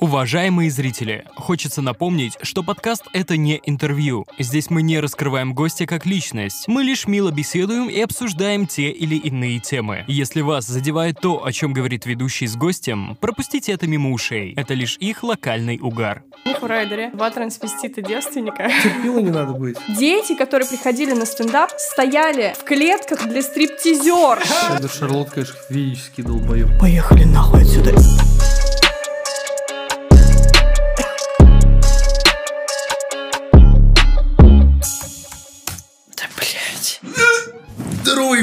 Уважаемые 0.00 0.70
зрители, 0.70 1.24
хочется 1.34 1.82
напомнить, 1.82 2.38
что 2.42 2.62
подкаст— 2.62 3.02
это 3.12 3.36
не 3.36 3.60
интервью. 3.64 4.28
Здесь 4.38 4.70
мы 4.70 4.82
не 4.82 5.00
раскрываем 5.00 5.54
гостя 5.54 5.86
как 5.86 6.06
личность. 6.06 6.68
Мы 6.68 6.84
лишь 6.84 7.08
мило 7.08 7.32
беседуем 7.32 7.88
и 7.88 8.00
обсуждаем 8.00 8.68
те 8.68 8.90
или 8.90 9.16
иные 9.16 9.58
темы. 9.58 10.04
Если 10.06 10.40
вас 10.40 10.68
задевает 10.68 11.20
то, 11.20 11.44
о 11.44 11.50
чем 11.50 11.72
говорит 11.72 12.06
ведущий 12.06 12.46
с 12.46 12.54
гостем, 12.54 13.18
пропустите 13.20 13.72
это 13.72 13.88
мимо 13.88 14.12
ушей. 14.12 14.54
Это 14.56 14.74
лишь 14.74 14.96
их 14.98 15.24
локальный 15.24 15.80
угар. 15.82 16.22
В 16.60 16.64
райдере 16.64 17.10
два 17.10 17.30
трансвестита 17.30 18.00
девственника. 18.00 18.70
Терпила 18.84 19.18
не 19.18 19.30
надо 19.30 19.54
быть. 19.54 19.78
Дети, 19.88 20.36
которые 20.36 20.68
приходили 20.68 21.12
на 21.12 21.26
стендап, 21.26 21.72
стояли 21.76 22.54
в 22.56 22.62
клетках 22.62 23.26
для 23.26 23.42
стриптизер. 23.42 24.38
Это 24.78 24.88
Шарлот, 24.88 25.30
конечно, 25.30 25.56
физически 25.68 26.20
долбоёб. 26.20 26.70
Поехали 26.78 27.24
нахуй 27.24 27.62
отсюда. 27.62 27.96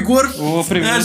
Егор. 0.05 0.29
О, 0.39 0.63
привет. 0.69 1.03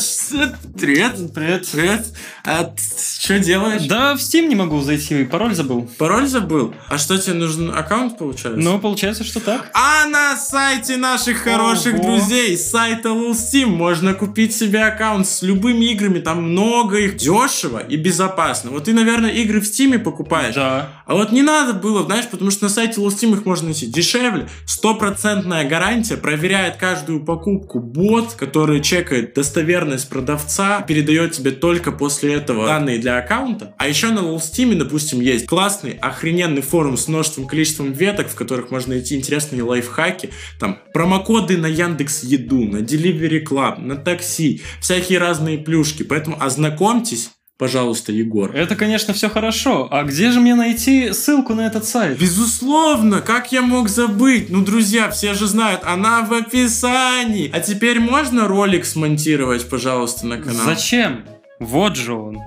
Привет. 0.79 1.33
Привет. 1.33 1.67
Привет. 1.73 2.07
А 2.45 2.71
что 2.77 3.39
делаешь? 3.39 3.87
Да, 3.87 4.15
в 4.15 4.19
Steam 4.19 4.47
не 4.47 4.55
могу 4.55 4.79
зайти, 4.83 5.25
пароль 5.25 5.55
забыл. 5.55 5.89
Пароль 5.97 6.27
забыл? 6.27 6.75
А 6.87 6.99
что 6.99 7.17
тебе 7.17 7.33
нужен 7.35 7.71
аккаунт, 7.75 8.19
получается? 8.19 8.61
Ну, 8.61 8.79
получается, 8.79 9.25
что 9.25 9.41
так. 9.41 9.71
А 9.73 10.07
на 10.07 10.37
сайте 10.37 10.99
наших 10.99 11.39
хороших 11.39 11.95
Ого. 11.95 12.03
друзей, 12.03 12.59
сайта 12.59 13.09
Lul 13.09 13.33
Steam, 13.33 13.69
можно 13.69 14.13
купить 14.13 14.55
себе 14.55 14.85
аккаунт 14.85 15.27
с 15.27 15.41
любыми 15.41 15.87
играми, 15.87 16.19
там 16.19 16.51
много 16.51 16.99
их, 16.99 17.17
дешево 17.17 17.79
и 17.79 17.97
безопасно. 17.97 18.71
Вот 18.71 18.85
ты, 18.85 18.93
наверное, 18.93 19.31
игры 19.31 19.63
в 19.63 19.65
Steam 19.65 19.99
покупаешь. 19.99 20.55
Да. 20.55 21.00
А 21.11 21.15
вот 21.15 21.33
не 21.33 21.43
надо 21.43 21.73
было, 21.73 22.05
знаешь, 22.05 22.29
потому 22.31 22.53
что 22.53 22.67
на 22.67 22.69
сайте 22.69 23.01
Steam 23.01 23.33
их 23.33 23.45
можно 23.45 23.65
найти 23.65 23.87
дешевле, 23.87 24.49
стопроцентная 24.65 25.69
гарантия, 25.69 26.17
проверяет 26.17 26.77
каждую 26.77 27.25
покупку 27.25 27.81
бот, 27.81 28.35
который 28.35 28.81
чекает 28.81 29.35
достоверность 29.35 30.09
продавца, 30.09 30.83
передает 30.83 31.33
тебе 31.33 31.51
только 31.51 31.91
после 31.91 32.35
этого 32.35 32.65
данные 32.65 33.01
для 33.01 33.19
аккаунта. 33.19 33.75
А 33.77 33.89
еще 33.89 34.11
на 34.11 34.21
Steam, 34.37 34.77
допустим, 34.77 35.21
есть 35.21 35.47
классный, 35.47 35.95
охрененный 35.95 36.63
форум 36.63 36.97
с 36.97 37.09
множеством 37.09 37.49
количеством 37.49 37.91
веток, 37.91 38.29
в 38.29 38.37
которых 38.37 38.71
можно 38.71 38.95
найти 38.95 39.17
интересные 39.17 39.65
лайфхаки, 39.65 40.31
там 40.61 40.79
промокоды 40.95 41.57
на 41.57 41.67
Яндекс 41.67 42.23
Еду, 42.23 42.67
на 42.67 42.83
Delivery 42.83 43.45
Club, 43.45 43.81
на 43.81 43.97
такси, 43.97 44.63
всякие 44.81 45.19
разные 45.19 45.59
плюшки. 45.59 46.05
Поэтому 46.05 46.41
ознакомьтесь, 46.41 47.31
пожалуйста, 47.61 48.11
Егор. 48.11 48.57
Это, 48.57 48.75
конечно, 48.75 49.13
все 49.13 49.29
хорошо. 49.29 49.87
А 49.91 50.03
где 50.05 50.31
же 50.31 50.41
мне 50.41 50.55
найти 50.55 51.13
ссылку 51.13 51.53
на 51.53 51.67
этот 51.67 51.85
сайт? 51.85 52.19
Безусловно, 52.19 53.21
как 53.21 53.53
я 53.53 53.61
мог 53.61 53.91
забыть? 53.91 54.49
Ну, 54.49 54.65
друзья, 54.65 55.11
все 55.11 55.35
же 55.35 55.47
знают, 55.47 55.83
она 55.85 56.23
в 56.23 56.33
описании. 56.33 57.51
А 57.53 57.61
теперь 57.61 58.01
можно 58.01 58.49
ролик 58.49 58.87
смонтировать, 58.87 59.69
пожалуйста, 59.69 60.27
на 60.27 60.39
канал? 60.39 60.65
Зачем? 60.65 61.27
Вот 61.59 61.97
же 61.97 62.15
он. 62.15 62.39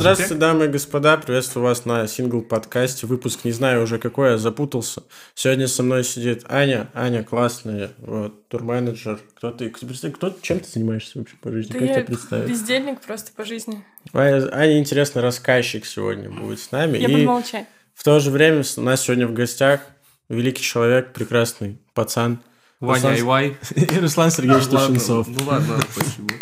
Здравствуйте, 0.00 0.34
дамы 0.36 0.64
и 0.64 0.68
господа, 0.68 1.18
приветствую 1.18 1.64
вас 1.64 1.84
на 1.84 2.06
сингл-подкасте. 2.06 3.06
Выпуск 3.06 3.40
не 3.44 3.52
знаю 3.52 3.82
уже 3.82 3.98
какой, 3.98 4.30
я 4.30 4.38
запутался. 4.38 5.02
Сегодня 5.34 5.68
со 5.68 5.82
мной 5.82 6.04
сидит 6.04 6.44
Аня. 6.48 6.88
Аня 6.94 7.22
классная, 7.22 7.90
вот, 7.98 8.48
турменеджер. 8.48 9.20
Кто 9.36 9.50
ты? 9.50 9.68
Кто, 9.68 10.34
чем 10.40 10.60
ты 10.60 10.68
занимаешься 10.70 11.18
вообще 11.18 11.36
по 11.36 11.52
жизни? 11.52 11.72
Да 11.74 11.78
как 11.80 11.88
я 11.88 11.94
тебя 11.96 12.04
представить? 12.04 12.48
бездельник 12.48 13.00
просто 13.02 13.32
по 13.36 13.44
жизни. 13.44 13.84
Аня, 14.14 14.48
Аня, 14.54 14.78
интересный 14.78 15.20
рассказчик 15.20 15.84
сегодня 15.84 16.30
будет 16.30 16.60
с 16.60 16.70
нами. 16.72 16.96
Я 16.96 17.06
и 17.06 17.12
буду 17.12 17.24
молчать. 17.24 17.66
в 17.94 18.02
то 18.02 18.18
же 18.20 18.30
время 18.30 18.64
с- 18.64 18.78
у 18.78 18.82
нас 18.82 19.02
сегодня 19.02 19.26
в 19.26 19.34
гостях 19.34 19.82
великий 20.30 20.62
человек, 20.62 21.12
прекрасный 21.12 21.78
пацан. 21.92 22.38
Ваня 22.80 23.02
Руслан- 23.02 23.12
Айвай. 23.16 23.56
И 23.76 23.84
Руслан 24.00 24.30
Сергеевич 24.30 24.64
Тушенцов. 24.68 25.28
Ну 25.28 25.44
ладно, 25.44 25.78
спасибо. 25.92 26.32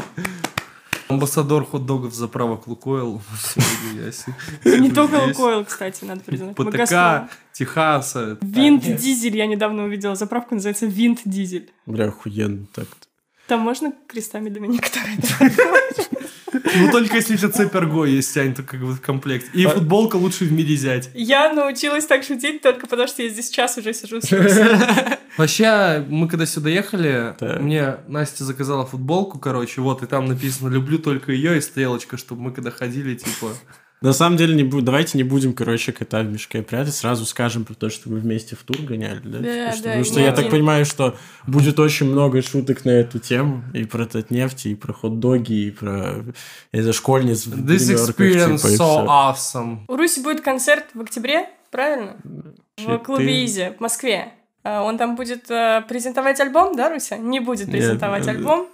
Амбассадор 1.09 1.65
хот-догов 1.65 2.15
заправок 2.15 2.67
Лукойл. 2.67 3.21
Не 4.65 4.91
только. 4.91 5.15
Лукойл, 5.15 5.65
кстати, 5.65 6.05
надо 6.05 6.21
признать. 6.21 6.55
ПТК. 6.55 7.29
Техаса. 7.53 8.39
Винт 8.41 8.85
Дизель 8.85 9.37
я 9.37 9.47
недавно 9.47 9.85
увидела. 9.85 10.15
Заправка 10.15 10.55
называется 10.55 10.87
Винт 10.87 11.21
Дизель. 11.25 11.71
Бля, 11.87 12.07
охуенно 12.07 12.67
так-то. 12.75 13.09
Там 13.49 13.61
можно 13.61 13.93
крестами 14.07 14.51
Доминика 14.51 14.89
Торетто? 14.91 16.09
Ну 16.53 16.91
только 16.91 17.17
если 17.17 17.35
у 17.35 17.37
тебя 17.37 17.49
цепь 17.51 17.75
Арго 17.75 18.05
есть, 18.05 18.37
Ань, 18.37 18.55
то 18.55 18.63
как 18.63 18.81
бы 18.81 18.93
в 18.93 19.01
комплект. 19.01 19.47
И 19.55 19.65
А- 19.65 19.71
футболка 19.71 20.17
лучше 20.17 20.45
в 20.45 20.53
мире 20.53 20.75
взять. 20.75 21.11
Я 21.15 21.53
научилась 21.53 22.07
так 22.07 22.25
шутить 22.25 22.63
только 22.63 22.87
потому, 22.87 23.09
что 23.09 23.23
я 23.23 23.29
здесь 23.29 23.51
час 23.51 23.77
уже 23.79 23.93
сижу. 23.93 24.21
с- 24.21 24.29
Вообще, 25.37 26.05
мы 26.09 26.29
когда 26.29 26.47
сюда 26.47 26.69
ехали, 26.71 27.35
мне 27.61 27.97
Настя 28.09 28.45
заказала 28.45 28.85
футболку, 28.87 29.39
короче, 29.39 29.81
вот, 29.81 30.03
и 30.03 30.07
там 30.07 30.27
написано 30.27 30.69
«люблю 30.69 30.99
только 30.99 31.33
ее» 31.33 31.59
и 31.59 31.61
стрелочка, 31.61 32.17
чтобы 32.17 32.43
мы 32.43 32.53
когда 32.53 32.71
ходили, 32.71 33.15
типа... 33.15 33.53
На 34.01 34.13
самом 34.13 34.37
деле, 34.37 34.55
не 34.55 34.63
бу- 34.63 34.81
давайте 34.81 35.19
не 35.19 35.25
будем, 35.25 35.53
короче, 35.53 35.93
кота 35.93 36.21
в 36.21 36.27
мешке 36.27 36.63
прятать. 36.63 36.95
Сразу 36.95 37.25
скажем 37.27 37.65
про 37.65 37.75
то, 37.75 37.91
что 37.91 38.09
мы 38.11 38.19
вместе 38.21 38.55
в 38.55 38.63
тур 38.63 38.77
гоняли, 38.79 39.21
да? 39.25 39.39
Да, 39.39 39.45
Потому 39.49 39.73
что, 39.73 39.83
да, 39.83 39.89
потому 39.89 40.05
что 40.05 40.21
я 40.21 40.33
так 40.33 40.51
понимаю, 40.51 40.85
что 40.85 41.17
будет 41.47 41.81
очень 41.81 42.07
много 42.07 42.41
шуток 42.43 42.85
на 42.85 42.91
эту 42.91 43.19
тему. 43.19 43.65
И 43.75 43.85
про 43.85 44.07
Татнефть, 44.07 44.67
и 44.67 44.75
про 44.77 44.93
хот-доги, 44.93 45.53
и 45.53 45.71
про 45.73 46.25
за 46.73 46.93
школьниц 46.93 47.47
в 47.47 47.67
This 47.67 47.95
experience 47.95 48.59
типа, 48.71 48.83
so 48.83 49.07
awesome. 49.07 49.79
У 49.89 49.97
Руси 49.97 50.23
будет 50.23 50.43
концерт 50.43 50.85
в 50.95 51.01
октябре, 51.01 51.49
правильно? 51.71 52.17
В 52.25 52.81
Читы. 52.81 52.99
клубе 52.99 53.45
Изи 53.45 53.73
в 53.77 53.81
Москве. 53.81 54.33
А, 54.63 54.83
Он 54.83 54.97
там 54.99 55.17
будет 55.17 55.51
э, 55.51 55.83
презентовать 55.89 56.39
альбом, 56.41 56.77
да, 56.77 56.89
Руся? 56.89 57.17
Не 57.17 57.41
будет 57.41 57.67
Нет, 57.69 57.77
презентовать 57.77 58.27
э, 58.27 58.31
альбом. 58.31 58.69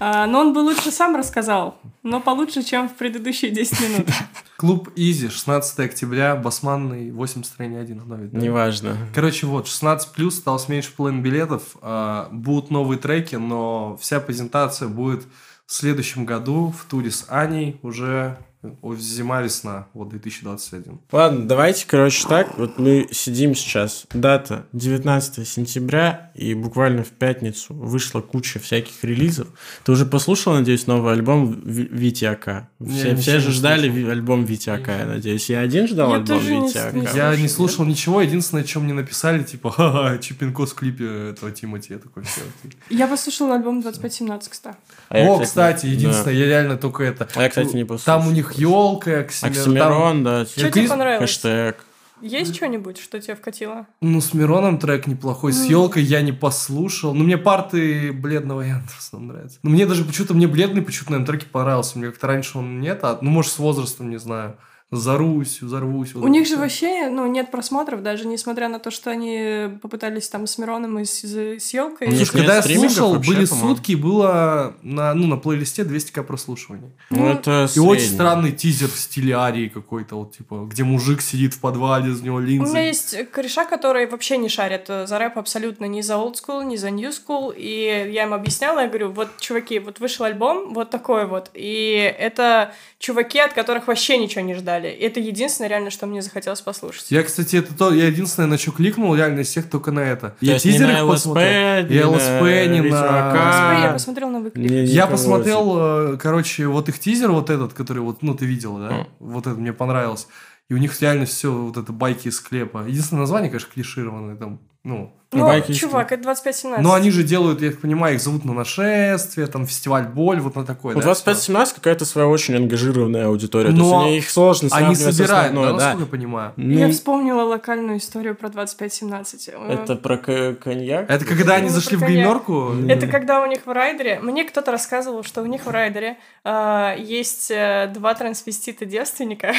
А, 0.00 0.26
Но 0.26 0.40
он 0.40 0.52
бы 0.54 0.60
лучше 0.60 0.90
сам 0.90 1.14
рассказал. 1.14 1.78
Но 2.02 2.20
получше, 2.20 2.62
чем 2.62 2.88
в 2.88 2.94
предыдущие 2.94 3.50
10 3.50 3.80
минут. 3.80 4.08
Клуб 4.56 4.88
Изи, 4.96 5.28
16 5.28 5.78
октября, 5.80 6.34
Басманный, 6.36 7.10
8 7.10 7.44
строение 7.44 7.80
1, 7.80 8.00
оно 8.00 8.16
ведь, 8.16 8.32
да? 8.32 8.38
Неважно. 8.38 8.96
Короче, 9.14 9.46
вот, 9.46 9.66
16 9.66 10.12
плюс, 10.12 10.38
осталось 10.38 10.68
меньше 10.68 10.92
половины 10.96 11.20
билетов. 11.20 11.76
а, 11.82 12.28
будут 12.32 12.70
новые 12.70 12.98
треки, 12.98 13.36
но 13.36 13.96
вся 14.00 14.20
презентация 14.20 14.88
будет 14.88 15.24
в 15.66 15.72
следующем 15.72 16.24
году 16.24 16.74
в 16.76 16.84
туре 16.90 17.10
с 17.10 17.26
Аней 17.28 17.78
уже 17.82 18.38
зима-весна, 18.62 19.86
вот 19.94 20.10
2021. 20.10 21.00
Ладно, 21.12 21.48
давайте, 21.48 21.86
короче, 21.86 22.26
так. 22.28 22.58
Вот 22.58 22.78
мы 22.78 23.08
сидим 23.10 23.54
сейчас. 23.54 24.04
Дата 24.12 24.66
19 24.72 25.48
сентября, 25.48 26.30
и 26.34 26.54
буквально 26.54 27.02
в 27.02 27.08
пятницу 27.08 27.74
вышла 27.74 28.20
куча 28.20 28.58
всяких 28.58 29.02
релизов. 29.02 29.48
Ты 29.84 29.92
уже 29.92 30.04
послушал, 30.06 30.54
надеюсь, 30.54 30.86
новый 30.86 31.12
альбом 31.12 31.52
Ви- 31.64 31.88
Вити 31.90 32.24
Ака? 32.26 32.68
Не, 32.78 32.94
Все, 32.98 33.16
все 33.16 33.40
же 33.40 33.50
ждали 33.50 33.88
слушал. 33.88 33.96
Ви- 33.96 34.10
альбом 34.10 34.44
Вити 34.44 34.70
Ака, 34.70 34.92
я 34.98 35.06
надеюсь. 35.06 35.48
Я 35.48 35.60
один 35.60 35.86
ждал 35.88 36.10
Я 36.10 36.16
альбом 36.16 36.26
тоже 36.26 36.54
не 36.56 36.68
с- 36.68 36.74
Я 37.14 37.36
не 37.36 37.42
Нет? 37.42 37.50
слушал 37.50 37.84
ничего, 37.86 38.20
единственное, 38.20 38.64
что 38.64 38.80
мне 38.80 38.92
написали, 38.92 39.42
типа, 39.42 39.70
ха-ха, 39.70 40.18
Чипинкос 40.18 40.72
в 40.72 40.74
клипе 40.74 41.30
этого 41.30 41.50
Тимати, 41.52 41.92
я 41.94 41.98
такой, 41.98 42.24
все. 42.24 42.42
Я 42.90 43.06
послушала 43.08 43.54
альбом 43.54 43.80
2517, 43.80 44.50
кстати. 44.50 44.76
А 45.08 45.18
О, 45.18 45.40
кстати, 45.40 45.86
единственное, 45.86 46.24
да. 46.24 46.30
я 46.40 46.46
реально 46.46 46.76
только 46.76 47.04
это. 47.04 47.26
А 47.34 47.42
я, 47.42 47.48
кстати, 47.48 47.74
не 47.74 47.84
послушал. 47.84 48.20
Там 48.20 48.28
у 48.28 48.30
них 48.30 48.49
елка, 48.58 49.20
Оксимирон. 49.20 49.58
Оксимирон, 49.58 50.24
да. 50.24 50.44
Что 50.46 50.70
тебе 50.70 50.88
понравилось? 50.88 51.30
Хэштег. 51.30 51.84
Есть 52.22 52.54
что-нибудь, 52.54 52.98
что 52.98 53.18
тебе 53.18 53.34
вкатило? 53.34 53.86
Ну, 54.02 54.20
с 54.20 54.34
Мироном 54.34 54.78
трек 54.78 55.06
неплохой, 55.06 55.52
с 55.52 55.64
елкой 55.64 56.02
я 56.02 56.20
не 56.20 56.32
послушал. 56.32 57.14
Ну, 57.14 57.24
мне 57.24 57.38
парты 57.38 58.12
бледного 58.12 58.60
Яндекса 58.60 59.18
нравятся. 59.18 59.58
Ну, 59.62 59.70
мне 59.70 59.86
даже 59.86 60.04
почему-то, 60.04 60.34
мне 60.34 60.46
бледный 60.46 60.82
почему-то, 60.82 61.12
наверное, 61.12 61.38
треки 61.38 61.50
понравился. 61.50 61.98
Мне 61.98 62.08
как-то 62.08 62.26
раньше 62.26 62.58
он 62.58 62.80
нет, 62.80 63.00
а, 63.02 63.18
ну, 63.22 63.30
может, 63.30 63.52
с 63.52 63.58
возрастом, 63.58 64.10
не 64.10 64.18
знаю. 64.18 64.56
Зарусь, 64.92 65.62
взорвусь. 65.62 66.14
вот 66.14 66.24
У 66.24 66.28
них 66.28 66.42
же 66.46 66.54
всё. 66.54 66.60
вообще 66.60 67.08
ну, 67.10 67.26
нет 67.26 67.50
просмотров, 67.52 68.02
даже 68.02 68.26
несмотря 68.26 68.68
на 68.68 68.80
то, 68.80 68.90
что 68.90 69.10
они 69.10 69.78
попытались 69.80 70.28
там 70.28 70.46
с 70.48 70.58
Мироном 70.58 70.98
и 70.98 71.04
с, 71.04 71.22
с 71.24 71.72
елкой. 71.72 72.08
У 72.08 72.10
них 72.10 72.26
Слушай, 72.26 72.32
когда 72.38 72.56
я 72.56 72.62
слушал, 72.62 73.14
вообще, 73.14 73.30
были 73.30 73.46
по-моему. 73.46 73.68
сутки, 73.76 73.94
было 73.94 74.74
на, 74.82 75.14
ну, 75.14 75.28
на 75.28 75.36
плейлисте 75.36 75.82
200к 75.82 76.24
прослушиваний. 76.24 76.90
Ну, 77.10 77.28
это 77.28 77.68
И 77.74 77.78
очень 77.78 78.00
средний. 78.00 78.14
странный 78.16 78.52
тизер 78.52 78.88
в 78.88 78.98
стиле 78.98 79.34
Арии 79.36 79.68
какой-то, 79.68 80.16
вот, 80.16 80.36
типа, 80.36 80.66
где 80.68 80.82
мужик 80.82 81.20
сидит 81.20 81.54
в 81.54 81.60
подвале, 81.60 82.10
из 82.10 82.20
него 82.22 82.36
У 82.36 82.40
линзы. 82.40 82.72
меня 82.72 82.86
есть 82.88 83.30
кореша, 83.30 83.66
которые 83.66 84.08
вообще 84.08 84.38
не 84.38 84.48
шарят 84.48 84.86
э, 84.88 85.06
за 85.06 85.18
рэп 85.20 85.38
абсолютно 85.38 85.84
ни 85.84 86.00
за 86.00 86.14
old 86.14 86.34
school, 86.34 86.64
ни 86.64 86.74
за 86.74 86.88
new 86.88 87.10
school. 87.10 87.54
И 87.56 88.10
я 88.12 88.24
им 88.24 88.34
объясняла, 88.34 88.80
я 88.80 88.88
говорю, 88.88 89.12
вот, 89.12 89.28
чуваки, 89.38 89.78
вот 89.78 90.00
вышел 90.00 90.24
альбом, 90.24 90.74
вот 90.74 90.90
такой 90.90 91.26
вот. 91.26 91.50
И 91.54 92.12
это 92.18 92.72
чуваки, 92.98 93.38
от 93.38 93.52
которых 93.52 93.86
вообще 93.86 94.18
ничего 94.18 94.40
не 94.40 94.54
ждали. 94.54 94.79
Далее. 94.82 94.96
И 94.98 95.02
это 95.04 95.20
единственное 95.20 95.68
реально, 95.68 95.90
что 95.90 96.06
мне 96.06 96.22
захотелось 96.22 96.60
послушать. 96.60 97.10
Я, 97.10 97.22
кстати, 97.22 97.56
это 97.56 97.74
то, 97.76 97.92
я 97.92 98.06
единственное, 98.06 98.48
на 98.48 98.58
что 98.58 98.72
кликнул, 98.72 99.14
реально 99.14 99.40
из 99.40 99.48
всех 99.48 99.68
только 99.70 99.90
на 99.92 100.00
это. 100.00 100.30
То 100.30 100.36
Я 100.40 100.54
есть 100.54 100.64
не 100.64 100.72
тизер 100.72 100.88
на 100.88 101.04
ЛСП, 101.04 101.12
посмотрел. 101.14 101.86
не 101.88 101.94
И 101.96 102.00
на 102.00 102.08
ЛСП, 102.10 102.42
не 102.70 102.80
на... 102.90 103.32
Господи, 103.32 103.82
я 103.86 103.90
посмотрел 103.92 104.30
новый 104.30 104.50
клип. 104.50 104.70
Не- 104.70 104.84
Я 104.84 105.06
посмотрел, 105.06 105.76
э, 106.14 106.16
короче, 106.18 106.66
вот 106.66 106.88
их 106.88 106.98
тизер 106.98 107.30
вот 107.32 107.50
этот, 107.50 107.72
который 107.72 107.98
вот, 108.02 108.22
ну, 108.22 108.34
ты 108.34 108.46
видел, 108.46 108.78
да? 108.78 109.06
Вот 109.18 109.46
это 109.46 109.56
мне 109.58 109.72
понравилось. 109.72 110.26
И 110.68 110.74
у 110.74 110.76
них 110.76 111.00
реально 111.00 111.26
все 111.26 111.52
вот 111.52 111.76
это 111.76 111.92
байки 111.92 112.28
из 112.28 112.36
склепа. 112.36 112.84
Единственное 112.86 113.20
название, 113.22 113.50
конечно, 113.50 113.70
клишированное 113.74 114.36
там, 114.36 114.60
ну... 114.84 115.12
Ну, 115.32 115.46
Байки 115.46 115.70
чувак, 115.74 116.10
это 116.10 116.28
25-17. 116.28 116.80
Но 116.80 116.92
они 116.92 117.12
же 117.12 117.22
делают, 117.22 117.62
я 117.62 117.70
так 117.70 117.80
понимаю, 117.80 118.16
их 118.16 118.20
зовут 118.20 118.44
на 118.44 118.52
нашествие, 118.52 119.46
там, 119.46 119.64
фестиваль 119.64 120.02
боль, 120.02 120.40
вот 120.40 120.56
на 120.56 120.64
такое, 120.66 120.96
Ну, 120.96 121.00
да, 121.00 121.12
25-17 121.12 121.74
какая-то 121.76 122.04
своя 122.04 122.26
очень 122.26 122.56
ангажированная 122.56 123.26
аудитория. 123.28 123.70
Но 123.70 123.76
То 123.76 123.82
есть, 123.82 123.92
они- 124.06 124.18
их 124.18 124.28
сложно 124.28 124.68
Они 124.72 124.96
собирают, 124.96 125.28
да, 125.28 125.60
основной, 125.60 125.66
да. 125.66 125.72
насколько 125.74 126.00
я 126.00 126.06
понимаю? 126.10 126.52
Я 126.56 126.86
Ну, 126.88 126.92
вспомнила 126.92 127.42
локальную 127.44 127.98
историю 127.98 128.34
про 128.34 128.48
25-17. 128.48 129.50
Э, 129.54 129.72
это 129.74 129.94
про 129.94 130.16
к- 130.16 130.54
коньяк? 130.54 131.08
Это 131.08 131.24
когда 131.24 131.54
они 131.54 131.68
Ну, 131.68 131.74
зашли 131.74 131.96
в 131.96 132.00
гримерку? 132.00 132.72
Это 132.88 133.06
когда 133.06 133.40
у 133.40 133.46
них 133.46 133.60
в 133.66 133.70
райдере... 133.72 134.18
Мне 134.20 134.42
кто-то 134.42 134.72
рассказывал, 134.72 135.22
что 135.22 135.42
у 135.42 135.46
них 135.46 135.64
в 135.64 135.70
райдере 135.70 136.16
э, 136.44 136.96
есть 136.98 137.52
э, 137.52 137.88
два 137.94 138.14
трансвестита-девственника. 138.14 139.52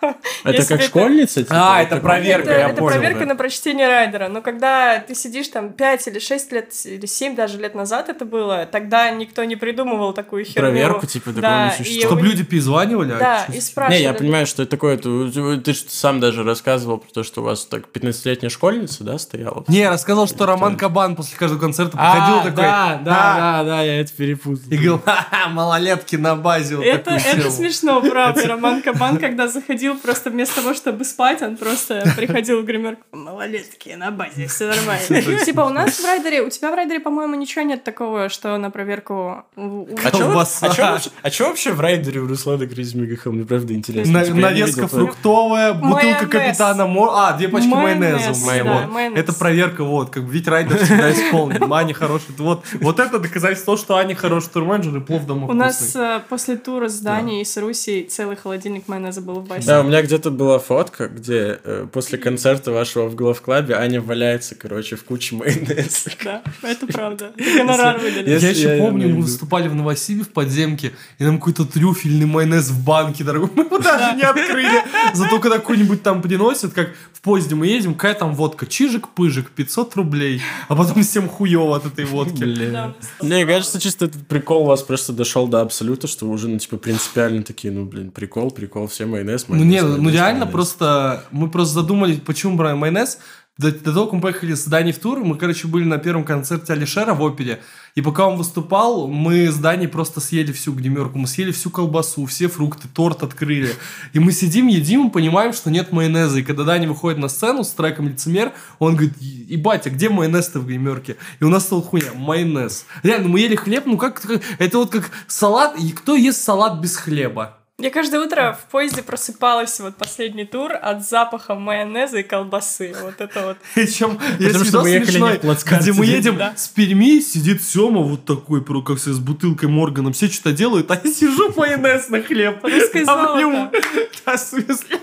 Это 0.00 0.16
Если 0.50 0.76
как 0.76 0.82
школьница? 0.82 1.42
типа, 1.44 1.54
А, 1.76 1.82
это 1.82 1.98
проверка, 1.98 2.50
это, 2.50 2.58
я 2.58 2.68
это 2.70 2.80
понял, 2.80 2.92
проверка 2.98 3.20
да. 3.20 3.26
на 3.26 3.36
прочтение 3.36 3.86
райдера. 3.86 4.28
Но 4.28 4.40
когда 4.44 5.00
ты 5.00 5.14
сидишь 5.14 5.48
там 5.48 5.72
5 5.72 6.08
или 6.08 6.18
6 6.18 6.52
лет, 6.52 6.72
или 6.84 7.06
7 7.06 7.34
даже 7.34 7.58
лет 7.58 7.74
назад 7.74 8.08
это 8.08 8.24
было, 8.24 8.66
тогда 8.70 9.10
никто 9.10 9.42
не 9.44 9.56
придумывал 9.56 10.12
такую 10.12 10.44
херню. 10.44 10.60
Проверку, 10.60 11.06
типа, 11.06 11.26
такого 11.30 11.42
Да, 11.42 11.66
не 11.66 11.72
и 11.72 11.76
существует. 11.78 12.04
Чтобы 12.06 12.20
у- 12.20 12.24
люди 12.24 12.44
перезванивали? 12.44 13.12
а 13.12 13.18
Да, 13.18 13.44
чё 13.46 13.52
и 13.54 13.60
спрашивали. 13.60 13.98
Не, 13.98 14.04
я 14.04 14.14
понимаю, 14.14 14.46
что 14.46 14.62
это 14.62 14.70
такое. 14.70 14.98
Ты, 14.98 15.60
ты 15.60 15.74
сам 15.74 16.20
даже 16.20 16.44
рассказывал 16.44 16.98
про 16.98 17.10
то, 17.10 17.22
что 17.22 17.40
у 17.40 17.44
вас 17.44 17.64
так 17.64 17.84
15-летняя 17.92 18.50
школьница, 18.50 19.02
да, 19.04 19.18
стояла? 19.18 19.64
Не, 19.68 19.78
я 19.78 19.90
рассказал, 19.90 20.26
что 20.26 20.46
Роман 20.46 20.76
Кабан 20.76 21.16
после 21.16 21.36
каждого 21.36 21.60
концерта 21.60 21.96
подходил 21.96 22.38
такой... 22.38 22.62
да, 22.62 23.00
да, 23.04 23.12
«А». 23.14 23.64
да, 23.64 23.64
да, 23.64 23.82
я 23.82 24.00
это 24.00 24.12
перепутал. 24.12 24.62
И 24.70 24.74
говорил, 24.74 25.00
ха-ха, 25.04 25.48
малолетки 25.48 26.16
на 26.16 26.36
базе. 26.36 26.76
Вот 26.76 26.84
Это, 26.84 27.18
смешно, 27.50 28.00
правда. 28.02 28.46
Роман 28.46 28.82
Кабан, 28.82 29.18
когда 29.18 29.48
заходил, 29.48 29.96
просто 29.96 30.30
вместо 30.30 30.56
того, 30.56 30.74
чтобы 30.74 31.04
спать, 31.04 31.42
он 31.42 31.56
просто 31.56 32.02
приходил 32.16 32.60
в 32.62 32.64
гримерку. 32.64 33.02
Малолетки 33.12 33.90
на 33.90 34.10
базе, 34.10 34.33
все 34.48 34.66
нормально. 34.68 35.44
Типа 35.44 35.60
у 35.62 35.68
нас 35.70 35.98
в 36.00 36.04
райдере, 36.04 36.42
у 36.42 36.50
тебя 36.50 36.70
в 36.70 36.74
райдере, 36.74 37.00
по-моему, 37.00 37.34
ничего 37.34 37.62
нет 37.64 37.84
такого, 37.84 38.28
что 38.28 38.56
на 38.58 38.70
проверку... 38.70 39.44
у- 39.56 39.60
у- 39.62 39.88
А 40.04 40.10
Колбаса. 40.10 40.66
а, 40.66 40.92
вообще, 40.92 41.10
а 41.22 41.48
вообще 41.48 41.72
в 41.72 41.80
райдере 41.80 42.20
у 42.20 42.26
Руслана 42.26 42.66
Кризмигаха? 42.66 43.30
Мне 43.30 43.44
правда 43.44 43.72
интересно. 43.74 44.20
На- 44.20 44.24
Типа, 44.24 44.52
видел. 44.52 44.88
фруктовая, 44.88 45.72
бутылка 45.74 46.26
капитана 46.26 46.86
Мор... 46.86 47.10
А, 47.12 47.32
две 47.36 47.48
пачки 47.48 47.68
Майонез, 47.68 48.44
майонеза. 48.44 48.64
вот. 48.82 48.92
майонез. 48.92 49.18
Это 49.18 49.32
проверка, 49.32 49.84
вот, 49.84 50.10
как 50.10 50.22
ведь 50.24 50.48
Райдер 50.48 50.78
всегда 50.84 51.12
исполнен. 51.12 51.72
Аня 51.72 51.94
хороший. 51.94 52.26
Вот, 52.38 52.64
вот 52.80 53.00
это 53.00 53.18
доказательство 53.18 53.76
что 53.76 53.96
Аня 53.96 54.14
хороший 54.14 54.50
турменеджер 54.50 54.96
и 54.96 55.00
плов 55.00 55.26
дома 55.26 55.48
У 55.48 55.52
нас 55.52 55.94
э, 55.96 56.20
после 56.28 56.56
тура 56.56 56.88
с 56.88 56.98
Данией 57.00 57.44
с 57.44 57.56
Русей 57.56 58.04
целый 58.04 58.36
холодильник 58.36 58.88
майонеза 58.88 59.20
был 59.20 59.34
в 59.40 59.42
бассейне. 59.44 59.66
Да, 59.66 59.80
у 59.80 59.84
меня 59.84 60.02
где-то 60.02 60.30
была 60.30 60.58
фотка, 60.58 61.08
где 61.08 61.58
э, 61.64 61.86
после 61.92 62.18
концерта 62.18 62.70
вашего 62.72 63.08
в 63.08 63.14
главклабе 63.14 63.74
Аня 63.74 64.00
валяется, 64.24 64.54
короче, 64.54 64.96
в 64.96 65.04
куче 65.04 65.36
майонеза. 65.36 66.10
Да, 66.24 66.42
это 66.62 66.86
правда. 66.86 67.32
Гонорар 67.36 67.98
выдали. 67.98 68.30
Я 68.30 68.50
еще 68.50 68.78
помню, 68.78 69.08
мы 69.08 69.22
выступали 69.22 69.68
в 69.68 69.74
Новосибе 69.74 70.22
в 70.22 70.28
подземке, 70.30 70.92
и 71.18 71.24
нам 71.24 71.38
какой-то 71.38 71.64
трюфельный 71.66 72.26
майонез 72.26 72.70
в 72.70 72.84
банке, 72.84 73.24
дорогой. 73.24 73.50
Мы 73.54 73.64
его 73.64 73.78
даже 73.78 74.16
не 74.16 74.22
открыли. 74.22 74.82
Зато 75.12 75.38
когда 75.40 75.58
какой-нибудь 75.58 76.02
там 76.02 76.22
приносят, 76.22 76.72
как 76.72 76.90
в 77.12 77.20
поезде 77.20 77.54
мы 77.54 77.66
едем, 77.66 77.94
какая 77.94 78.14
там 78.14 78.34
водка? 78.34 78.66
Чижик-пыжик, 78.66 79.50
500 79.54 79.96
рублей. 79.96 80.40
А 80.68 80.74
потом 80.76 81.02
всем 81.02 81.28
хуево 81.28 81.76
от 81.76 81.86
этой 81.86 82.04
водки. 82.04 82.44
Бля. 82.44 82.94
Мне 83.20 83.44
кажется, 83.44 83.80
чисто 83.80 84.06
этот 84.06 84.26
прикол 84.26 84.62
у 84.62 84.66
вас 84.66 84.82
просто 84.82 85.12
дошел 85.12 85.46
до 85.48 85.60
абсолюта, 85.60 86.06
что 86.06 86.26
вы 86.26 86.32
уже, 86.34 86.48
ну, 86.48 86.58
типа, 86.58 86.76
принципиально 86.78 87.42
такие, 87.42 87.72
ну, 87.72 87.84
блин, 87.84 88.10
прикол, 88.10 88.50
прикол, 88.50 88.86
все 88.86 89.06
майонез, 89.06 89.46
Ну 89.48 89.56
майонез, 89.56 89.72
не, 89.74 89.80
ну 89.82 89.88
майонез, 89.88 90.14
реально 90.14 90.38
майонез. 90.46 90.52
просто 90.52 91.24
мы 91.30 91.50
просто 91.50 91.74
задумались, 91.74 92.18
почему 92.24 92.56
брали 92.56 92.74
майонез. 92.76 93.18
До, 93.56 93.70
до 93.70 93.92
того, 93.92 94.06
как 94.06 94.14
мы 94.14 94.20
поехали 94.20 94.54
с 94.54 94.64
Даней 94.64 94.92
в 94.92 94.98
тур, 94.98 95.24
мы, 95.24 95.36
короче, 95.36 95.68
были 95.68 95.84
на 95.84 95.98
первом 95.98 96.24
концерте 96.24 96.72
Алишера 96.72 97.14
в 97.14 97.22
опере. 97.22 97.62
И 97.94 98.00
пока 98.02 98.26
он 98.26 98.36
выступал, 98.36 99.06
мы 99.06 99.46
с 99.48 99.54
Даней 99.54 99.86
просто 99.86 100.20
съели 100.20 100.50
всю 100.50 100.72
гримерку. 100.72 101.18
Мы 101.18 101.28
съели 101.28 101.52
всю 101.52 101.70
колбасу, 101.70 102.26
все 102.26 102.48
фрукты, 102.48 102.88
торт 102.92 103.22
открыли. 103.22 103.70
И 104.12 104.18
мы 104.18 104.32
сидим, 104.32 104.66
едим 104.66 105.06
и 105.06 105.10
понимаем, 105.12 105.52
что 105.52 105.70
нет 105.70 105.92
майонеза. 105.92 106.40
И 106.40 106.42
когда 106.42 106.64
Даня 106.64 106.88
выходит 106.88 107.20
на 107.20 107.28
сцену 107.28 107.62
с 107.62 107.70
треком 107.70 108.08
«Лицемер», 108.08 108.52
он 108.80 108.96
говорит, 108.96 109.14
и 109.20 109.56
батя, 109.56 109.90
где 109.90 110.08
майонез-то 110.08 110.58
в 110.58 110.66
гримерке? 110.66 111.16
И 111.38 111.44
у 111.44 111.48
нас 111.48 111.62
стал 111.62 111.80
хуйня, 111.80 112.12
майонез. 112.16 112.86
Реально, 113.04 113.28
мы 113.28 113.38
ели 113.38 113.54
хлеб, 113.54 113.84
ну 113.86 113.98
как- 113.98 114.20
это 114.58 114.78
вот 114.78 114.90
как 114.90 115.12
салат. 115.28 115.78
И 115.78 115.92
кто 115.92 116.16
ест 116.16 116.42
салат 116.42 116.80
без 116.80 116.96
хлеба? 116.96 117.58
Я 117.80 117.90
каждое 117.90 118.20
утро 118.20 118.56
в 118.60 118.70
поезде 118.70 119.02
просыпалась, 119.02 119.80
вот 119.80 119.96
последний 119.96 120.44
тур, 120.44 120.72
от 120.80 121.04
запаха 121.04 121.56
майонеза 121.56 122.18
и 122.18 122.22
колбасы. 122.22 122.94
Вот 123.02 123.20
это 123.20 123.46
вот. 123.46 123.56
Причем, 123.74 124.20
есть 124.38 124.54
что 124.54 124.64
видос 124.64 124.82
мы 124.84 124.88
ехали 124.90 125.06
не 125.06 125.40
смешной, 125.40 125.80
где 125.80 125.92
мы 125.92 126.06
едем 126.06 126.40
с 126.54 126.68
Перми, 126.68 127.18
сидит 127.18 127.64
Сема 127.64 128.00
вот 128.02 128.24
такой, 128.24 128.62
про 128.62 128.80
как 128.80 129.00
с 129.00 129.18
бутылкой 129.18 129.68
Морганом, 129.68 130.12
все 130.12 130.28
что-то 130.28 130.52
делают, 130.52 130.88
а 130.92 131.00
я 131.02 131.12
сижу 131.12 131.52
майонез 131.56 132.08
на 132.10 132.22
хлеб. 132.22 132.62
Русское 132.62 133.04
А 133.08 133.34
в 133.34 133.38
нем- 133.38 133.52
золото. 133.52 133.80
Да, 134.24 134.36
в 134.36 134.40
смысле? 134.40 135.00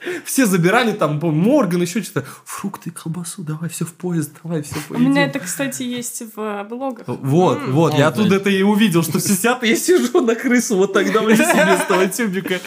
Все 0.24 0.46
забирали 0.46 0.92
там, 0.92 1.20
помню, 1.20 1.40
Морган, 1.42 1.82
еще 1.82 2.02
что-то. 2.02 2.26
Фрукты 2.44 2.90
и 2.90 2.92
колбасу, 2.92 3.42
давай 3.42 3.68
все 3.68 3.84
в 3.84 3.92
поезд, 3.94 4.32
давай 4.42 4.62
все 4.62 4.76
У 4.76 4.92
поедим. 4.94 5.10
меня 5.10 5.26
это, 5.26 5.38
кстати, 5.38 5.82
есть 5.82 6.22
в 6.34 6.64
блогах. 6.64 7.04
Вот, 7.06 7.58
М. 7.58 7.72
вот, 7.72 7.94
я 7.94 8.08
оттуда 8.08 8.36
это 8.36 8.50
и 8.50 8.62
увидел, 8.62 9.02
что 9.02 9.18
все 9.18 9.34
сидят, 9.34 9.62
и 9.64 9.68
я 9.68 9.76
сижу 9.76 10.20
на 10.20 10.34
крысу 10.34 10.76
вот 10.76 10.92
так 10.92 11.12
давлю 11.12 11.36
себе 11.36 11.76
с 11.78 11.86
того 11.86 12.06
тюбика. 12.06 12.60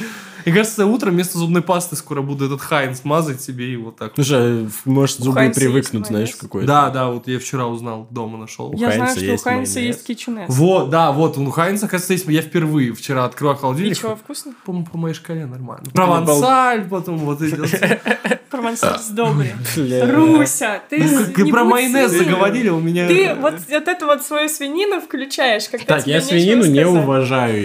И 0.45 0.51
кажется, 0.51 0.85
утром 0.85 1.13
вместо 1.13 1.38
зубной 1.38 1.62
пасты 1.62 1.95
скоро 1.95 2.21
буду 2.21 2.45
этот 2.45 2.59
Хайнс 2.59 3.06
мазать 3.06 3.41
себе 3.41 3.71
и 3.74 3.77
вот 3.77 3.95
так. 3.95 4.12
Слушай, 4.15 4.65
а, 4.65 4.68
может, 4.83 5.21
У 5.21 5.24
зубы 5.24 5.35
Хайнца 5.38 5.62
есть 5.63 6.06
знаешь, 6.06 6.31
в 6.31 6.38
какой-то. 6.38 6.68
Да, 6.68 6.89
да, 6.89 7.07
вот 7.09 7.27
я 7.30 7.39
вчера 7.39 7.65
узнал, 7.68 8.07
дома 8.12 8.38
нашел. 8.38 8.74
Я 8.74 8.91
знаю, 8.91 9.12
что 9.12 9.21
у 9.21 9.24
есть 9.24 9.44
Хайнца 9.44 9.75
майонез. 9.75 9.95
есть 9.95 10.06
кичунес. 10.06 10.50
Вот, 10.50 10.89
да, 10.89 11.13
вот, 11.13 11.38
у 11.38 11.50
Хайнца, 11.50 11.88
кажется, 11.88 12.12
есть, 12.12 12.27
я 12.27 12.41
впервые 12.41 12.94
вчера 12.94 13.24
открыл 13.24 13.53
И 13.53 13.56
холодильник. 13.56 13.97
чего, 13.97 14.18
вкусно? 14.18 14.53
По, 14.65 14.74
по 14.74 14.97
моей 14.97 15.15
шкале 15.15 15.45
нормально. 15.45 15.85
Провансаль, 15.94 16.89
потом 16.89 17.22
вот 17.25 17.41
эти 17.41 17.55
вот. 17.55 17.69
Провансаль 18.49 18.99
с 18.99 19.09
добре. 19.09 19.55
Бля. 19.75 20.11
Руся, 20.11 20.81
ты 20.89 21.03
Ну, 21.03 21.43
не 21.43 21.51
про 21.51 21.63
майонез 21.63 22.11
заговорили, 22.11 22.69
у 22.69 22.79
меня... 22.79 23.07
Ты 23.07 23.33
вот, 23.35 23.55
вот 23.69 23.87
эту 23.87 24.05
вот 24.05 24.23
свою 24.23 24.47
свинину 24.47 25.01
включаешь, 25.01 25.67
когда 25.69 25.97
Так, 25.97 26.07
я 26.07 26.21
свинину 26.21 26.65
не 26.65 26.85
уважаю. 26.85 27.63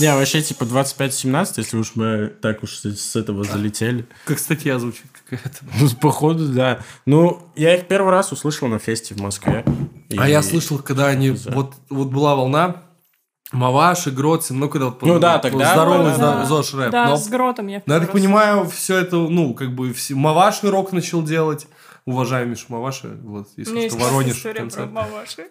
Не, 0.00 0.12
вообще, 0.14 0.42
типа, 0.42 0.64
25-17, 0.64 1.54
если 1.56 1.76
уж 1.76 1.92
мы 1.94 2.32
так 2.42 2.62
уж 2.62 2.80
с 2.80 3.14
этого 3.14 3.44
залетели. 3.44 4.06
Как 4.24 4.38
статья 4.38 4.78
звучит 4.78 5.06
какая-то. 5.24 5.58
Ну, 5.80 5.88
походу, 6.00 6.48
да. 6.48 6.80
Ну, 7.06 7.42
я 7.54 7.76
их 7.76 7.86
первый 7.86 8.10
раз 8.10 8.32
услышал 8.32 8.68
на 8.68 8.78
фесте 8.78 9.14
в 9.14 9.20
Москве. 9.20 9.64
А 10.16 10.28
я 10.28 10.42
слышал, 10.42 10.78
когда 10.78 11.06
они... 11.06 11.30
Вот, 11.30 11.74
вот 11.90 12.08
была 12.08 12.34
волна, 12.34 12.82
Маваши, 13.54 14.10
Гроцин, 14.10 14.58
ну, 14.58 14.68
когда 14.68 14.86
вот... 14.86 15.00
Ну 15.02 15.18
да, 15.18 15.38
тогда 15.38 15.72
Здоровый 15.72 16.12
да, 16.12 16.18
да. 16.18 16.44
ЗОЖ 16.44 16.74
рэп. 16.74 16.90
Да, 16.90 17.08
Но, 17.08 17.16
с 17.16 17.28
гротом 17.28 17.68
я 17.68 17.80
в 17.80 17.86
но 17.86 17.94
я 17.94 18.00
так 18.00 18.08
раз. 18.08 18.18
понимаю, 18.20 18.68
все 18.68 18.98
это, 18.98 19.16
ну, 19.16 19.54
как 19.54 19.74
бы... 19.74 19.92
все- 19.92 20.14
Маваши 20.14 20.70
рок 20.70 20.92
начал 20.92 21.22
делать. 21.22 21.66
Уважаем 22.06 22.50
Мишу 22.50 22.66
Маваши, 22.68 23.16
вот, 23.22 23.48
если 23.56 23.72
меня 23.72 23.88
что, 23.88 23.96
есть 23.98 24.10
Воронеж 24.10 24.42
концерт. 24.54 24.92
маваши. 24.92 25.46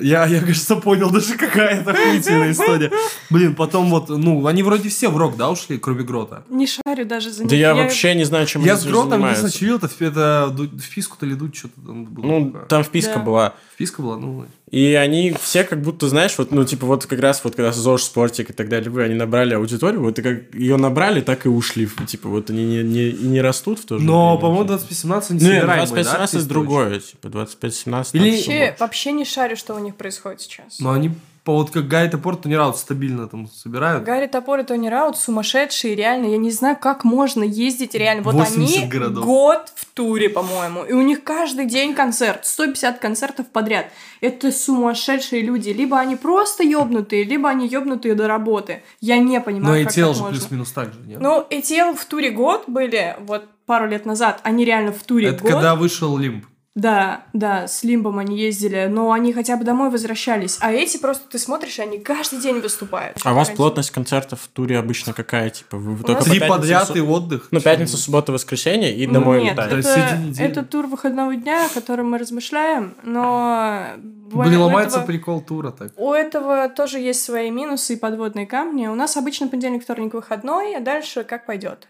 Я, 0.00 0.26
я, 0.26 0.40
кажется, 0.40 0.74
понял 0.74 1.10
даже 1.10 1.34
какая-то 1.38 1.92
охуительная 1.92 2.50
история. 2.50 2.90
Блин, 3.30 3.54
потом 3.54 3.88
вот, 3.88 4.08
ну, 4.08 4.44
они 4.48 4.64
вроде 4.64 4.88
все 4.88 5.08
в 5.08 5.16
рок, 5.16 5.36
да, 5.36 5.48
ушли, 5.48 5.78
кроме 5.78 6.02
Грота? 6.02 6.42
Не 6.48 6.66
шарю 6.66 7.04
даже 7.06 7.30
за 7.30 7.42
них. 7.44 7.50
Да 7.50 7.54
я 7.54 7.76
вообще 7.76 8.16
не 8.16 8.24
знаю, 8.24 8.46
чем 8.46 8.64
Я 8.64 8.72
они 8.72 8.80
с 8.80 8.84
Гротом 8.84 9.20
единственное 9.22 9.52
чилил, 9.52 9.76
это, 9.76 9.88
это 10.00 10.68
вписку-то 10.82 11.24
ли 11.24 11.36
дуть, 11.36 11.54
что-то 11.54 11.80
там 11.86 12.04
было. 12.06 12.24
Ну, 12.24 12.56
там 12.68 12.82
вписка 12.82 13.14
Да. 13.14 13.20
была. 13.20 13.54
Вписка 13.72 14.02
была, 14.02 14.16
ну... 14.16 14.46
И 14.72 14.94
они 14.94 15.36
все 15.38 15.64
как 15.64 15.82
будто, 15.82 16.08
знаешь, 16.08 16.32
вот, 16.38 16.50
ну, 16.50 16.64
типа, 16.64 16.86
вот 16.86 17.04
как 17.04 17.20
раз 17.20 17.44
вот 17.44 17.54
когда 17.54 17.72
ЗОЖ, 17.72 18.04
Спортик 18.04 18.48
и 18.48 18.52
так 18.54 18.70
далее, 18.70 18.90
вы, 18.90 19.02
они 19.04 19.14
набрали 19.14 19.52
аудиторию, 19.52 20.00
вот 20.02 20.18
и 20.18 20.22
как 20.22 20.54
ее 20.54 20.78
набрали, 20.78 21.20
так 21.20 21.44
и 21.44 21.50
ушли. 21.50 21.86
Типа, 22.06 22.30
вот 22.30 22.48
они 22.48 22.64
не, 22.64 22.82
не, 22.82 23.08
и 23.10 23.26
не 23.26 23.42
растут 23.42 23.80
в 23.80 23.84
то 23.84 23.98
же 23.98 24.04
Но, 24.04 24.38
время. 24.38 24.40
по-моему, 24.40 24.70
25-17 24.72 25.32
не 25.34 25.44
Нет, 25.44 25.60
собираемые, 25.60 26.04
25-17 26.04 26.04
да, 26.04 26.24
это 26.24 26.48
другое, 26.48 27.00
типа, 27.00 27.26
25-17. 27.26 28.08
Или- 28.14 28.30
Вообще, 28.30 28.76
вообще 28.78 29.12
не 29.12 29.24
шарю, 29.26 29.56
что 29.56 29.74
у 29.74 29.78
них 29.78 29.94
происходит 29.94 30.40
сейчас. 30.40 30.78
Но 30.78 30.92
они 30.92 31.10
по 31.44 31.54
вот 31.54 31.70
как 31.70 31.88
Гай 31.88 32.08
Топор, 32.08 32.36
Тони 32.36 32.54
Раут 32.54 32.76
стабильно 32.76 33.26
там 33.26 33.48
собирают. 33.48 34.04
Гарри 34.04 34.28
Топор 34.28 34.60
и 34.60 34.62
Тони 34.62 34.86
Раут 34.88 35.18
сумасшедшие, 35.18 35.96
реально. 35.96 36.26
Я 36.26 36.36
не 36.36 36.52
знаю, 36.52 36.76
как 36.80 37.02
можно 37.02 37.42
ездить 37.42 37.94
реально. 37.94 38.22
Вот 38.22 38.34
80 38.34 38.76
они 38.76 38.86
городов. 38.86 39.24
год 39.24 39.72
в 39.74 39.86
туре, 39.86 40.28
по-моему. 40.28 40.84
И 40.84 40.92
у 40.92 41.02
них 41.02 41.24
каждый 41.24 41.66
день 41.66 41.94
концерт. 41.94 42.46
150 42.46 43.00
концертов 43.00 43.48
подряд. 43.48 43.86
Это 44.20 44.52
сумасшедшие 44.52 45.42
люди. 45.42 45.70
Либо 45.70 45.98
они 45.98 46.14
просто 46.14 46.62
ёбнутые, 46.62 47.24
либо 47.24 47.48
они 47.48 47.66
ёбнутые 47.66 48.14
до 48.14 48.28
работы. 48.28 48.84
Я 49.00 49.18
не 49.18 49.40
понимаю, 49.40 49.80
Но 49.80 49.84
как 49.84 49.94
тел 49.94 50.14
так 50.14 50.22
же 50.22 50.30
плюс-минус 50.30 50.70
так 50.70 50.92
же, 50.92 51.00
нет? 51.00 51.20
Ну, 51.20 51.44
ETL 51.50 51.96
в 51.96 52.04
туре 52.04 52.30
год 52.30 52.64
были, 52.68 53.16
вот 53.20 53.46
пару 53.66 53.88
лет 53.88 54.06
назад. 54.06 54.40
Они 54.44 54.64
реально 54.64 54.92
в 54.92 55.02
туре 55.02 55.28
Это 55.30 55.42
год. 55.42 55.52
когда 55.52 55.74
вышел 55.74 56.16
Лимб. 56.16 56.44
Да, 56.74 57.24
да, 57.34 57.68
с 57.68 57.82
Лимбом 57.82 58.18
они 58.18 58.38
ездили, 58.38 58.86
но 58.90 59.12
они 59.12 59.34
хотя 59.34 59.58
бы 59.58 59.64
домой 59.64 59.90
возвращались. 59.90 60.56
А 60.60 60.72
эти 60.72 60.96
просто 60.96 61.28
ты 61.28 61.38
смотришь, 61.38 61.78
они 61.78 61.98
каждый 61.98 62.40
день 62.40 62.60
выступают. 62.60 63.18
А 63.24 63.32
у 63.32 63.34
вас 63.34 63.50
плотность 63.50 63.90
концертов 63.90 64.40
в 64.40 64.48
туре 64.48 64.78
обычно 64.78 65.12
какая? 65.12 65.50
Типа 65.50 65.76
вы 65.76 65.92
У 65.94 65.96
только 65.98 66.20
по 66.20 66.24
Три 66.24 66.38
пятницам, 66.40 66.58
подряд 66.58 66.86
су- 66.88 66.94
и 66.94 67.00
отдых. 67.00 67.48
Ну, 67.50 67.60
пятница, 67.60 67.98
суббота, 67.98 68.32
воскресенье 68.32 68.96
и 68.96 69.06
Ну, 69.06 69.12
домой 69.12 69.42
Нет, 69.42 69.52
летаете. 69.52 69.90
Это, 70.32 70.42
это 70.42 70.62
тур 70.64 70.86
выходного 70.86 71.36
дня, 71.36 71.66
о 71.66 71.68
котором 71.68 72.10
мы 72.12 72.16
размышляем, 72.18 72.94
но... 73.02 73.88
Блин, 74.32 74.62
ломается 74.62 74.96
этого- 74.98 75.06
прикол 75.08 75.42
тура 75.42 75.72
так. 75.72 75.92
У 75.96 76.10
этого 76.12 76.70
тоже 76.70 77.00
есть 77.00 77.22
свои 77.22 77.50
минусы 77.50 77.92
и 77.92 77.96
подводные 77.96 78.46
камни. 78.46 78.86
У 78.86 78.94
нас 78.94 79.18
обычно 79.18 79.48
понедельник, 79.48 79.82
вторник 79.84 80.14
выходной, 80.14 80.74
а 80.76 80.80
дальше 80.80 81.22
как 81.24 81.44
пойдет. 81.44 81.86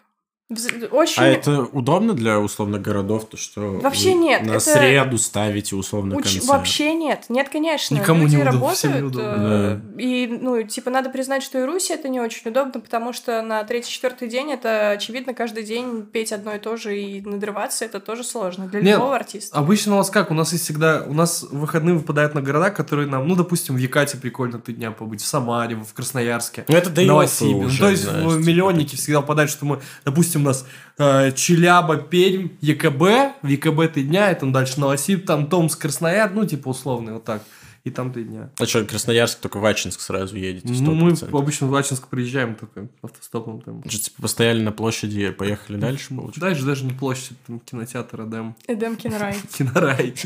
Вз- 0.50 0.88
Очень... 0.90 1.22
А 1.22 1.26
это 1.26 1.62
удобно 1.62 2.12
для 2.12 2.38
условных 2.38 2.82
городов, 2.82 3.26
то 3.26 3.38
что 3.38 3.78
Вообще 3.80 4.12
нет, 4.12 4.42
на 4.42 4.52
это- 4.52 4.60
среду 4.60 5.16
ставите 5.16 5.76
условно 5.76 6.14
Уч- 6.14 6.22
концерт? 6.24 6.44
Вообще 6.44 6.92
нет, 6.94 7.24
нет, 7.30 7.48
конечно. 7.48 7.94
Никому 7.94 8.24
Люди 8.24 8.36
неудобно, 8.36 8.70
всем 8.74 8.92
работают, 8.92 9.14
неудобно. 9.14 9.82
э, 9.96 10.00
и, 10.02 10.26
ну, 10.26 10.62
типа, 10.64 10.90
надо 10.90 11.08
признать, 11.08 11.42
что 11.42 11.58
и 11.58 11.64
Руси 11.64 11.94
это 11.94 12.10
не 12.10 12.20
очень 12.20 12.50
удобно, 12.50 12.80
потому 12.80 13.14
что 13.14 13.40
на 13.40 13.64
третий-четвертый 13.64 14.28
день 14.28 14.52
это, 14.52 14.90
очевидно, 14.90 15.32
каждый 15.32 15.62
день 15.62 16.04
петь 16.04 16.32
одно 16.32 16.54
и 16.54 16.58
то 16.58 16.76
же 16.76 17.00
и 17.00 17.22
надрываться, 17.22 17.86
это 17.86 17.98
тоже 17.98 18.22
сложно 18.22 18.66
для 18.66 18.80
Нет, 18.82 18.96
любого 18.96 19.16
артиста. 19.16 19.56
Обычно 19.56 19.94
у 19.94 19.98
нас 19.98 20.10
как? 20.10 20.30
У 20.30 20.34
нас 20.34 20.52
есть 20.52 20.64
всегда... 20.64 21.02
У 21.06 21.14
нас 21.14 21.46
выходные 21.50 21.94
выпадают 21.94 22.34
на 22.34 22.42
города, 22.42 22.70
которые 22.70 23.08
нам... 23.08 23.26
Ну, 23.26 23.36
допустим, 23.36 23.76
в 23.76 23.78
Якате 23.78 24.18
прикольно 24.18 24.58
три 24.58 24.74
дня 24.74 24.90
побыть, 24.90 25.22
в 25.22 25.26
Самаре, 25.26 25.76
в 25.76 25.94
Красноярске. 25.94 26.66
Ну, 26.68 26.76
это 26.76 26.90
да 26.90 27.02
опыт 27.14 27.30
Ну, 27.40 27.58
уже, 27.60 27.78
то 27.80 27.88
есть 27.88 28.02
знаешь, 28.02 28.24
в 28.24 28.36
типа, 28.38 28.46
миллионники 28.48 28.96
всегда 28.96 29.22
попадают, 29.22 29.50
что 29.50 29.64
мы, 29.64 29.80
допустим, 30.04 30.31
у 30.38 30.40
нас 30.40 30.66
э, 30.98 31.32
Челяба, 31.32 31.96
Пермь, 31.96 32.48
ЕКБ, 32.60 33.42
в 33.42 33.46
ЕКБ 33.46 33.92
три 33.92 34.04
дня, 34.04 34.30
и 34.30 34.38
там 34.38 34.52
дальше 34.52 34.80
Новосиб, 34.80 35.26
там 35.26 35.46
Томск, 35.46 35.80
Краснояр, 35.80 36.30
ну, 36.32 36.44
типа 36.44 36.68
условно, 36.68 37.14
вот 37.14 37.24
так. 37.24 37.42
И 37.84 37.90
там 37.90 38.12
три 38.12 38.22
дня. 38.22 38.50
А 38.60 38.66
что, 38.66 38.84
Красноярск 38.84 39.40
только 39.40 39.58
в 39.58 39.64
Ачинск 39.66 40.00
сразу 40.00 40.36
едете? 40.36 40.68
Ну, 40.68 40.94
мы 40.94 41.10
100%? 41.10 41.36
обычно 41.36 41.66
в 41.66 41.74
Ачинск 41.74 42.06
приезжаем 42.06 42.54
только 42.54 42.86
автостопом. 43.02 43.60
Там. 43.60 43.82
Же, 43.84 43.98
типа, 43.98 44.22
постояли 44.22 44.62
на 44.62 44.70
площади, 44.70 45.30
поехали 45.30 45.78
дальше, 45.78 46.10
получается. 46.10 46.40
Дальше 46.40 46.64
даже 46.64 46.84
не 46.84 46.92
площадь, 46.92 47.36
там 47.44 47.58
кинотеатр 47.58 48.22
Эдем. 48.22 48.54
Эдем 48.68 48.94
Кинрай. 48.94 49.34
Кинорай. 49.58 50.14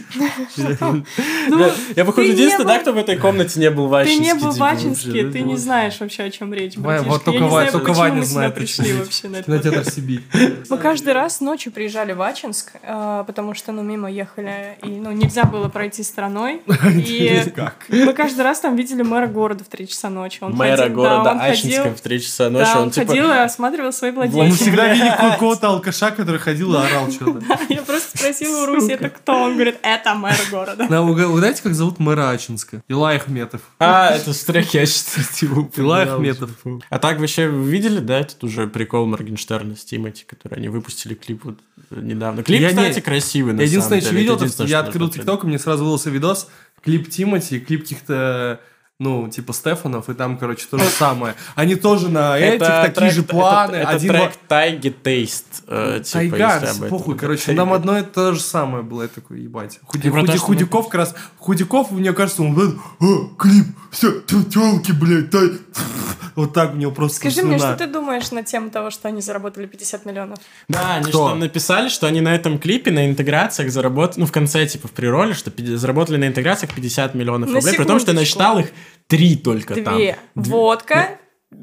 Ну, 1.49 1.71
Я, 1.95 2.05
походу, 2.05 2.27
ты 2.27 2.33
единственный, 2.33 2.67
да, 2.67 2.79
кто 2.81 2.93
в 2.93 2.97
этой 2.99 3.17
комнате 3.17 3.59
не 3.61 3.71
был 3.71 3.87
в 3.89 3.93
Ты 3.93 4.03
Ачинске. 4.03 4.23
не 4.25 4.35
был 4.35 4.51
в 4.51 4.55
типа, 4.55 4.69
Ачинске, 4.71 5.31
ты 5.31 5.41
не 5.41 5.57
знаешь 5.57 5.99
вообще, 6.01 6.25
о 6.25 6.31
чем 6.31 6.53
речь, 6.53 6.77
братишка. 6.77 7.09
вот 7.11 7.25
только 7.25 7.39
Я 7.39 7.45
не 7.45 7.95
Ваня- 7.95 8.23
знает, 8.25 8.55
пришли 8.55 8.93
вообще 8.93 9.29
на 9.29 9.43
Кинотеатр 9.43 9.91
Сибирь. 9.91 10.23
Мы 10.69 10.79
каждый 10.79 11.13
раз 11.13 11.41
ночью 11.41 11.73
приезжали 11.73 12.13
в 12.13 12.21
Ачинск, 12.21 12.73
э, 12.83 13.25
потому 13.27 13.55
что, 13.55 13.73
ну, 13.73 13.83
мимо 13.83 14.11
ехали, 14.11 14.77
и, 14.83 14.89
ну, 14.89 15.13
нельзя 15.13 15.45
было 15.45 15.69
пройти 15.69 16.03
страной. 16.03 16.61
И 17.07 17.46
мы 17.89 18.13
каждый 18.13 18.41
раз 18.43 18.61
там 18.61 18.77
видели 18.77 19.03
мэра 19.03 19.27
города 19.27 19.65
в 19.65 19.69
3 19.69 19.89
часа 19.89 20.11
ночи. 20.11 20.39
Он 20.41 20.53
Мэра 20.55 20.77
ходил- 20.77 20.89
да, 20.89 20.95
города 20.95 21.31
он 21.33 21.41
Ачинска 21.41 21.83
ходил- 21.83 21.95
в 21.97 22.01
3 22.01 22.21
часа 22.21 22.51
ночи, 22.51 22.65
Да, 22.65 22.77
он, 22.79 22.83
он 22.85 22.91
типа... 22.91 23.07
ходил 23.09 23.31
и 23.31 23.37
осматривал 23.39 23.93
свои 23.93 24.11
Мы 24.11 24.17
владения. 24.27 24.53
всегда 24.53 24.93
видели 24.93 25.11
какого-то 25.17 25.69
алкаша, 25.69 26.11
который 26.11 26.39
ходил 26.41 26.75
и 26.75 26.79
орал 26.79 27.11
что-то. 27.11 27.43
Я 27.69 27.83
просто 27.83 28.19
спросила 28.19 28.63
у 28.63 28.67
Руси, 28.67 28.93
это 28.93 29.09
кто? 29.11 29.33
Он 29.43 29.55
говорит, 29.55 29.79
это 29.83 30.15
мэр 30.15 30.37
города. 30.51 30.87
Да, 30.89 31.03
вы 31.03 31.39
знаете, 31.39 31.63
как 31.63 31.75
зовут 31.75 31.99
мэра 31.99 32.31
Ачинска? 32.31 32.83
Илай 32.89 33.17
Ахметов. 33.17 33.61
А, 33.79 34.11
это 34.11 34.33
с 34.33 34.45
треки 34.45 34.77
я 34.77 34.87
типа, 35.35 35.69
Илай 35.77 36.05
Ахметов. 36.07 36.51
А 36.91 36.99
так 36.99 37.19
вообще 37.21 37.47
видели, 37.49 38.01
да, 38.01 38.21
этот 38.21 38.43
уже 38.45 38.67
прикол 38.67 39.07
Моргенштерна 39.07 39.77
с 39.77 39.85
Тимати, 39.85 40.25
который 40.27 40.59
они 40.59 40.69
выпустили 40.69 41.15
клип 41.15 41.45
вот 41.45 41.59
э, 41.91 42.01
недавно. 42.01 42.43
Клип, 42.43 42.61
Я 42.61 42.73
не- 42.73 42.77
кстати, 42.77 43.01
красивый, 43.01 43.53
на 43.53 43.61
Я 43.61 43.67
единственное, 43.67 44.01
самом 44.01 44.03
что 44.03 44.11
деле. 44.11 44.21
видел, 44.23 44.33
Это 44.35 44.39
то, 44.41 44.45
единственное, 44.45 44.71
я 44.71 44.79
что 44.79 44.87
открыл 44.89 45.09
ТикТок, 45.11 45.45
и 45.45 45.47
мне 45.47 45.59
сразу 45.59 45.85
вылился 45.85 46.11
видос, 46.11 46.49
клип 46.87 47.09
Тимати, 47.09 47.61
клип 47.61 47.83
каких-то 47.83 48.59
ну, 48.99 49.29
типа 49.29 49.53
Стефанов, 49.53 50.09
и 50.09 50.15
там, 50.15 50.39
короче, 50.39 50.67
то 50.71 50.79
же 50.79 50.85
самое. 50.87 51.35
Они 51.55 51.75
тоже 51.75 52.09
на 52.09 52.39
этих, 52.39 52.67
такие 52.67 52.93
трек- 52.93 53.13
же 53.13 53.23
планы. 53.25 53.77
Это, 53.77 53.91
один 53.91 54.13
трек 54.13 54.33
Тайги 54.49 54.89
Тейст. 54.89 55.65
э, 55.67 56.01
типа, 56.03 56.19
Тайга, 56.19 56.61
этом. 56.63 56.89
похуй, 56.89 57.17
короче, 57.19 57.45
Тайга. 57.47 57.65
нам 57.65 57.75
одно 57.75 57.99
и 57.99 58.03
то 58.03 58.33
же 58.33 58.41
самое 58.41 58.83
было, 58.83 59.03
я 59.03 59.09
такой, 59.09 59.41
ебать. 59.43 59.81
Худи, 59.85 60.11
то, 60.11 60.17
Худи- 60.17 60.39
Худяков 60.39 60.87
как 60.87 60.95
раз, 60.95 61.15
Худяков, 61.39 61.91
мне 61.91 62.15
кажется, 62.15 62.43
он, 62.43 62.81
«А, 63.01 63.07
клип, 63.39 63.67
все, 63.91 64.21
телки, 64.23 64.93
блядь, 64.93 65.31
тай». 65.31 65.51
вот 66.35 66.53
так 66.55 66.73
у 66.73 66.77
него 66.77 66.91
просто 66.93 67.19
Скажи 67.19 67.43
мне, 67.43 67.59
что 67.59 67.75
ты 67.77 67.87
думаешь 67.87 68.31
на 68.31 68.43
тему 68.43 68.71
того, 68.71 68.91
что 68.91 69.09
они 69.09 69.21
заработали 69.21 69.67
50 69.67 70.07
миллионов? 70.07 70.39
Да, 70.69 70.95
они 70.97 71.05
Кто? 71.05 71.13
что 71.13 71.29
там 71.31 71.41
написали, 71.41 71.89
что 71.89 72.07
они 72.07 72.21
на 72.21 72.35
этом 72.35 72.59
клипе, 72.59 72.91
на 72.91 73.11
интеграциях 73.11 73.71
заработали, 73.71 74.21
ну, 74.21 74.27
в 74.27 74.33
конце, 74.33 74.67
типа, 74.67 74.89
в 74.89 74.93
прироле, 74.93 75.35
что 75.35 75.51
заработали 75.77 76.17
на 76.17 76.29
интеграциях 76.29 76.73
50 76.75 77.15
миллионов 77.15 77.51
На 77.51 77.57
рублей, 77.57 77.77
при 77.77 77.85
том, 77.85 77.99
что 77.99 78.13
я 78.13 78.19
насчитал 78.19 78.59
их 78.59 78.69
три 79.07 79.37
только 79.37 79.77
там. 79.83 79.97
Две. 79.97 80.19
Водка, 80.35 81.19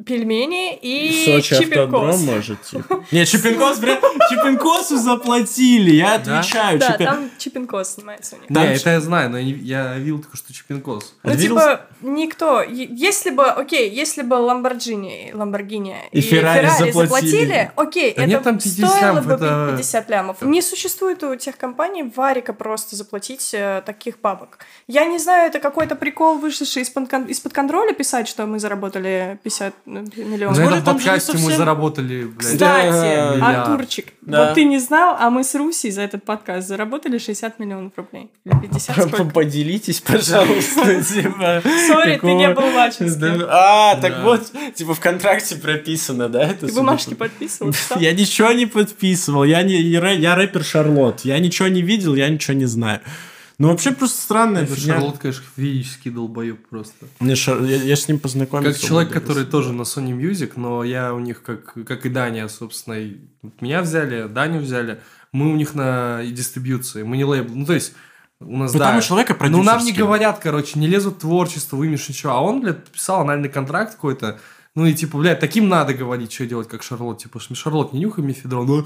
пельмени 0.06 0.76
и 0.76 1.26
Сочи 1.26 1.58
Чипинкос. 1.62 2.22
может, 2.22 2.62
типа. 2.64 3.04
Нет, 3.12 3.28
Чипинкос, 3.28 3.80
блядь, 3.80 4.00
Чипинкосу 4.30 4.98
заплатили, 4.98 5.92
я 5.92 6.18
Да? 6.18 6.40
отвечаю. 6.40 6.80
Да, 6.80 6.92
Чипин- 6.92 7.06
там 7.06 7.30
Чипинкос 7.38 7.94
снимается 7.96 8.36
у 8.36 8.40
них. 8.40 8.50
Не, 8.50 8.54
Там 8.56 8.64
это 8.66 8.90
я 8.92 9.02
знаю, 9.02 9.30
но 9.30 9.38
я, 9.38 9.98
видел 9.98 10.20
только 10.20 10.38
что 10.38 10.54
Чипинкос. 10.54 11.16
Ну, 11.24 11.32
Видел? 11.34 11.56
типа, 11.60 11.82
никто... 12.02 12.62
Если 12.64 13.30
бы, 13.32 13.46
окей, 13.46 13.90
если 13.90 14.22
бы 14.22 14.36
Ламборджини, 14.36 15.32
Ламборгини 15.34 15.98
И 16.12 16.22
Феррари 16.22 16.70
заплатили. 16.80 17.72
окей, 17.76 18.14
Да 18.16 18.22
это 18.24 18.30
нет 18.32 18.44
там 18.44 18.58
50 18.60 18.90
стоило 18.90 19.22
бы 19.22 19.34
это- 19.34 19.74
50 19.78 20.10
лямов. 20.10 20.42
Не 20.42 20.62
существует 20.62 21.24
у 21.24 21.36
тех 21.36 21.58
компаний 21.58 22.04
варика 22.16 22.54
просто 22.54 22.96
заплатить 22.96 23.54
э, 23.54 23.84
таких 23.86 24.20
бабок. 24.22 24.60
Я 24.88 25.06
не 25.06 25.20
знаю, 25.20 25.50
это 25.50 25.60
какой-то 25.60 25.96
прикол, 25.96 26.38
вышедший 26.38 26.84
из-под 26.84 27.54
контроля 27.54 27.94
писать, 27.94 28.28
что 28.30 28.46
мы 28.46 28.60
заработали 28.60 29.40
50 29.44 29.73
миллионов. 29.86 30.58
На 30.58 30.64
этом 30.64 30.84
подкасте 30.84 31.38
мы 31.38 31.56
заработали, 31.56 32.24
блядь. 32.26 32.38
Кстати. 32.38 33.40
Артурчик, 33.42 34.14
вот 34.22 34.54
ты 34.54 34.64
не 34.66 34.80
знал, 34.80 35.16
а 35.20 35.30
мы 35.30 35.44
с 35.44 35.54
Русей 35.56 35.92
за 35.92 36.02
этот 36.02 36.24
подкаст 36.24 36.68
заработали 36.68 37.18
60 37.18 37.60
миллионов 37.60 37.94
рублей. 37.96 38.30
Или 38.46 38.56
50 38.56 38.96
сколько? 38.96 39.26
Поделитесь, 39.26 40.02
пожалуйста, 40.02 41.04
типа. 41.14 41.62
Сори, 41.88 42.18
ты 42.18 42.34
не 42.34 42.50
был. 42.50 42.64
Да, 43.18 43.48
А, 43.50 43.96
так 44.02 44.24
вот, 44.24 44.52
типа 44.76 44.94
в 44.94 45.00
контракте 45.00 45.56
прописано, 45.56 46.30
да? 46.30 46.44
это 46.44 46.68
Ты 46.68 46.74
бумажки 46.74 47.14
по- 47.14 47.26
подписывал? 47.26 47.74
Я 48.00 48.14
ничего 48.14 48.52
не 48.52 48.66
подписывал, 48.66 49.44
я 49.44 50.36
рэпер 50.36 50.64
Шарлот, 50.64 51.22
я 51.22 51.40
ничего 51.40 51.68
не 51.68 51.82
видел, 51.82 52.16
я 52.16 52.30
ничего 52.30 52.56
не 52.56 52.66
знаю. 52.66 53.02
Ну, 53.60 53.70
вообще 53.70 53.92
просто 53.92 54.22
странная 54.22 54.64
Это 54.64 54.76
фигня. 54.76 54.96
Шарлот, 54.96 55.20
конечно, 55.20 55.44
физический 55.56 56.10
долбоеб 56.10 56.68
просто. 56.70 57.06
Мне 57.20 57.36
Шар- 57.36 57.64
Я, 57.66 57.78
я 57.78 57.96
с 57.96 58.08
ним 58.08 58.20
познакомился. 58.20 58.80
Как 58.80 58.88
человек, 58.88 59.14
вот, 59.14 59.22
который 59.22 59.46
тоже 59.46 59.74
на 59.74 59.84
Sony 59.84 60.18
Music, 60.18 60.54
но 60.56 60.84
я 60.84 61.14
у 61.14 61.20
них, 61.20 61.44
как, 61.44 61.74
как 61.86 62.06
и 62.06 62.10
Даня, 62.10 62.48
собственно, 62.50 62.96
и 62.96 63.18
меня 63.62 63.82
взяли, 63.82 64.28
Даню 64.28 64.60
взяли, 64.60 65.02
мы 65.32 65.52
у 65.52 65.56
них 65.56 65.76
на 65.76 66.24
дистрибьюции, 66.26 67.04
мы 67.04 67.18
не 67.18 67.26
лейбл. 67.26 67.54
Ну, 67.54 67.66
то 67.66 67.74
есть, 67.74 67.94
у 68.40 68.58
нас, 68.58 68.74
Ну, 68.74 68.80
да. 68.80 69.00
человека 69.02 69.38
Ну, 69.50 69.64
нам 69.64 69.84
не 69.86 69.92
говорят, 69.94 70.40
короче, 70.40 70.80
не 70.80 70.88
лезут 70.88 71.16
в 71.16 71.20
творчество, 71.20 71.76
вымеш 71.78 72.10
ничего. 72.10 72.34
А 72.34 72.42
он, 72.42 72.62
блядь, 72.62 72.84
подписал 72.84 73.22
анальный 73.22 73.50
контракт 73.50 73.96
какой-то. 73.96 74.40
Ну 74.76 74.88
и 74.88 74.94
типа, 74.96 75.20
блядь, 75.20 75.40
таким 75.40 75.70
надо 75.70 75.94
говорить, 75.94 76.34
что 76.34 76.48
делать, 76.48 76.68
как 76.68 76.82
Шарлот. 76.82 77.20
Типа, 77.22 77.40
Шарлот, 77.40 77.94
не 77.94 78.00
нюхай 78.00 78.24
мефедрон. 78.24 78.66
ну, 78.66 78.86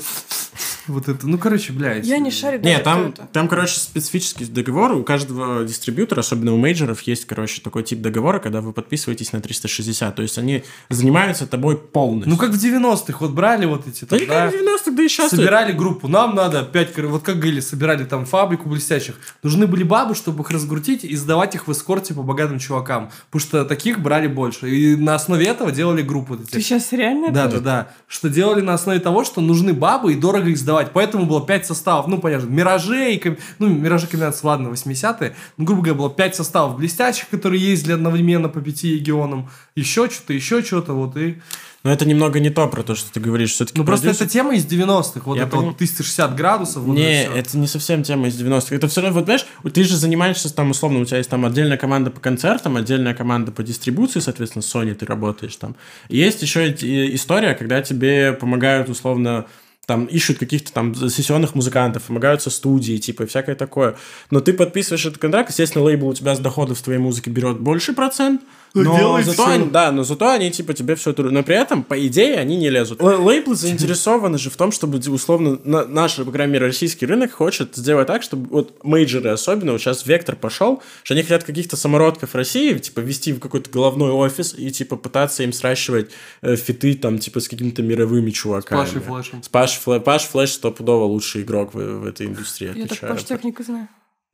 Вот 0.88 1.08
это, 1.10 1.28
ну, 1.28 1.38
короче, 1.38 1.74
блядь. 1.74 2.06
Я 2.06 2.18
не 2.20 2.32
шарю 2.32 2.60
даже, 2.62 2.76
Не, 2.78 2.82
там, 2.84 3.08
это. 3.10 3.28
там, 3.32 3.48
короче, 3.48 3.80
специфический 3.80 4.46
договор. 4.46 4.94
У 4.94 5.04
каждого 5.04 5.64
дистрибьютора, 5.66 6.22
особенно 6.22 6.54
у 6.54 6.58
мейджеров, 6.58 7.02
есть, 7.02 7.26
короче, 7.26 7.62
такой 7.62 7.84
тип 7.84 8.02
договора, 8.02 8.40
когда 8.40 8.62
вы 8.62 8.74
подписываетесь 8.74 9.34
на 9.34 9.42
360. 9.42 10.16
То 10.16 10.22
есть 10.22 10.38
они 10.38 10.64
занимаются 10.90 11.48
тобой 11.48 11.78
полностью. 11.78 12.30
Ну, 12.32 12.38
как 12.38 12.52
в 12.52 12.56
90-х, 12.64 13.18
вот 13.20 13.32
брали 13.32 13.66
вот 13.66 13.88
эти 13.88 14.06
да 14.06 14.18
как 14.18 14.52
в 14.54 14.56
90-х, 14.56 14.92
да 14.92 15.04
и 15.04 15.08
сейчас. 15.08 15.30
собирали 15.32 15.72
группу, 15.72 16.08
нам 16.08 16.36
надо 16.36 16.64
пять, 16.64 16.94
кор- 16.94 17.08
вот 17.08 17.24
как 17.24 17.36
говорили, 17.38 17.60
собирали 17.60 18.04
там 18.06 18.26
фабрику 18.26 18.70
блестящих. 18.70 19.16
Нужны 19.44 19.68
были 19.68 19.84
бабы, 19.84 20.16
чтобы 20.16 20.44
их 20.44 20.52
разгрутить 20.52 21.04
и 21.04 21.16
сдавать 21.16 21.56
их 21.56 21.68
в 21.68 21.72
эскорте 21.72 22.14
по 22.14 22.24
богатым 22.24 22.60
чувакам. 22.60 23.10
Потому 23.30 23.42
что 23.48 23.66
таких 23.66 24.00
брали 24.00 24.28
больше. 24.28 24.70
И 24.70 24.96
на 24.96 25.16
основе 25.16 25.46
этого 25.48 25.72
делали 25.72 26.02
группы. 26.02 26.36
эти. 26.42 26.52
Ты 26.52 26.62
сейчас 26.62 26.92
реально 26.92 27.32
Да, 27.32 27.46
это- 27.46 27.56
да, 27.58 27.62
да. 27.62 27.88
Что 28.08 28.30
делали 28.30 28.62
на 28.62 28.74
основе 28.74 29.00
того, 29.00 29.24
что 29.24 29.42
нужны 29.42 29.74
бабы 29.74 30.14
и 30.14 30.16
дорого 30.16 30.50
их 30.50 30.58
сдавать 30.58 30.77
давать. 30.78 30.94
Поэтому 30.94 31.26
было 31.26 31.46
5 31.46 31.66
составов, 31.66 32.08
ну, 32.08 32.20
понятно, 32.20 32.48
Миражей, 32.48 33.22
ну, 33.60 33.68
Миражи 33.68 34.08
комбинации, 34.08 34.46
ладно, 34.46 34.70
80-е, 34.70 35.36
ну, 35.58 35.66
грубо 35.66 35.82
говоря, 35.82 35.98
было 36.00 36.10
5 36.10 36.36
составов 36.36 36.78
блестящих, 36.78 37.28
которые 37.30 37.62
ездили 37.64 37.94
одновременно 37.94 38.50
по 38.50 38.62
пяти 38.62 38.96
регионам, 38.96 39.50
еще 39.76 40.10
что-то, 40.10 40.34
еще 40.34 40.62
что-то, 40.64 40.94
вот, 40.94 41.18
и... 41.18 41.38
Но 41.84 41.94
это 41.94 42.06
немного 42.06 42.40
не 42.42 42.50
то 42.50 42.68
про 42.68 42.84
то, 42.84 42.96
что 42.96 43.14
ты 43.14 43.20
говоришь. 43.22 43.52
Все-таки 43.54 43.80
Ну, 43.80 43.86
просто 43.86 44.08
продюсер- 44.08 44.24
эта 44.26 44.34
тема 44.34 44.56
из 44.56 44.66
90-х, 44.66 45.22
вот 45.24 45.38
Я 45.38 45.44
это 45.44 45.52
понял. 45.52 45.68
вот 45.68 45.78
360 45.78 46.36
градусов. 46.36 46.84
вот 46.84 46.96
не, 46.98 47.24
это 47.24 47.38
это 47.38 47.58
не 47.58 47.68
совсем 47.68 48.04
тема 48.04 48.28
из 48.28 48.42
90-х. 48.42 48.76
Это 48.76 48.88
все 48.90 49.02
равно, 49.02 49.14
вот 49.20 49.26
понимаешь, 49.26 49.46
ты 49.74 49.84
же 49.84 49.96
занимаешься 49.96 50.54
там, 50.54 50.72
условно, 50.72 51.00
у 51.00 51.06
тебя 51.06 51.18
есть 51.18 51.30
там 51.30 51.46
отдельная 51.46 51.78
команда 51.78 52.10
по 52.10 52.20
концертам, 52.20 52.76
отдельная 52.76 53.14
команда 53.14 53.52
по 53.54 53.64
дистрибуции, 53.64 54.20
соответственно, 54.20 54.64
Sony 54.64 54.96
ты 54.96 55.06
работаешь 55.06 55.56
там. 55.56 55.76
И 56.10 56.18
есть 56.18 56.42
еще 56.42 56.70
и- 56.72 57.16
история, 57.16 57.54
когда 57.54 57.82
тебе 57.82 58.34
помогают, 58.34 58.90
условно, 58.90 59.46
там 59.88 60.06
ищут 60.06 60.38
каких-то 60.38 60.74
там 60.74 60.94
сессионных 60.94 61.56
музыкантов, 61.56 62.04
помогают 62.04 62.42
со 62.42 62.50
студии, 62.50 62.98
типа, 62.98 63.24
и 63.24 63.26
всякое 63.26 63.56
такое. 63.56 63.96
Но 64.30 64.42
ты 64.42 64.52
подписываешь 64.52 65.06
этот 65.06 65.18
контракт, 65.18 65.50
естественно, 65.50 65.86
лейбл 65.86 66.10
у 66.10 66.14
тебя 66.14 66.36
с 66.36 66.40
доходов 66.40 66.78
с 66.78 66.82
твоей 66.82 67.00
музыки 67.00 67.30
берет 67.30 67.62
больше 67.62 67.94
процент, 67.94 68.42
но 68.84 68.98
делает 68.98 69.26
зато, 69.26 69.46
они, 69.46 69.66
да, 69.70 69.92
но 69.92 70.04
зато 70.04 70.30
они, 70.30 70.52
типа, 70.52 70.74
тебе 70.74 70.96
все 70.96 71.12
это... 71.12 71.24
Но 71.24 71.44
при 71.44 71.56
этом, 71.56 71.84
по 71.84 71.96
идее, 72.08 72.36
они 72.38 72.56
не 72.58 72.70
лезут. 72.70 73.02
Л- 73.02 73.24
Лейблы 73.26 73.56
заинтересованы 73.56 74.38
же 74.38 74.50
в 74.50 74.58
том, 74.58 74.72
чтобы, 74.72 74.98
условно, 75.10 75.60
на- 75.64 75.86
наш, 75.86 76.16
по 76.16 76.32
крайней 76.32 76.54
мере, 76.54 76.66
российский 76.68 77.06
рынок 77.06 77.32
хочет 77.32 77.76
сделать 77.76 78.08
так, 78.08 78.24
чтобы 78.24 78.48
вот 78.50 78.84
мейджоры 78.84 79.30
особенно, 79.30 79.72
вот 79.74 79.82
сейчас 79.82 80.06
вектор 80.06 80.36
пошел, 80.36 80.82
что 81.04 81.14
они 81.14 81.24
хотят 81.24 81.44
каких-то 81.44 81.76
самородков 81.78 82.36
России, 82.36 82.78
типа, 82.78 83.00
ввести 83.02 83.34
в 83.34 83.40
какой-то 83.40 83.70
головной 83.70 84.12
офис 84.12 84.54
и, 84.58 84.70
типа, 84.72 84.96
пытаться 84.96 85.44
им 85.44 85.54
сращивать 85.54 86.12
э, 86.42 86.56
фиты, 86.56 86.94
там, 86.96 87.20
типа, 87.20 87.40
с 87.40 87.48
какими-то 87.48 87.82
мировыми 87.82 88.32
чуваками. 88.32 88.80
Пашей 88.80 89.02
Флэшем. 89.02 89.44
С 89.44 89.50
Паш, 89.50 89.80
Флэ- 89.86 90.00
Паш 90.02 90.24
Флэш 90.24 90.52
стопудово 90.54 91.06
лучший 91.06 91.44
игрок 91.44 91.74
в, 91.74 91.78
в 91.78 92.06
этой 92.06 92.28
индустрии. 92.28 92.72
Я 92.76 92.88
так. 92.88 93.00
Паш 93.00 93.24
технику 93.24 93.64
знаю. 93.64 93.88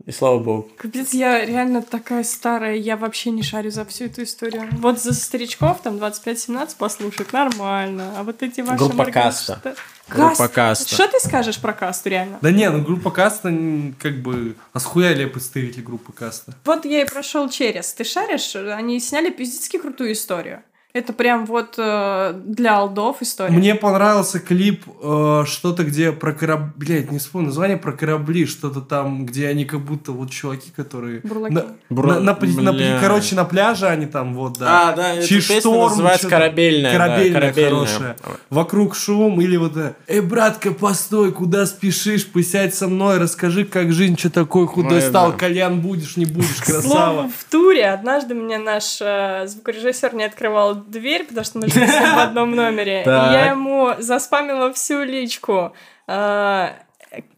И 0.05 0.11
слава 0.11 0.37
богу. 0.39 0.69
Капец, 0.77 1.13
я 1.13 1.45
реально 1.45 1.81
такая 1.81 2.25
старая, 2.25 2.75
я 2.75 2.97
вообще 2.97 3.31
не 3.31 3.41
шарю 3.41 3.71
за 3.71 3.85
всю 3.85 4.05
эту 4.05 4.23
историю. 4.23 4.67
Вот 4.73 4.99
за 5.01 5.13
старичков, 5.13 5.81
там, 5.81 5.95
25-17 5.95 6.75
послушать, 6.77 7.31
нормально. 7.31 8.13
А 8.17 8.23
вот 8.23 8.43
эти 8.43 8.59
ваши... 8.59 8.79
Группа 8.79 9.03
Моргенштерн- 9.03 9.11
Каста. 9.13 9.61
Каст? 9.63 9.79
Группа 10.09 10.47
Каста. 10.49 10.93
Что 10.93 11.07
ты 11.07 11.19
скажешь 11.21 11.57
про 11.61 11.71
Касту, 11.71 12.09
реально? 12.09 12.37
Да 12.41 12.51
не, 12.51 12.69
ну 12.69 12.83
группа 12.83 13.11
Каста, 13.11 13.49
как 13.97 14.21
бы, 14.21 14.55
а 14.73 14.79
схуяли 14.81 15.23
представитель 15.25 15.83
группы 15.83 16.11
Каста? 16.11 16.53
Вот 16.65 16.83
я 16.83 17.01
и 17.03 17.05
прошел 17.05 17.47
через. 17.49 17.93
Ты 17.93 18.03
шаришь? 18.03 18.55
Они 18.57 18.99
сняли 18.99 19.29
пиздецки 19.29 19.77
крутую 19.77 20.11
историю. 20.11 20.63
Это 20.93 21.11
прям 21.11 21.47
вот 21.47 21.73
э, 21.79 22.39
для 22.45 22.77
алдов 22.77 23.23
история. 23.23 23.51
Мне 23.51 23.73
понравился 23.73 24.39
клип 24.39 24.83
э, 25.01 25.43
что-то, 25.47 25.83
где 25.85 26.11
про 26.11 26.33
корабли, 26.33 26.71
блядь, 26.75 27.11
не 27.11 27.17
вспомню 27.17 27.47
название, 27.47 27.77
про 27.77 27.93
корабли, 27.93 28.45
что-то 28.45 28.79
там, 28.81 29.25
где 29.25 29.47
они 29.47 29.65
как 29.65 29.79
будто 29.79 30.11
вот 30.11 30.29
чуваки, 30.29 30.69
которые... 30.75 31.21
Бурлаки. 31.21 31.55
На, 31.55 31.65
Бро- 31.89 32.13
на- 32.13 32.19
на 32.19 32.31
пли- 32.33 32.61
на 32.61 32.73
бля. 32.73 32.99
короче, 33.01 33.33
на 33.35 33.43
пляже 33.43 33.87
они 33.87 34.05
там, 34.05 34.35
вот, 34.35 34.59
да. 34.59 34.89
А, 34.91 34.95
да, 34.95 35.13
эта 35.15 35.25
Чей 35.27 35.39
песня 35.39 35.61
шторм, 35.61 35.89
называется 35.89 36.27
что-то- 36.27 36.35
«Корабельная», 36.35 36.91
да, 36.91 36.97
Корабельная, 37.07 37.41
«Корабельная». 37.41 37.71
хорошая. 37.71 38.15
Вокруг 38.51 38.95
шум, 38.95 39.41
или 39.41 39.57
вот 39.57 39.71
это, 39.75 39.95
Эй, 40.07 40.21
братка, 40.21 40.71
постой, 40.73 41.31
куда 41.31 41.65
спешишь, 41.65 42.27
посядь 42.27 42.75
со 42.75 42.87
мной, 42.87 43.17
расскажи, 43.17 43.65
как 43.65 43.91
жизнь, 43.91 44.15
что 44.15 44.29
такое 44.29 44.67
худой 44.67 44.97
Ой, 44.97 45.01
стал, 45.01 45.31
да. 45.31 45.37
кальян 45.39 45.81
будешь, 45.81 46.17
не 46.17 46.25
будешь, 46.25 46.61
красава. 46.61 46.81
слову, 47.13 47.31
в 47.35 47.49
туре 47.49 47.85
однажды 47.89 48.35
мне 48.35 48.59
наш 48.59 48.99
э, 49.01 49.47
звукорежиссер 49.47 50.13
не 50.13 50.23
открывал 50.25 50.82
дверь, 50.89 51.23
потому 51.25 51.45
что 51.45 51.59
мы 51.59 51.67
жили 51.69 51.85
в 51.85 52.19
одном 52.19 52.55
номере. 52.55 53.01
И 53.03 53.07
я 53.09 53.51
ему 53.51 53.93
заспамила 53.99 54.71
всю 54.73 55.03
личку. 55.03 55.73
А, 56.07 56.73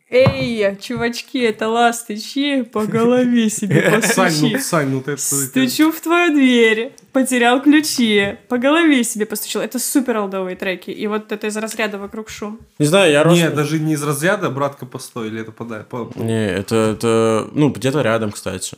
Эй, 0.08 0.78
чувачки, 0.80 1.40
это 1.40 1.68
ластычи, 1.68 2.62
по 2.62 2.86
голове 2.86 3.50
себе 3.50 4.00
Сань, 4.02 4.02
постучи. 4.32 4.54
ну, 4.54 4.60
Сань, 4.60 4.88
ну 4.90 5.02
ты... 5.02 5.18
Стучу 5.18 5.92
в 5.92 6.00
твою 6.00 6.32
дверь, 6.34 6.94
потерял 7.12 7.60
ключи, 7.62 8.38
по 8.48 8.60
голове 8.60 9.04
себе 9.04 9.26
постучил. 9.26 9.62
Это 9.62 9.80
супер 9.80 10.18
олдовые 10.18 10.56
треки. 10.56 10.92
И 10.92 11.08
вот 11.08 11.32
это 11.32 11.48
из 11.48 11.58
разряда 11.58 11.98
вокруг 11.98 12.30
шум. 12.30 12.60
Не 12.78 12.86
знаю, 12.86 13.12
я 13.12 13.24
рос... 13.24 13.36
Не, 13.36 13.50
даже 13.50 13.80
не 13.80 13.94
из 13.94 14.04
разряда, 14.04 14.52
братка, 14.52 14.86
постой, 14.86 15.28
или 15.30 15.42
это 15.42 15.52
подай. 15.52 15.82
по- 15.84 16.12
Не, 16.16 16.50
это, 16.50 16.76
это, 16.76 17.50
ну, 17.54 17.70
где-то 17.72 18.02
рядом, 18.02 18.32
кстати. 18.32 18.78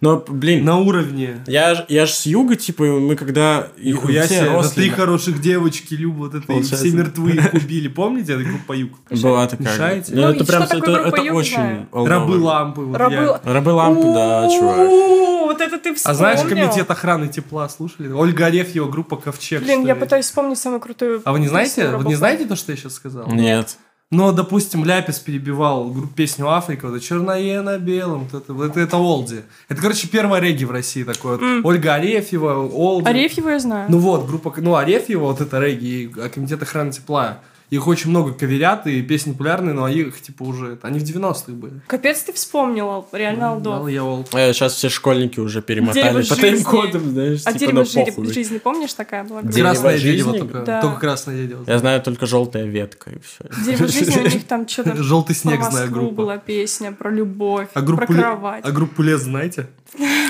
Но, 0.00 0.24
блин, 0.26 0.64
На 0.64 0.78
уровне. 0.78 1.42
я, 1.46 1.74
ж- 1.74 1.84
я 1.88 2.06
ж 2.06 2.10
с 2.10 2.26
юга, 2.26 2.56
типа, 2.56 2.84
мы 2.84 3.14
когда... 3.16 3.68
Нихуя 3.78 4.24
все 4.26 4.36
себе, 4.40 4.50
на 4.50 4.56
росли, 4.56 4.74
три 4.82 4.90
да. 4.90 4.96
хороших 4.96 5.40
девочки, 5.40 5.94
Люб, 5.94 6.14
вот 6.16 6.34
это, 6.34 6.44
и 6.44 6.46
Получается. 6.46 6.76
все 6.76 6.90
мертвые 6.96 7.36
их 7.38 7.54
убили. 7.54 7.88
Помните, 7.88 8.32
это 8.34 8.42
группа 8.44 8.72
Юг? 8.72 8.92
Была 9.10 9.46
такая. 9.46 9.68
Мешаете? 9.72 10.12
Ну, 10.14 10.22
Ну, 10.22 10.28
это 10.30 10.44
и 10.44 10.46
прям, 10.46 10.62
это, 10.62 10.76
это 10.76 11.22
очень... 11.34 11.86
Рабы 11.92 12.38
лампы. 12.38 12.86
Рабы 13.44 13.70
лампы, 13.70 14.02
да, 14.14 14.48
чувак. 14.48 14.88
Вот 15.42 15.60
это 15.60 15.78
ты 15.78 15.90
А 15.90 15.94
вспомнил. 15.94 16.18
знаешь, 16.18 16.40
комитет 16.40 16.90
охраны 16.90 17.28
тепла 17.28 17.68
слушали? 17.68 18.08
Ольга 18.10 18.46
Арефьева, 18.46 18.88
группа 18.88 19.16
Ковчег. 19.16 19.62
Блин, 19.62 19.84
я 19.84 19.94
ли? 19.94 20.00
пытаюсь 20.00 20.24
вспомнить 20.24 20.58
самую 20.58 20.80
крутую 20.80 21.20
А 21.24 21.32
вы 21.32 21.40
не 21.40 21.48
знаете, 21.48 21.88
вы 21.88 22.04
не 22.04 22.14
знаете 22.14 22.46
то, 22.46 22.56
что 22.56 22.72
я 22.72 22.78
сейчас 22.78 22.94
сказал? 22.94 23.26
Нет. 23.30 23.76
Ну, 24.12 24.30
допустим, 24.30 24.84
Ляпис 24.84 25.18
перебивал 25.18 25.88
группу 25.88 26.14
песню 26.14 26.46
Африка, 26.50 26.88
вот 26.88 27.00
черное 27.00 27.62
на 27.62 27.78
белом, 27.78 28.28
вот 28.30 28.42
это, 28.42 28.64
это, 28.64 28.80
это 28.80 28.96
Олди. 28.98 29.40
Это, 29.70 29.80
короче, 29.80 30.06
первая 30.06 30.38
регги 30.38 30.64
в 30.64 30.70
России 30.70 31.02
такое. 31.02 31.38
вот. 31.38 31.64
Ольга 31.64 31.94
Арефьева, 31.94 32.68
Олди. 32.70 33.08
Арефьева 33.08 33.48
я 33.48 33.58
знаю. 33.58 33.90
Ну 33.90 33.98
вот, 33.98 34.26
группа, 34.26 34.52
ну, 34.58 34.74
Арефьева, 34.74 35.24
вот 35.24 35.40
это 35.40 35.58
регги, 35.58 36.12
а 36.18 36.28
комитет 36.28 36.62
охраны 36.62 36.92
тепла. 36.92 37.38
Их 37.72 37.86
очень 37.86 38.10
много 38.10 38.34
каверят, 38.34 38.86
и 38.86 39.00
песни 39.00 39.32
популярные, 39.32 39.72
но 39.72 39.88
их, 39.88 40.20
типа, 40.20 40.42
уже... 40.42 40.78
Они 40.82 40.98
в 40.98 41.04
90-х 41.04 41.52
были. 41.52 41.80
Капец 41.86 42.20
ты 42.22 42.34
вспомнил, 42.34 43.06
реально. 43.12 43.58
Мало 43.58 43.88
я 43.88 44.04
Олд. 44.04 44.28
сейчас 44.30 44.74
все 44.74 44.90
школьники 44.90 45.40
уже 45.40 45.62
перемотали 45.62 46.22
по 46.22 46.34
тайм-кодам, 46.36 47.10
знаешь, 47.12 47.40
А 47.46 47.52
типа 47.54 47.72
дерево 47.72 47.78
на 47.78 47.84
жи- 48.26 48.32
жизни, 48.34 48.58
помнишь, 48.58 48.92
такая 48.92 49.24
была? 49.24 49.40
Дерево 49.42 49.70
Красное 49.70 49.96
жизни? 49.96 50.10
дерево 50.16 50.38
только. 50.38 50.60
Да. 50.60 50.82
Только 50.82 51.00
красное 51.00 51.36
дерево. 51.46 51.64
Я 51.66 51.78
знаю 51.78 52.02
только 52.02 52.26
желтая 52.26 52.64
ветка 52.66 53.10
и 53.10 53.18
все. 53.20 53.64
Дерево 53.64 53.88
жизни, 53.88 54.20
у 54.20 54.24
них 54.24 54.44
там 54.44 54.68
что-то 54.68 54.94
Желтый 55.02 55.34
снег, 55.34 55.60
про 55.60 55.70
знаю, 55.70 55.90
группа. 55.90 56.14
была 56.14 56.36
песня, 56.36 56.92
про 56.92 57.10
любовь, 57.10 57.68
А 57.72 57.80
группу, 57.80 58.04
про 58.06 58.14
кровать. 58.14 58.64
а 58.66 58.70
группу 58.70 59.00
Лес 59.02 59.22
знаете? 59.22 59.68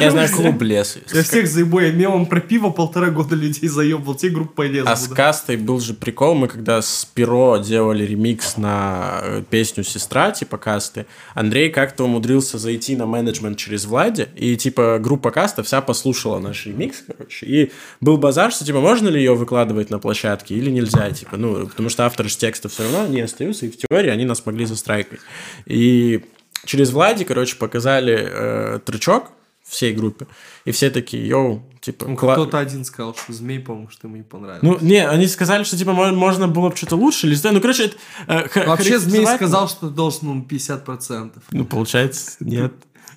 Я 0.01 0.11
знаю 0.11 0.29
клуб 0.29 0.61
лес. 0.63 0.99
Я 1.13 1.23
всех 1.23 1.47
заебу, 1.47 1.79
я 1.79 1.93
мемом 1.93 2.27
про 2.27 2.41
пиво 2.41 2.71
полтора 2.71 3.11
года 3.11 3.37
людей 3.37 3.69
заебал, 3.69 4.17
те 4.17 4.29
группа 4.29 4.63
Лес 4.67 4.85
А 4.89 4.97
с 4.97 5.07
кастой 5.07 5.57
был 5.57 5.79
же 5.81 5.95
прикол, 5.95 6.35
мы 6.35 6.49
когда 6.49 6.83
с 6.83 7.05
Перо 7.15 7.32
делали 7.59 8.05
ремикс 8.05 8.57
на 8.57 9.21
э, 9.23 9.43
песню 9.49 9.85
«Сестра», 9.85 10.31
типа 10.31 10.59
касты, 10.59 11.07
Андрей 11.35 11.71
как-то 11.71 12.05
умудрился 12.05 12.59
зайти 12.59 12.97
на 12.97 13.07
менеджмент 13.07 13.59
через 13.59 13.85
Влади, 13.85 14.29
и 14.37 14.57
типа 14.57 14.99
группа 15.01 15.31
каста 15.31 15.63
вся 15.63 15.81
послушала 15.81 16.39
наш 16.39 16.67
ремикс, 16.67 17.03
короче, 17.07 17.47
и 17.47 17.73
был 18.01 18.19
базар, 18.19 18.53
что 18.53 18.65
типа 18.65 18.81
можно 18.81 19.09
ли 19.09 19.19
ее 19.19 19.35
выкладывать 19.35 19.91
на 19.91 19.99
площадке 19.99 20.55
или 20.55 20.71
нельзя, 20.71 21.11
типа, 21.11 21.37
ну, 21.37 21.67
потому 21.67 21.89
что 21.89 22.07
авторы 22.07 22.29
же 22.29 22.37
текста 22.37 22.69
все 22.69 22.85
равно 22.85 23.07
не 23.07 23.21
остаются, 23.21 23.67
и 23.67 23.71
в 23.71 23.77
теории 23.77 24.11
они 24.11 24.25
нас 24.25 24.45
могли 24.47 24.65
застрайкать. 24.65 25.21
И 25.67 26.25
через 26.65 26.91
Влади, 26.91 27.25
короче, 27.25 27.57
показали 27.57 28.19
э, 28.19 28.79
трючок 28.85 29.33
всей 29.73 29.95
группе, 29.95 30.27
и 30.67 30.71
все 30.71 30.91
такие, 30.91 31.27
йоу, 31.27 31.63
типа, 31.81 32.07
Ну, 32.07 32.15
кла- 32.15 32.35
Кто-то 32.35 32.59
один 32.59 32.85
сказал, 32.85 33.15
что 33.15 33.33
змей, 33.33 33.59
по-моему, 33.59 33.89
что 33.91 34.07
ему 34.07 34.17
не 34.19 34.23
понравилось. 34.23 34.63
ну, 34.63 34.79
не, 34.87 35.07
они 35.09 35.27
сказали, 35.27 35.65
что, 35.65 35.77
типа, 35.79 35.93
мо- 35.95 36.13
можно 36.13 36.47
было 36.47 36.69
бы 36.69 36.77
что-то 36.77 36.97
лучше 36.97 37.27
или. 37.27 37.37
Ну, 37.51 37.61
короче, 37.61 37.85
это... 37.87 37.97
э, 38.27 38.49
х- 38.49 38.65
Вообще, 38.67 38.99
змей 38.99 39.27
сказал, 39.27 39.69
что 39.69 39.89
должен 39.89 40.21
ну, 40.29 40.47
50%. 40.49 41.33
Ну, 41.53 41.65
получается, 41.65 42.33
нет. 42.41 42.73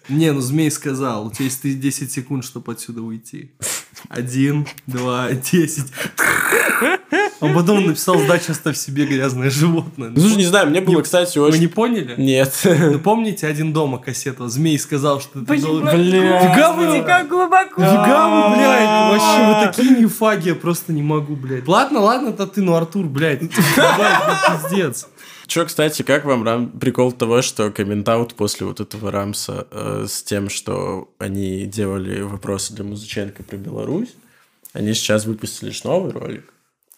Не, 0.08 0.32
ну 0.32 0.40
змей 0.40 0.70
сказал, 0.72 1.28
у 1.28 1.32
тебя 1.32 1.46
есть 1.46 1.62
ты 1.64 1.74
10 1.74 2.12
секунд, 2.12 2.46
чтобы 2.46 2.72
отсюда 2.72 3.02
уйти. 3.02 3.52
Один, 4.08 4.68
два, 4.86 5.32
десять. 5.32 5.92
А 7.42 7.54
потом 7.54 7.86
написал 7.86 8.18
сдача 8.20 8.54
оставь 8.54 8.78
себе 8.78 9.06
грязное 9.06 9.50
животное. 9.50 10.10
Ну, 10.10 10.20
слушай, 10.20 10.38
не 10.38 10.46
знаю, 10.46 10.70
мне 10.70 10.82
было, 10.82 11.02
кстати, 11.02 11.38
Вы 11.38 11.48
очень... 11.48 11.60
не 11.62 11.68
поняли? 11.68 12.16
Нет. 12.18 12.54
Ну 12.64 13.00
помните 13.00 13.48
один 13.48 13.74
дома 13.74 13.98
кассету? 13.98 14.48
Змей 14.48 14.80
сказал, 14.80 15.20
что 15.20 15.40
ты 15.40 15.46
Блин, 15.46 15.62
должен... 15.62 15.86
вы- 15.86 16.56
Господи, 16.56 17.04
как 17.06 17.28
глубоко. 17.28 17.82
Фига 17.82 18.28
вы, 18.30 18.56
блядь, 18.56 19.12
вообще 19.12 19.46
вы 19.48 19.66
такие 19.66 20.04
нефаги, 20.04 20.50
я 20.50 20.56
просто 20.56 20.94
не 20.94 21.02
могу, 21.04 21.36
блядь. 21.36 21.68
Ладно, 21.68 22.00
ладно, 22.00 22.32
то 22.32 22.48
ты, 22.48 22.62
ну 22.62 22.76
Артур, 22.76 23.06
блядь, 23.06 23.42
давай, 23.76 24.14
ну, 24.28 24.70
пиздец. 24.70 25.08
Че, 25.48 25.66
кстати, 25.66 26.02
как 26.02 26.26
вам 26.26 26.44
рам... 26.44 26.70
прикол 26.70 27.12
того, 27.12 27.42
что 27.42 27.70
комментаут 27.70 28.34
после 28.34 28.66
вот 28.66 28.80
этого 28.80 29.12
рамса 29.12 29.68
э, 29.70 30.06
с 30.10 30.24
тем, 30.24 30.50
что 30.50 31.10
они 31.20 31.66
делали 31.66 32.22
вопросы 32.22 32.74
для 32.74 32.84
Музыченко 32.84 33.44
про 33.44 33.58
Беларусь, 33.58 34.16
они 34.74 34.94
сейчас 34.96 35.26
выпустили 35.26 35.70
ж 35.70 35.84
новый 35.84 36.12
ролик. 36.12 36.52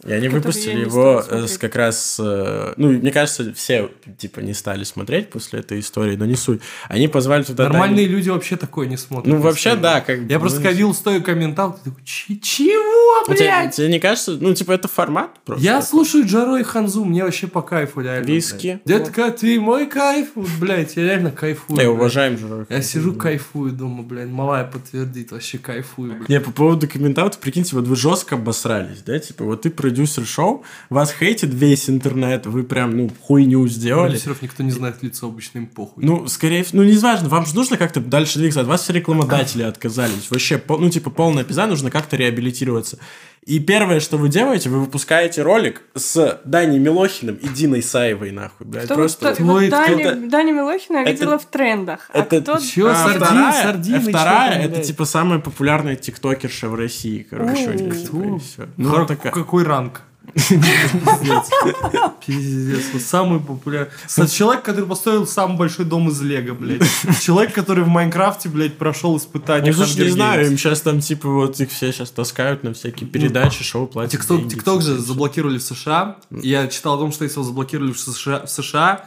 И 0.05 0.11
они 0.13 0.27
выпустили 0.27 0.81
его 0.81 1.23
э, 1.27 1.47
с 1.47 1.57
как 1.57 1.75
раз... 1.75 2.17
э, 2.23 2.73
Ну, 2.77 2.89
мне 2.91 3.11
кажется, 3.11 3.51
все, 3.55 3.89
типа, 4.19 4.41
не 4.41 4.53
стали 4.53 4.83
смотреть 4.83 5.31
после 5.31 5.59
этой 5.61 5.79
истории, 5.79 6.15
но 6.15 6.25
не 6.25 6.35
суть. 6.35 6.61
Они 6.87 7.07
позвали 7.07 7.41
туда... 7.43 7.63
Нормальные 7.63 8.05
Дани- 8.05 8.15
люди 8.15 8.29
вообще 8.29 8.57
такое 8.57 8.87
не 8.87 8.95
смотрят. 8.95 9.33
Ну, 9.33 9.41
вообще, 9.41 9.75
да, 9.75 10.01
как 10.01 10.23
бы, 10.23 10.31
Я 10.31 10.39
просто 10.39 10.59
ну, 10.59 10.65
ходил, 10.67 10.93
стою 10.93 11.23
комментал, 11.23 11.73
ты 11.73 11.89
такой, 11.89 12.03
«Чи- 12.05 12.39
чего, 12.39 13.23
Ну, 13.27 13.33
тебе, 13.33 13.45
блядь? 13.45 13.75
тебе 13.75 13.87
не 13.87 13.99
кажется, 13.99 14.37
ну, 14.39 14.53
типа, 14.53 14.73
это 14.73 14.87
формат 14.87 15.31
просто? 15.43 15.63
Я 15.65 15.73
такой? 15.79 15.87
слушаю 15.87 16.25
Джаро 16.27 16.57
и 16.59 16.63
Ханзу, 16.63 17.03
мне 17.03 17.23
вообще 17.23 17.47
по 17.47 17.63
кайфу, 17.63 18.01
реально. 18.01 18.27
Виски. 18.27 18.79
блядь. 18.85 18.99
Детка, 19.03 19.31
ты 19.31 19.59
мой 19.59 19.87
кайф. 19.87 20.27
Вот, 20.35 20.47
блядь, 20.59 20.95
я 20.95 21.03
реально 21.05 21.31
кайфую. 21.31 21.75
Я 21.79 21.85
блядь. 21.87 21.97
уважаем 21.97 22.37
же. 22.37 22.67
Я 22.69 22.81
сижу, 22.83 23.13
кайфую 23.15 23.71
дома, 23.71 24.03
блядь. 24.03 24.27
Малая 24.29 24.63
подтвердит, 24.63 25.31
вообще 25.31 25.57
кайфую, 25.57 26.13
блядь. 26.17 26.29
Не, 26.29 26.39
по 26.39 26.51
поводу 26.51 26.87
комментаторов, 26.87 27.39
прикиньте, 27.39 27.75
вот 27.75 27.87
вы 27.87 27.95
жестко 27.95 28.35
обосрались, 28.35 29.01
да, 29.03 29.17
типа, 29.17 29.43
вот 29.43 29.63
ты 29.63 29.71
продюсер 29.87 30.25
шоу, 30.25 30.63
вас 30.89 31.13
хейтит 31.13 31.53
весь 31.53 31.89
интернет, 31.89 32.45
вы 32.45 32.63
прям, 32.63 32.97
ну, 32.97 33.09
хуйню 33.21 33.65
сделали. 33.67 34.09
Продюсеров 34.09 34.41
никто 34.41 34.63
не 34.63 34.71
знает 34.71 35.01
лицо, 35.01 35.27
обычно 35.27 35.59
им 35.59 35.67
похуй. 35.67 36.03
Ну, 36.03 36.27
скорее 36.27 36.63
всего, 36.65 36.83
ну, 36.83 36.89
не 36.89 36.97
важно, 36.97 37.29
вам 37.29 37.45
же 37.45 37.55
нужно 37.55 37.77
как-то 37.77 38.01
дальше 38.01 38.37
двигаться, 38.39 38.61
от 38.61 38.67
вас 38.67 38.81
все 38.81 38.91
рекламодатели 38.91 39.63
отказались. 39.63 40.29
Вообще, 40.29 40.61
ну, 40.67 40.89
типа, 40.89 41.09
полная 41.09 41.45
пизда, 41.45 41.67
нужно 41.67 41.89
как-то 41.89 42.17
реабилитироваться. 42.17 42.99
И 43.47 43.59
первое, 43.59 44.01
что 44.01 44.17
вы 44.17 44.27
делаете, 44.27 44.67
вы 44.69 44.81
выпускаете 44.81 45.41
ролик 45.41 45.81
с 45.95 46.41
Даней 46.43 46.79
Милохиным 46.79 47.35
и 47.35 47.47
Диной 47.47 47.81
Саевой, 47.81 48.31
нахуй, 48.31 48.67
блядь, 48.67 48.83
Кто 48.85 48.95
просто... 48.95 49.29
Ой, 49.39 49.45
вот 49.45 49.69
Дани, 49.69 50.01
это- 50.03 50.15
Дани 50.29 50.51
Милохина 50.51 50.97
я 50.97 51.03
это- 51.03 51.11
видела 51.13 51.39
в 51.39 51.45
трендах. 51.45 52.09
А 52.13 52.19
это 52.19 52.41
кто... 52.41 52.59
Чё, 52.59 52.89
А 52.89 52.95
сардин, 52.95 53.23
вторая, 53.23 53.63
сардины, 53.63 53.95
а 53.95 54.01
чё 54.01 54.09
вторая 54.09 54.51
там, 54.51 54.61
это 54.63 54.69
блядь? 54.71 54.87
типа 54.87 55.05
самая 55.05 55.39
популярная 55.39 55.95
тиктокерша 55.95 56.67
в 56.67 56.75
России, 56.75 57.25
короче, 57.29 57.69
О, 57.69 58.37
всё. 58.39 58.67
Ну, 58.75 59.05
такая- 59.05 59.31
Какой 59.31 59.63
ранг? 59.63 60.01
Пиздец. 62.25 62.89
вот 62.93 63.01
Самый 63.01 63.39
популярный. 63.39 63.91
Человек, 64.27 64.63
который 64.63 64.85
построил 64.85 65.25
самый 65.25 65.57
большой 65.57 65.85
дом 65.85 66.09
из 66.09 66.21
Лего, 66.21 66.53
блядь. 66.53 66.83
Человек, 67.21 67.53
который 67.53 67.83
в 67.83 67.87
Майнкрафте, 67.87 68.49
блядь, 68.49 68.77
прошел 68.77 69.17
испытание. 69.17 69.71
Ну, 69.71 69.77
слушай, 69.77 70.05
не 70.05 70.09
знаю, 70.09 70.47
им 70.47 70.57
сейчас 70.57 70.81
там, 70.81 70.99
типа, 70.99 71.29
вот 71.29 71.59
их 71.59 71.71
все 71.71 71.91
сейчас 71.91 72.11
таскают 72.11 72.63
на 72.63 72.73
всякие 72.73 73.09
передачи, 73.09 73.63
шоу, 73.63 73.87
платят 73.87 74.11
Тикток, 74.11 74.47
ТикТок 74.47 74.81
же 74.81 74.97
заблокировали 74.97 75.57
в 75.57 75.63
США. 75.63 76.17
Я 76.29 76.67
читал 76.67 76.95
о 76.95 76.97
том, 76.97 77.11
что 77.11 77.23
если 77.23 77.37
его 77.37 77.43
заблокировали 77.43 77.93
в 77.93 77.99
США, 77.99 78.45
в 78.45 78.49
США, 78.49 79.05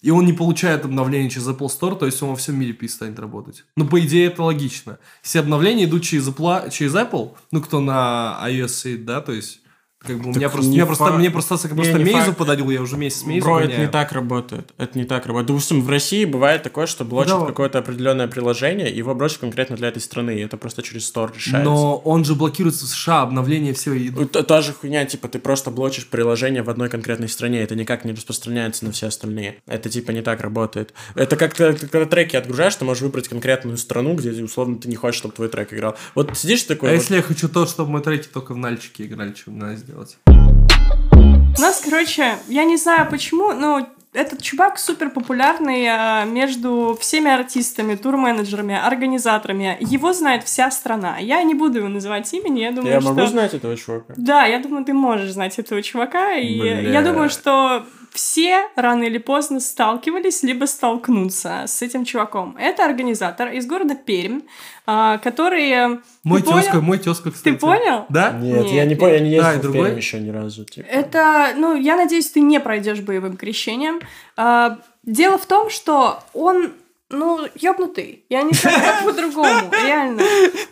и 0.00 0.10
он 0.10 0.26
не 0.26 0.32
получает 0.32 0.84
обновления 0.84 1.28
через 1.28 1.48
Apple 1.48 1.68
Store, 1.68 1.98
то 1.98 2.06
есть 2.06 2.22
он 2.22 2.30
во 2.30 2.36
всем 2.36 2.58
мире 2.58 2.72
перестанет 2.72 3.18
работать. 3.18 3.64
Ну, 3.76 3.86
по 3.86 4.00
идее, 4.00 4.28
это 4.28 4.42
логично. 4.42 4.98
Если 5.24 5.38
обновления 5.38 5.84
идут 5.84 6.04
через, 6.04 6.28
Apple, 6.28 6.70
через 6.70 6.94
Apple, 6.94 7.34
ну, 7.50 7.60
кто 7.60 7.80
на 7.80 8.38
iOS 8.44 8.98
да, 8.98 9.20
то 9.20 9.32
есть... 9.32 9.60
Как 10.00 10.16
бы 10.16 10.30
у 10.30 10.32
меня 10.32 10.48
просто, 10.48 10.68
не 10.70 10.76
меня 10.76 10.86
просто, 10.86 11.04
факт. 11.06 11.16
мне 11.18 11.28
просто, 11.30 11.54
Не, 11.54 11.74
просто 11.74 11.92
не 11.98 12.04
Мейзу 12.04 12.18
факт. 12.26 12.38
подарил, 12.38 12.70
я 12.70 12.80
уже 12.80 12.96
месяц 12.96 13.24
Мейзу 13.24 13.44
Бро, 13.44 13.58
это 13.58 13.66
гоняю. 13.68 13.86
не 13.86 13.92
так 13.92 14.12
работает. 14.12 14.72
Это 14.78 14.96
не 14.96 15.04
так 15.04 15.26
работает. 15.26 15.48
Допустим, 15.48 15.82
в 15.82 15.90
России 15.90 16.24
бывает 16.24 16.62
такое, 16.62 16.86
что 16.86 17.04
блочат 17.04 17.40
Да. 17.40 17.46
какое-то 17.46 17.78
определенное 17.80 18.28
приложение, 18.28 18.92
и 18.92 18.96
его 18.96 19.12
блочат 19.16 19.38
конкретно 19.38 19.74
для 19.76 19.88
этой 19.88 19.98
страны, 20.00 20.38
и 20.38 20.40
это 20.40 20.56
просто 20.56 20.82
через 20.82 21.12
Store 21.12 21.34
решается. 21.34 21.64
Но 21.68 21.96
он 21.98 22.24
же 22.24 22.36
блокируется 22.36 22.84
в 22.86 22.88
США, 22.88 23.22
обновления 23.22 23.72
все 23.74 23.90
Ну, 23.90 24.06
идут. 24.06 24.30
Та, 24.32 24.44
та 24.44 24.62
же 24.62 24.72
хуйня, 24.72 25.04
типа, 25.04 25.26
ты 25.26 25.40
просто 25.40 25.72
блочишь 25.72 26.06
приложение 26.06 26.62
в 26.62 26.70
одной 26.70 26.88
конкретной 26.88 27.28
стране, 27.28 27.60
это 27.60 27.74
никак 27.74 28.04
не 28.04 28.12
распространяется 28.12 28.84
на 28.84 28.92
все 28.92 29.08
остальные. 29.08 29.56
Это, 29.66 29.88
типа, 29.90 30.12
не 30.12 30.22
так 30.22 30.40
работает. 30.42 30.94
Это 31.16 31.34
как 31.36 31.54
ты, 31.54 31.72
когда 31.74 32.06
треки 32.06 32.36
отгружаешь, 32.36 32.76
ты 32.76 32.84
можешь 32.84 33.02
выбрать 33.02 33.26
конкретную 33.26 33.76
страну, 33.76 34.14
где, 34.14 34.30
условно, 34.44 34.76
ты 34.78 34.88
не 34.88 34.94
хочешь, 34.94 35.18
чтобы 35.18 35.34
твой 35.34 35.48
трек 35.48 35.72
играл. 35.74 35.96
Вот 36.14 36.38
сидишь 36.38 36.62
такой... 36.62 36.90
А 36.90 36.92
вот- 36.92 37.00
если 37.00 37.16
я 37.16 37.22
хочу 37.22 37.48
то, 37.48 37.66
чтобы 37.66 37.90
мои 37.90 38.02
треки 38.02 38.28
только 38.32 38.54
в 38.54 38.58
нальчике 38.58 39.04
играли, 39.06 39.34
мне 39.46 39.64
надо 39.64 39.87
сделать? 39.88 40.18
У 40.26 41.60
нас, 41.60 41.80
короче, 41.84 42.34
я 42.48 42.64
не 42.64 42.76
знаю 42.76 43.08
почему, 43.10 43.52
но 43.52 43.86
этот 44.12 44.42
чувак 44.42 44.78
супер 44.78 45.10
популярный 45.10 45.86
а, 45.86 46.24
между 46.24 46.96
всеми 47.00 47.30
артистами, 47.30 47.94
турменеджерами, 47.94 48.74
организаторами. 48.74 49.76
Его 49.80 50.12
знает 50.12 50.44
вся 50.44 50.70
страна. 50.70 51.18
Я 51.18 51.42
не 51.42 51.54
буду 51.54 51.78
его 51.78 51.88
называть 51.88 52.32
имени, 52.32 52.60
я 52.60 52.72
думаю, 52.72 52.94
Я 52.94 53.00
что... 53.00 53.12
могу 53.12 53.26
знать 53.26 53.54
этого 53.54 53.76
чувака? 53.76 54.14
Да, 54.16 54.44
я 54.46 54.58
думаю, 54.60 54.84
ты 54.84 54.92
можешь 54.92 55.32
знать 55.32 55.58
этого 55.58 55.82
чувака, 55.82 56.34
и 56.34 56.58
Бля. 56.58 56.80
я 56.90 57.02
думаю, 57.02 57.30
что 57.30 57.84
все 58.18 58.68
рано 58.74 59.04
или 59.04 59.18
поздно 59.18 59.60
сталкивались, 59.60 60.42
либо 60.42 60.64
столкнутся 60.64 61.62
с 61.68 61.82
этим 61.82 62.04
чуваком. 62.04 62.56
Это 62.58 62.84
организатор 62.84 63.48
из 63.52 63.64
города 63.64 63.94
Пермь, 63.94 64.40
а, 64.86 65.18
который... 65.18 65.70
э, 65.70 65.98
Мой 66.24 66.40
ты 66.40 66.46
понял? 66.48 66.62
тезка, 66.62 66.80
мой 66.80 66.98
тезка, 66.98 67.30
кстати. 67.30 67.54
Ты 67.54 67.60
понял? 67.60 68.06
Да? 68.08 68.32
Нет, 68.32 68.64
Нет, 68.64 68.72
я 68.72 68.84
не 68.86 68.96
понял, 68.96 69.14
я 69.14 69.20
не 69.20 69.30
ездил 69.30 69.48
А, 69.50 69.52
в 69.54 69.60
другой? 69.60 69.84
Пермь 69.86 69.96
еще 69.98 70.18
ни 70.18 70.30
разу. 70.30 70.64
Типа. 70.64 70.86
Это, 70.88 71.52
ну, 71.56 71.76
я 71.76 71.94
надеюсь, 71.96 72.28
ты 72.32 72.40
не 72.40 72.58
пройдешь 72.58 72.98
боевым 73.02 73.36
крещением. 73.36 74.00
А, 74.36 74.78
дело 75.04 75.38
в 75.38 75.46
том, 75.46 75.70
что 75.70 76.18
он, 76.34 76.72
ну, 77.10 77.48
ёбнутый. 77.54 78.24
Я 78.28 78.42
не 78.42 78.52
знаю, 78.52 78.80
как 78.80 79.04
по-другому, 79.04 79.70
реально. 79.72 80.22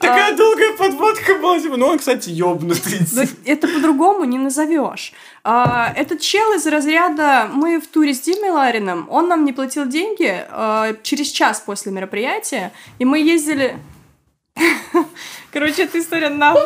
А, 0.01 0.33
долгая 0.33 0.77
подводка 0.77 1.35
была, 1.37 1.59
типа, 1.59 1.77
ну 1.77 1.87
он, 1.87 1.99
кстати, 1.99 2.29
ёбнутый. 2.29 3.01
Ну, 3.13 3.23
это 3.47 3.67
по-другому 3.67 4.25
не 4.25 4.39
назовешь. 4.39 5.13
А, 5.45 5.93
этот 5.97 6.21
чел 6.21 6.53
из 6.55 6.67
разряда 6.67 7.49
«Мы 7.51 7.81
в 7.81 7.87
туре 7.87 8.13
с 8.13 8.21
Димой 8.21 8.51
Ларином, 8.51 9.07
он 9.11 9.29
нам 9.29 9.45
не 9.47 9.55
платил 9.55 9.87
деньги 9.87 10.45
а, 10.51 10.95
через 11.03 11.29
час 11.29 11.63
после 11.65 11.91
мероприятия, 11.93 12.73
и 12.99 13.05
мы 13.05 13.19
ездили...» 13.19 13.79
Короче, 15.53 15.85
эта 15.85 15.99
история 15.99 16.29
нам 16.29 16.57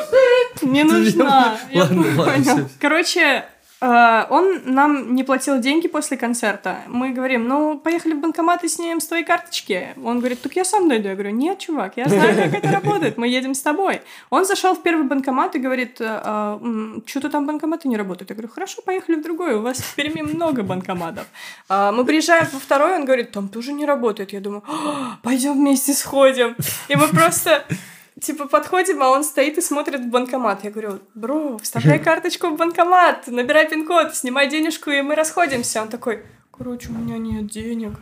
не 0.62 0.82
нужна. 0.82 1.58
Я 1.70 1.82
Ладно, 1.82 2.04
понял. 2.16 2.68
Короче, 2.80 3.44
он 3.80 4.60
нам 4.64 5.14
не 5.14 5.24
платил 5.24 5.58
деньги 5.58 5.88
после 5.88 6.16
концерта. 6.16 6.80
Мы 6.86 7.10
говорим, 7.10 7.48
ну, 7.48 7.78
поехали 7.78 8.12
в 8.12 8.20
банкомат 8.20 8.62
и 8.64 8.68
снимем 8.68 9.00
с 9.00 9.06
твоей 9.06 9.24
карточки. 9.24 9.94
Он 10.04 10.18
говорит, 10.18 10.42
так 10.42 10.54
я 10.56 10.64
сам 10.64 10.88
дойду. 10.88 11.08
Я 11.08 11.14
говорю, 11.14 11.30
нет, 11.30 11.58
чувак, 11.58 11.94
я 11.96 12.08
знаю, 12.08 12.50
как 12.50 12.62
это 12.62 12.72
работает, 12.72 13.16
мы 13.16 13.26
едем 13.28 13.54
с 13.54 13.62
тобой. 13.62 14.02
Он 14.28 14.44
зашел 14.44 14.74
в 14.74 14.82
первый 14.82 15.06
банкомат 15.06 15.56
и 15.56 15.58
говорит, 15.58 15.94
что-то 15.96 17.30
там 17.30 17.46
банкоматы 17.46 17.88
не 17.88 17.96
работают. 17.96 18.30
Я 18.30 18.36
говорю, 18.36 18.52
хорошо, 18.52 18.82
поехали 18.82 19.16
в 19.16 19.22
другой, 19.22 19.54
у 19.54 19.62
вас 19.62 19.78
в 19.78 19.94
Перми 19.94 20.22
много 20.22 20.62
банкоматов. 20.62 21.26
А, 21.68 21.92
Мы 21.92 22.04
приезжаем 22.04 22.46
во 22.52 22.58
второй, 22.58 22.94
он 22.96 23.04
говорит, 23.04 23.32
там 23.32 23.48
тоже 23.48 23.72
не 23.72 23.86
работает. 23.86 24.32
Я 24.32 24.40
думаю, 24.40 24.62
пойдем 25.22 25.54
вместе 25.54 25.94
сходим. 25.94 26.54
И 26.88 26.96
мы 26.96 27.08
просто 27.08 27.64
Типа 28.20 28.46
подходим, 28.46 29.02
а 29.02 29.10
он 29.10 29.24
стоит 29.24 29.56
и 29.58 29.60
смотрит 29.60 30.00
в 30.00 30.08
банкомат. 30.08 30.64
Я 30.64 30.70
говорю, 30.70 31.00
бро, 31.14 31.58
вставляй 31.58 31.98
карточку 31.98 32.48
в 32.48 32.56
банкомат, 32.56 33.26
набирай 33.28 33.68
пин-код, 33.68 34.14
снимай 34.14 34.48
денежку, 34.48 34.90
и 34.90 35.00
мы 35.00 35.14
расходимся. 35.14 35.80
Он 35.80 35.88
такой, 35.88 36.22
короче, 36.50 36.90
у 36.90 36.92
меня 36.92 37.18
нет 37.18 37.46
денег. 37.46 37.92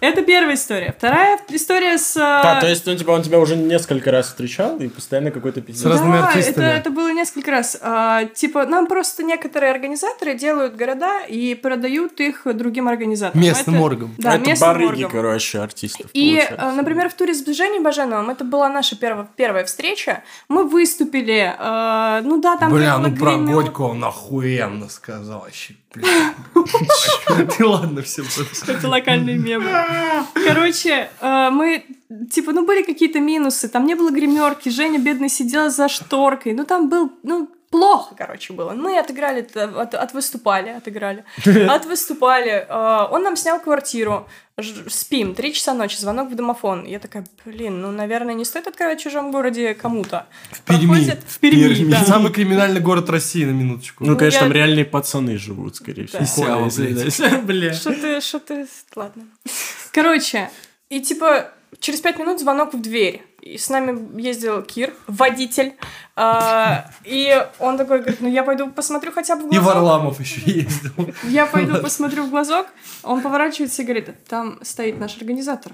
Это 0.00 0.22
первая 0.22 0.56
история. 0.56 0.94
Вторая 0.96 1.38
история 1.48 1.96
с... 1.96 2.14
Да, 2.14 2.58
а, 2.58 2.60
то 2.60 2.68
есть, 2.68 2.84
ну, 2.84 2.94
типа, 2.94 3.12
он 3.12 3.22
тебя 3.22 3.38
уже 3.38 3.56
несколько 3.56 4.10
раз 4.10 4.26
встречал, 4.26 4.76
и 4.78 4.88
постоянно 4.88 5.30
какой-то 5.30 5.62
пиздец. 5.62 5.84
С 5.84 5.86
разными 5.86 6.12
да, 6.18 6.28
артистами. 6.28 6.64
Это, 6.64 6.74
это 6.76 6.90
было 6.90 7.12
несколько 7.12 7.50
раз. 7.50 7.78
А, 7.80 8.26
типа, 8.26 8.66
нам 8.66 8.88
просто 8.88 9.22
некоторые 9.22 9.72
организаторы 9.72 10.34
делают 10.34 10.76
города 10.76 11.20
и 11.26 11.54
продают 11.54 12.20
их 12.20 12.42
другим 12.44 12.88
организаторам. 12.88 13.42
Местным 13.42 13.76
Это- 13.76 13.84
органам. 13.84 14.14
Да, 14.18 14.34
это 14.34 14.50
местным 14.50 14.68
барыги, 14.68 14.86
органам. 14.88 15.10
короче, 15.10 15.58
артистов, 15.60 16.10
И, 16.12 16.36
получается. 16.36 16.66
э, 16.66 16.72
например, 16.72 17.08
в 17.08 17.14
туре 17.14 17.32
сближения 17.32 17.80
Баженовым, 17.80 18.28
это 18.28 18.44
была 18.44 18.68
наша 18.68 18.96
первая, 18.96 19.26
первая 19.34 19.64
встреча, 19.64 20.22
мы 20.48 20.64
выступили, 20.68 21.54
э, 21.58 22.20
ну 22.22 22.38
да, 22.40 22.58
там 22.58 22.70
Бля, 22.70 22.98
ну 22.98 23.16
про. 23.16 23.36
Годьку 23.38 23.84
он 23.84 24.04
охуенно 24.04 24.90
сказал 24.90 25.40
вообще. 25.40 25.74
Ты 27.56 27.64
ладно, 27.64 28.02
все. 28.02 28.22
Это 28.66 28.88
локальный 28.88 29.36
мем. 29.36 29.64
Короче, 30.46 31.10
э, 31.20 31.50
мы, 31.50 31.84
типа, 32.30 32.52
ну 32.52 32.66
были 32.66 32.82
какие-то 32.82 33.20
минусы, 33.20 33.68
там 33.68 33.86
не 33.86 33.94
было 33.94 34.10
гримерки, 34.10 34.68
Женя 34.68 34.98
бедный 34.98 35.28
сидела 35.28 35.70
за 35.70 35.88
шторкой, 35.88 36.54
ну 36.54 36.64
там 36.64 36.88
был, 36.88 37.12
ну, 37.22 37.50
плохо, 37.76 38.14
короче, 38.16 38.52
было. 38.54 38.70
Мы 38.72 38.98
отыграли, 38.98 39.42
т- 39.42 39.60
от, 39.82 39.94
отвыступали, 39.94 40.70
отыграли, 40.70 41.24
отвыступали. 41.68 42.66
Э, 42.68 43.06
Он 43.10 43.22
нам 43.22 43.36
снял 43.36 43.60
квартиру, 43.60 44.26
спим, 44.88 45.34
три 45.34 45.52
часа 45.52 45.74
ночи, 45.74 45.96
звонок 45.98 46.30
в 46.30 46.34
домофон. 46.34 46.86
Я 46.86 46.98
такая, 46.98 47.24
блин, 47.44 47.82
ну, 47.82 47.90
наверное, 47.90 48.34
не 48.34 48.44
стоит 48.46 48.66
открывать 48.66 49.00
в 49.00 49.02
чужом 49.02 49.30
городе 49.30 49.74
кому-то. 49.74 50.26
В 50.50 50.62
Перми. 50.62 51.12
В 51.28 51.38
Перми, 51.38 51.90
да. 51.90 52.04
Самый 52.04 52.32
криминальный 52.32 52.80
город 52.80 53.10
России, 53.10 53.44
на 53.44 53.50
минуточку. 53.52 54.04
Ну, 54.04 54.12
Ну, 54.12 54.16
конечно, 54.18 54.38
я- 54.38 54.42
там 54.44 54.52
реальные 54.52 54.84
пацаны 54.86 55.36
живут, 55.36 55.76
скорее 55.76 56.06
всего. 56.06 56.70
Да. 57.28 57.38
Бля. 57.42 57.74
Что 57.74 57.92
ты, 57.92 58.20
что 58.22 58.38
ты... 58.40 58.66
Ладно. 58.94 59.24
Короче, 59.92 60.48
и 60.88 61.00
типа 61.00 61.50
через 61.78 62.00
пять 62.00 62.18
минут 62.18 62.40
звонок 62.40 62.72
в 62.74 62.80
дверь. 62.80 63.22
И 63.52 63.58
с 63.58 63.68
нами 63.70 64.20
ездил 64.20 64.62
Кир, 64.62 64.92
водитель. 65.06 65.74
А, 66.16 66.90
и 67.04 67.46
он 67.60 67.78
такой 67.78 68.00
говорит, 68.00 68.20
ну 68.20 68.28
я 68.28 68.42
пойду 68.42 68.70
посмотрю 68.70 69.12
хотя 69.12 69.36
бы 69.36 69.42
в 69.42 69.46
И 69.46 69.58
глазок. 69.58 69.66
Варламов 69.66 70.20
еще 70.20 70.40
ездил. 70.44 71.14
Я 71.22 71.46
пойду 71.46 71.80
посмотрю 71.80 72.24
в 72.24 72.30
глазок. 72.30 72.66
Он 73.04 73.20
поворачивается 73.20 73.82
и 73.82 73.84
говорит, 73.84 74.10
там 74.24 74.58
стоит 74.62 74.98
наш 74.98 75.16
организатор. 75.16 75.72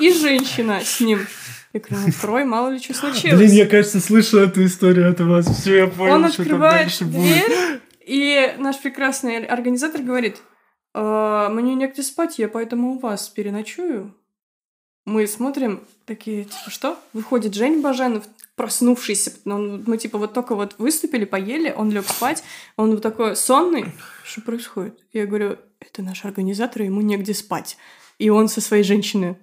И 0.00 0.12
женщина 0.12 0.80
с 0.84 1.00
ним. 1.00 1.26
Я 1.72 1.80
говорю, 1.80 2.08
открой, 2.08 2.44
мало 2.44 2.68
ли 2.68 2.78
что 2.78 2.94
случилось. 2.94 3.38
Блин, 3.38 3.52
я, 3.52 3.66
кажется, 3.66 4.00
слышал 4.00 4.40
эту 4.40 4.64
историю 4.64 5.10
от 5.10 5.20
вас. 5.20 5.46
Все, 5.46 5.76
я 5.78 5.86
понял, 5.86 6.14
Он 6.14 6.28
что 6.28 6.36
там 6.36 6.44
открывает 6.44 6.82
дальше 6.82 7.04
будет. 7.04 7.14
дверь, 7.46 7.80
и 8.00 8.54
наш 8.58 8.78
прекрасный 8.80 9.44
организатор 9.44 10.02
говорит, 10.02 10.36
«А, 10.94 11.48
мне 11.50 11.74
негде 11.74 12.02
спать, 12.02 12.38
я 12.38 12.48
поэтому 12.48 12.94
у 12.94 12.98
вас 12.98 13.28
переночую. 13.28 14.14
Мы 15.06 15.26
смотрим, 15.28 15.80
такие, 16.04 16.44
типа, 16.44 16.68
что? 16.70 16.98
Выходит 17.12 17.54
Жень 17.54 17.80
Баженов, 17.80 18.24
проснувшийся. 18.56 19.32
Он- 19.44 19.84
мы, 19.86 19.98
типа, 19.98 20.18
вот 20.18 20.34
только 20.34 20.54
вот 20.56 20.74
выступили, 20.78 21.24
поели, 21.24 21.72
он 21.74 21.90
лег 21.92 22.08
спать, 22.08 22.42
он 22.76 22.90
вот 22.90 23.02
такой 23.02 23.36
сонный. 23.36 23.86
Что 24.24 24.40
происходит? 24.40 24.98
Я 25.12 25.26
говорю, 25.26 25.58
это 25.80 26.02
наш 26.02 26.24
организатор, 26.24 26.82
ему 26.82 27.00
негде 27.02 27.34
спать. 27.34 27.76
И 28.18 28.30
он 28.30 28.48
со 28.48 28.60
своей 28.60 28.82
женщиной 28.82 29.36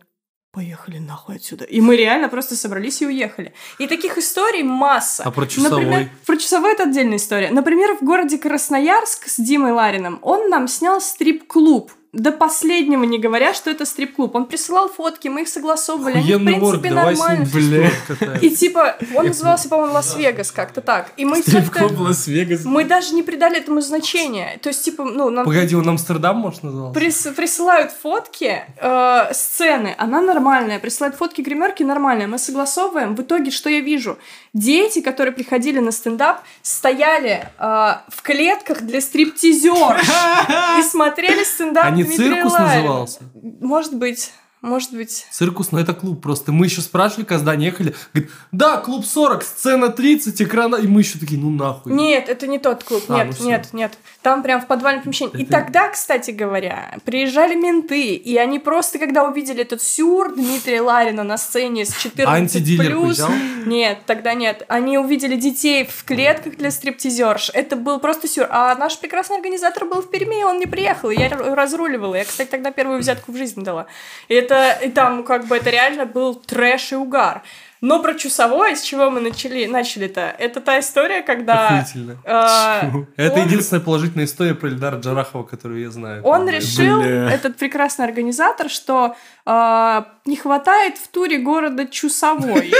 поехали 0.52 0.98
нахуй 1.00 1.38
отсюда. 1.38 1.64
И 1.64 1.80
мы 1.80 1.96
реально 1.96 2.28
просто 2.28 2.56
собрались 2.56 3.02
и 3.02 3.08
уехали. 3.08 3.54
И 3.80 3.88
таких 3.88 4.18
историй 4.18 4.64
масса. 4.64 5.24
А 5.24 5.32
про 5.32 5.48
часовой? 5.48 5.86
Например, 5.86 6.10
про 6.26 6.38
часовой 6.38 6.74
это 6.74 6.84
отдельная 6.84 7.18
история. 7.18 7.50
Например, 7.52 7.96
в 7.98 8.04
городе 8.04 8.38
Красноярск 8.38 9.28
с 9.30 9.38
Димой 9.40 9.72
Ларином 9.72 10.20
он 10.22 10.50
нам 10.50 10.68
снял 10.68 11.00
стрип-клуб. 11.02 11.92
До 12.14 12.32
последнего 12.32 13.04
не 13.06 13.18
говоря, 13.18 13.56
что 13.56 13.72
это 13.72 13.86
стрип-клуб. 13.86 14.36
Он 14.36 14.46
присылал 14.46 14.88
фотки, 14.88 15.30
мы 15.30 15.42
их 15.42 15.48
согласовывали. 15.48 16.18
Они, 16.18 16.36
в 16.36 16.46
принципе, 16.46 16.92
нормально. 16.92 17.46
ним. 17.46 18.38
И 18.40 18.52
типа, 18.52 18.98
он 19.16 19.26
назывался, 19.28 19.68
по-моему, 19.68 19.94
Лас-Вегас, 19.94 20.52
как-то 20.52 20.82
так. 20.82 21.12
И 21.18 21.26
мы 21.26 21.38
Стрип-клуб. 21.42 22.00
Лас-Вегас. 22.00 22.66
Мы 22.66 22.86
даже 22.86 23.16
не 23.16 23.24
придали 23.24 23.58
этому 23.58 23.82
значения. 23.82 24.60
То 24.62 24.70
есть, 24.70 24.86
типа, 24.86 25.04
ну, 25.04 25.32
нам 25.32 25.44
Погоди, 25.44 25.76
он 25.76 25.90
Амстердам, 25.90 26.38
может, 26.38 26.62
назывался? 26.62 27.00
прис- 27.00 27.34
присылают 27.34 27.92
фотки 27.92 28.62
э, 28.78 29.34
сцены, 29.34 29.96
она 29.98 30.22
нормальная, 30.22 30.78
присылают 30.78 31.16
фотки 31.16 31.42
гримерки 31.42 31.82
нормальная, 31.82 32.28
мы 32.28 32.38
согласовываем. 32.38 33.16
В 33.16 33.22
итоге, 33.22 33.50
что 33.50 33.70
я 33.72 33.80
вижу? 33.80 34.20
Дети, 34.54 35.02
которые 35.02 35.34
приходили 35.34 35.80
на 35.80 35.92
стендап, 35.92 36.42
стояли 36.62 37.48
э, 37.58 37.96
в 38.08 38.22
клетках 38.22 38.84
для 38.84 39.02
стриптизерш 39.02 40.08
и 40.80 40.84
смотрели 40.84 41.44
стендап 41.44 41.86
А 41.86 41.90
не 41.90 42.04
Дмитрия 42.04 42.44
Circus 42.44 42.60
назывался? 42.60 43.20
Может 43.34 43.96
быть, 43.96 44.32
может 44.64 44.92
быть. 44.94 45.28
Circus, 45.30 45.72
но 45.72 45.80
это 45.80 45.94
клуб 45.94 46.22
просто. 46.22 46.52
Мы 46.52 46.66
еще 46.66 46.82
спрашивали, 46.82 47.26
когда 47.26 47.40
здание 47.40 47.70
ехали. 47.70 47.94
Говорит, 48.14 48.32
да, 48.52 48.78
клуб 48.78 49.06
40, 49.06 49.44
сцена 49.44 49.90
30, 49.90 50.42
экрана. 50.42 50.78
И 50.78 50.88
мы 50.88 51.02
еще 51.02 51.20
такие, 51.20 51.40
ну 51.40 51.52
нахуй. 51.52 51.92
Нет, 51.94 52.30
это 52.30 52.48
не 52.48 52.58
тот 52.60 52.84
клуб. 52.84 53.04
А, 53.10 53.26
Нет, 53.26 53.36
ну 53.40 53.48
нет, 53.48 53.68
нет. 53.74 53.98
Там 54.22 54.42
прям 54.42 54.62
в 54.62 54.68
подвальном 54.68 55.04
помещении. 55.04 55.38
И 55.38 55.44
Это- 55.44 55.52
тогда, 55.52 55.90
кстати 55.90 56.32
говоря, 56.32 56.98
приезжали 57.06 57.56
менты, 57.56 58.16
и 58.16 58.38
они 58.38 58.58
просто, 58.58 58.98
когда 59.00 59.26
увидели 59.26 59.62
этот 59.62 59.82
сюр 59.82 60.34
Дмитрия 60.34 60.82
Ларина 60.82 61.24
на 61.24 61.38
сцене 61.38 61.86
с 61.86 61.96
14 61.98 62.80
А 62.80 62.84
плюс, 62.84 63.22
нет, 63.66 64.00
тогда 64.06 64.34
нет. 64.34 64.64
Они 64.70 64.98
увидели 64.98 65.36
детей 65.36 65.86
в 65.86 66.06
клетках 66.06 66.56
для 66.56 66.72
стриптизерш. 66.72 67.52
Это 67.54 67.76
был 67.76 68.00
просто 68.00 68.28
сюр. 68.30 68.48
А 68.50 68.74
наш 68.76 68.98
прекрасный 68.98 69.36
организатор 69.36 69.86
был 69.86 70.02
в 70.02 70.10
Перми, 70.10 70.40
и 70.40 70.44
он 70.44 70.58
не 70.60 70.66
приехал. 70.68 71.10
и 71.10 71.20
Я 71.20 71.28
разруливала. 71.30 72.16
Я, 72.16 72.24
кстати, 72.24 72.50
тогда 72.50 72.72
первую 72.72 73.00
взятку 73.00 73.34
в 73.34 73.38
жизни 73.38 73.62
дала. 73.64 73.88
И 74.30 74.34
это, 74.34 74.53
и 74.84 74.90
там 74.90 75.24
как 75.24 75.46
бы 75.46 75.58
это 75.58 75.70
реально 75.70 76.06
был 76.06 76.36
трэш 76.36 76.94
и 76.94 76.96
угар. 76.96 77.44
Но 77.86 78.02
про 78.02 78.14
часовой, 78.16 78.78
с 78.78 78.82
чего 78.82 79.10
мы 79.10 79.20
начали, 79.20 79.66
начали-то, 79.66 80.22
это 80.40 80.62
та 80.62 80.80
история, 80.80 81.22
когда... 81.22 81.68
Охуительно. 81.68 82.16
э, 82.24 83.04
Это 83.18 83.36
он- 83.42 83.46
единственная 83.48 83.82
положительная 83.84 84.24
история 84.24 84.56
про 84.56 84.70
Эльдара 84.70 84.96
Джарахова, 85.00 85.44
которую 85.44 85.82
я 85.82 85.92
знаю. 85.92 86.24
Он 86.24 86.48
решил, 86.48 87.02
Бля. 87.02 87.30
этот 87.30 87.58
прекрасный 87.58 88.06
организатор, 88.06 88.70
что 88.70 89.18
э, 89.46 90.02
не 90.26 90.38
хватает 90.38 90.98
в 90.98 91.10
туре 91.10 91.40
города 91.40 91.86
Чусовой. 91.86 92.72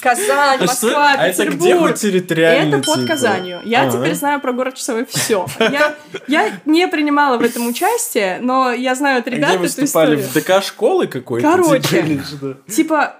Казань, 0.00 0.58
А? 0.60 0.66
Москва, 0.66 1.14
А 1.18 1.26
это 1.26 1.44
где 1.46 1.56
Петербург. 1.56 1.90
хоть 1.92 2.00
территориально? 2.00 2.76
Это 2.76 2.86
под 2.86 2.94
типа? 2.96 3.08
Казанью. 3.08 3.60
Я 3.64 3.90
теперь 3.90 4.14
знаю 4.14 4.40
про 4.40 4.52
город 4.52 4.74
Часовой 4.76 5.04
все. 5.06 5.46
Я, 5.58 5.94
я 6.26 6.50
не 6.64 6.88
принимала 6.88 7.36
в 7.38 7.42
этом 7.42 7.66
участие, 7.66 8.38
но 8.40 8.72
я 8.72 8.94
знаю 8.94 9.18
от 9.20 9.28
ребят 9.28 9.48
Где 9.50 9.54
эту 9.54 9.62
выступали? 9.62 10.16
историю. 10.16 10.28
В 10.28 10.32
ДК 10.34 10.62
школы 10.64 11.06
какой-то? 11.06 11.50
Короче. 11.50 12.22
Типа, 12.68 13.16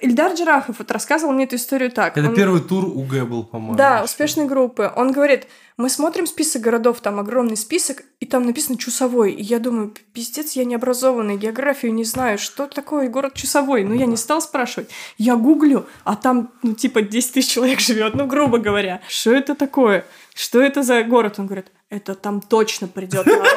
Ильдар 0.00 0.32
Джарахов 0.34 0.78
вот 0.78 0.90
рассказывал 0.90 1.32
мне 1.32 1.44
эту 1.44 1.56
историю 1.56 1.90
так. 1.90 2.16
Это 2.16 2.28
Он- 2.28 2.34
первый 2.34 2.60
тур 2.60 2.84
УГ 2.84 3.24
был, 3.28 3.44
по-моему. 3.44 3.76
Да, 3.76 4.02
успешной 4.04 4.46
группы. 4.46 4.92
Он 4.96 5.12
говорит, 5.12 5.46
мы 5.76 5.88
смотрим 5.90 6.26
список 6.26 6.62
городов, 6.62 7.00
там 7.00 7.18
огромный 7.20 7.56
список, 7.56 8.02
и 8.20 8.26
там 8.26 8.44
написано 8.44 8.78
Чусовой. 8.78 9.32
И 9.32 9.42
я 9.42 9.58
думаю, 9.58 9.90
«П- 9.90 10.00
пиздец, 10.12 10.52
я 10.52 10.64
необразованный, 10.64 11.36
географию 11.36 11.92
не 11.94 12.04
знаю, 12.04 12.38
что 12.38 12.66
такое 12.66 13.08
город 13.08 13.34
Чусовой. 13.34 13.84
Ну, 13.84 13.94
я 13.94 14.06
не 14.06 14.16
стал 14.16 14.40
спрашивать. 14.40 14.90
Я 15.18 15.36
гуглю, 15.36 15.86
а 16.04 16.16
там, 16.16 16.50
ну, 16.62 16.74
типа, 16.74 17.02
10 17.02 17.32
тысяч 17.34 17.50
человек 17.52 17.80
живет, 17.80 18.14
ну, 18.14 18.26
грубо 18.26 18.58
говоря. 18.58 19.00
Что 19.08 19.32
это 19.32 19.54
такое? 19.54 20.04
Что 20.38 20.62
это 20.62 20.84
за 20.84 21.02
город? 21.02 21.34
Он 21.38 21.46
говорит, 21.46 21.66
это 21.90 22.14
там 22.14 22.40
точно 22.40 22.86
придет 22.86 23.26
народ. 23.26 23.48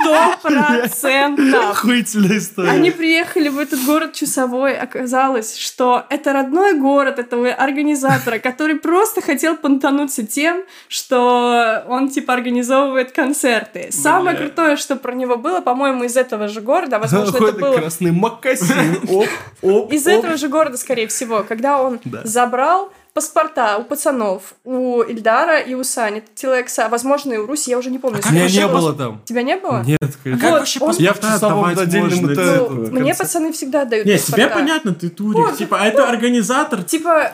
Сто 0.00 0.48
процентов. 0.48 1.70
Охуительная 1.72 2.38
история. 2.38 2.70
Они 2.70 2.90
приехали 2.90 3.50
в 3.50 3.58
этот 3.58 3.84
город 3.84 4.14
Чусовой. 4.14 4.78
Оказалось, 4.78 5.58
что 5.58 6.06
это 6.08 6.32
родной 6.32 6.72
город 6.72 7.18
этого 7.18 7.50
организатора, 7.52 8.38
который 8.38 8.76
просто 8.76 9.20
хотел 9.20 9.58
понтануться 9.58 10.26
тем, 10.26 10.62
что 10.88 11.84
он, 11.86 12.08
типа, 12.08 12.32
организовывает 12.32 13.12
концерты. 13.12 13.88
Самое 13.90 14.38
крутое, 14.38 14.76
что 14.76 14.96
про 14.96 15.12
него 15.12 15.36
было, 15.36 15.60
по-моему, 15.60 16.04
из 16.04 16.16
этого 16.16 16.48
же 16.48 16.62
города, 16.62 16.96
а, 16.96 17.00
возможно, 17.00 17.36
это 17.36 17.52
было 17.58 17.76
красный 17.76 18.12
макасин. 18.12 19.02
Оп, 19.10 19.26
оп, 19.60 19.92
из 19.92 20.06
оп. 20.06 20.14
этого 20.14 20.38
же 20.38 20.48
города, 20.48 20.78
скорее 20.78 21.08
всего, 21.08 21.44
когда 21.46 21.82
он 21.82 22.00
Да. 22.04 22.22
забрал 22.24 22.90
паспорта 23.18 23.78
у 23.78 23.84
пацанов, 23.84 24.54
у 24.64 25.02
Ильдара 25.02 25.58
и 25.58 25.74
у 25.74 25.82
Сани, 25.82 26.22
Тилекса, 26.36 26.88
возможно, 26.88 27.32
и 27.32 27.36
у 27.38 27.46
Руси, 27.46 27.70
я 27.72 27.78
уже 27.78 27.90
не 27.90 27.98
помню. 27.98 28.18
Меня 28.30 28.48
сколько 28.48 28.66
не 28.66 28.72
было. 28.72 28.92
там. 28.94 29.20
Тебя 29.24 29.42
не 29.42 29.56
было? 29.56 29.82
Нет, 29.84 29.98
А 30.00 30.06
конечно. 30.22 30.40
как 30.40 30.50
Вот, 30.52 30.58
вообще 30.60 30.80
он- 30.80 30.94
Я 30.98 31.12
в 31.14 31.20
часовом 31.20 31.64
отдельном? 31.64 32.10
Ну, 32.20 32.68
в 32.86 32.92
мне 32.92 33.14
пацаны 33.14 33.52
всегда 33.52 33.84
дают 33.84 34.06
Не, 34.06 34.12
паспорта. 34.12 34.36
тебе 34.42 34.48
понятно, 34.54 34.94
ты 34.94 35.08
турик. 35.10 35.36
Вот, 35.36 35.56
Типа, 35.58 35.78
а 35.80 35.86
это 35.86 36.08
организатор. 36.08 36.82
Типа, 36.84 37.32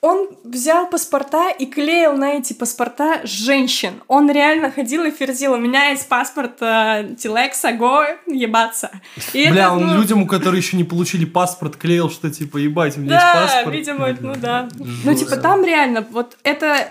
он 0.00 0.28
взял 0.44 0.88
паспорта 0.88 1.50
и 1.50 1.66
клеил 1.66 2.16
на 2.16 2.34
эти 2.34 2.52
паспорта 2.52 3.20
женщин. 3.24 4.02
Он 4.08 4.30
реально 4.30 4.70
ходил 4.70 5.04
и 5.04 5.10
ферзил. 5.10 5.54
У 5.54 5.58
меня 5.58 5.90
есть 5.90 6.08
паспорт 6.08 6.60
э, 6.60 7.14
Тилекса, 7.18 7.72
го, 7.72 8.04
ебаться. 8.26 8.90
И 9.32 9.48
Бля, 9.50 9.64
это, 9.64 9.72
он 9.72 9.86
ну, 9.86 9.94
людям, 9.94 10.22
у 10.22 10.26
которых 10.26 10.60
еще 10.60 10.76
не 10.76 10.84
получили 10.84 11.24
паспорт, 11.24 11.76
клеил, 11.76 12.10
что 12.10 12.30
типа, 12.30 12.58
ебать, 12.58 12.96
у 12.96 13.00
меня 13.00 13.18
Да, 13.18 13.42
есть 13.42 13.54
паспорт. 13.54 13.76
видимо, 13.76 14.16
ну 14.20 14.34
да. 14.36 14.68
Ну, 14.74 14.84
Жестко. 14.84 15.14
типа, 15.14 15.36
там 15.36 15.64
реально, 15.64 16.06
вот 16.10 16.36
это 16.42 16.88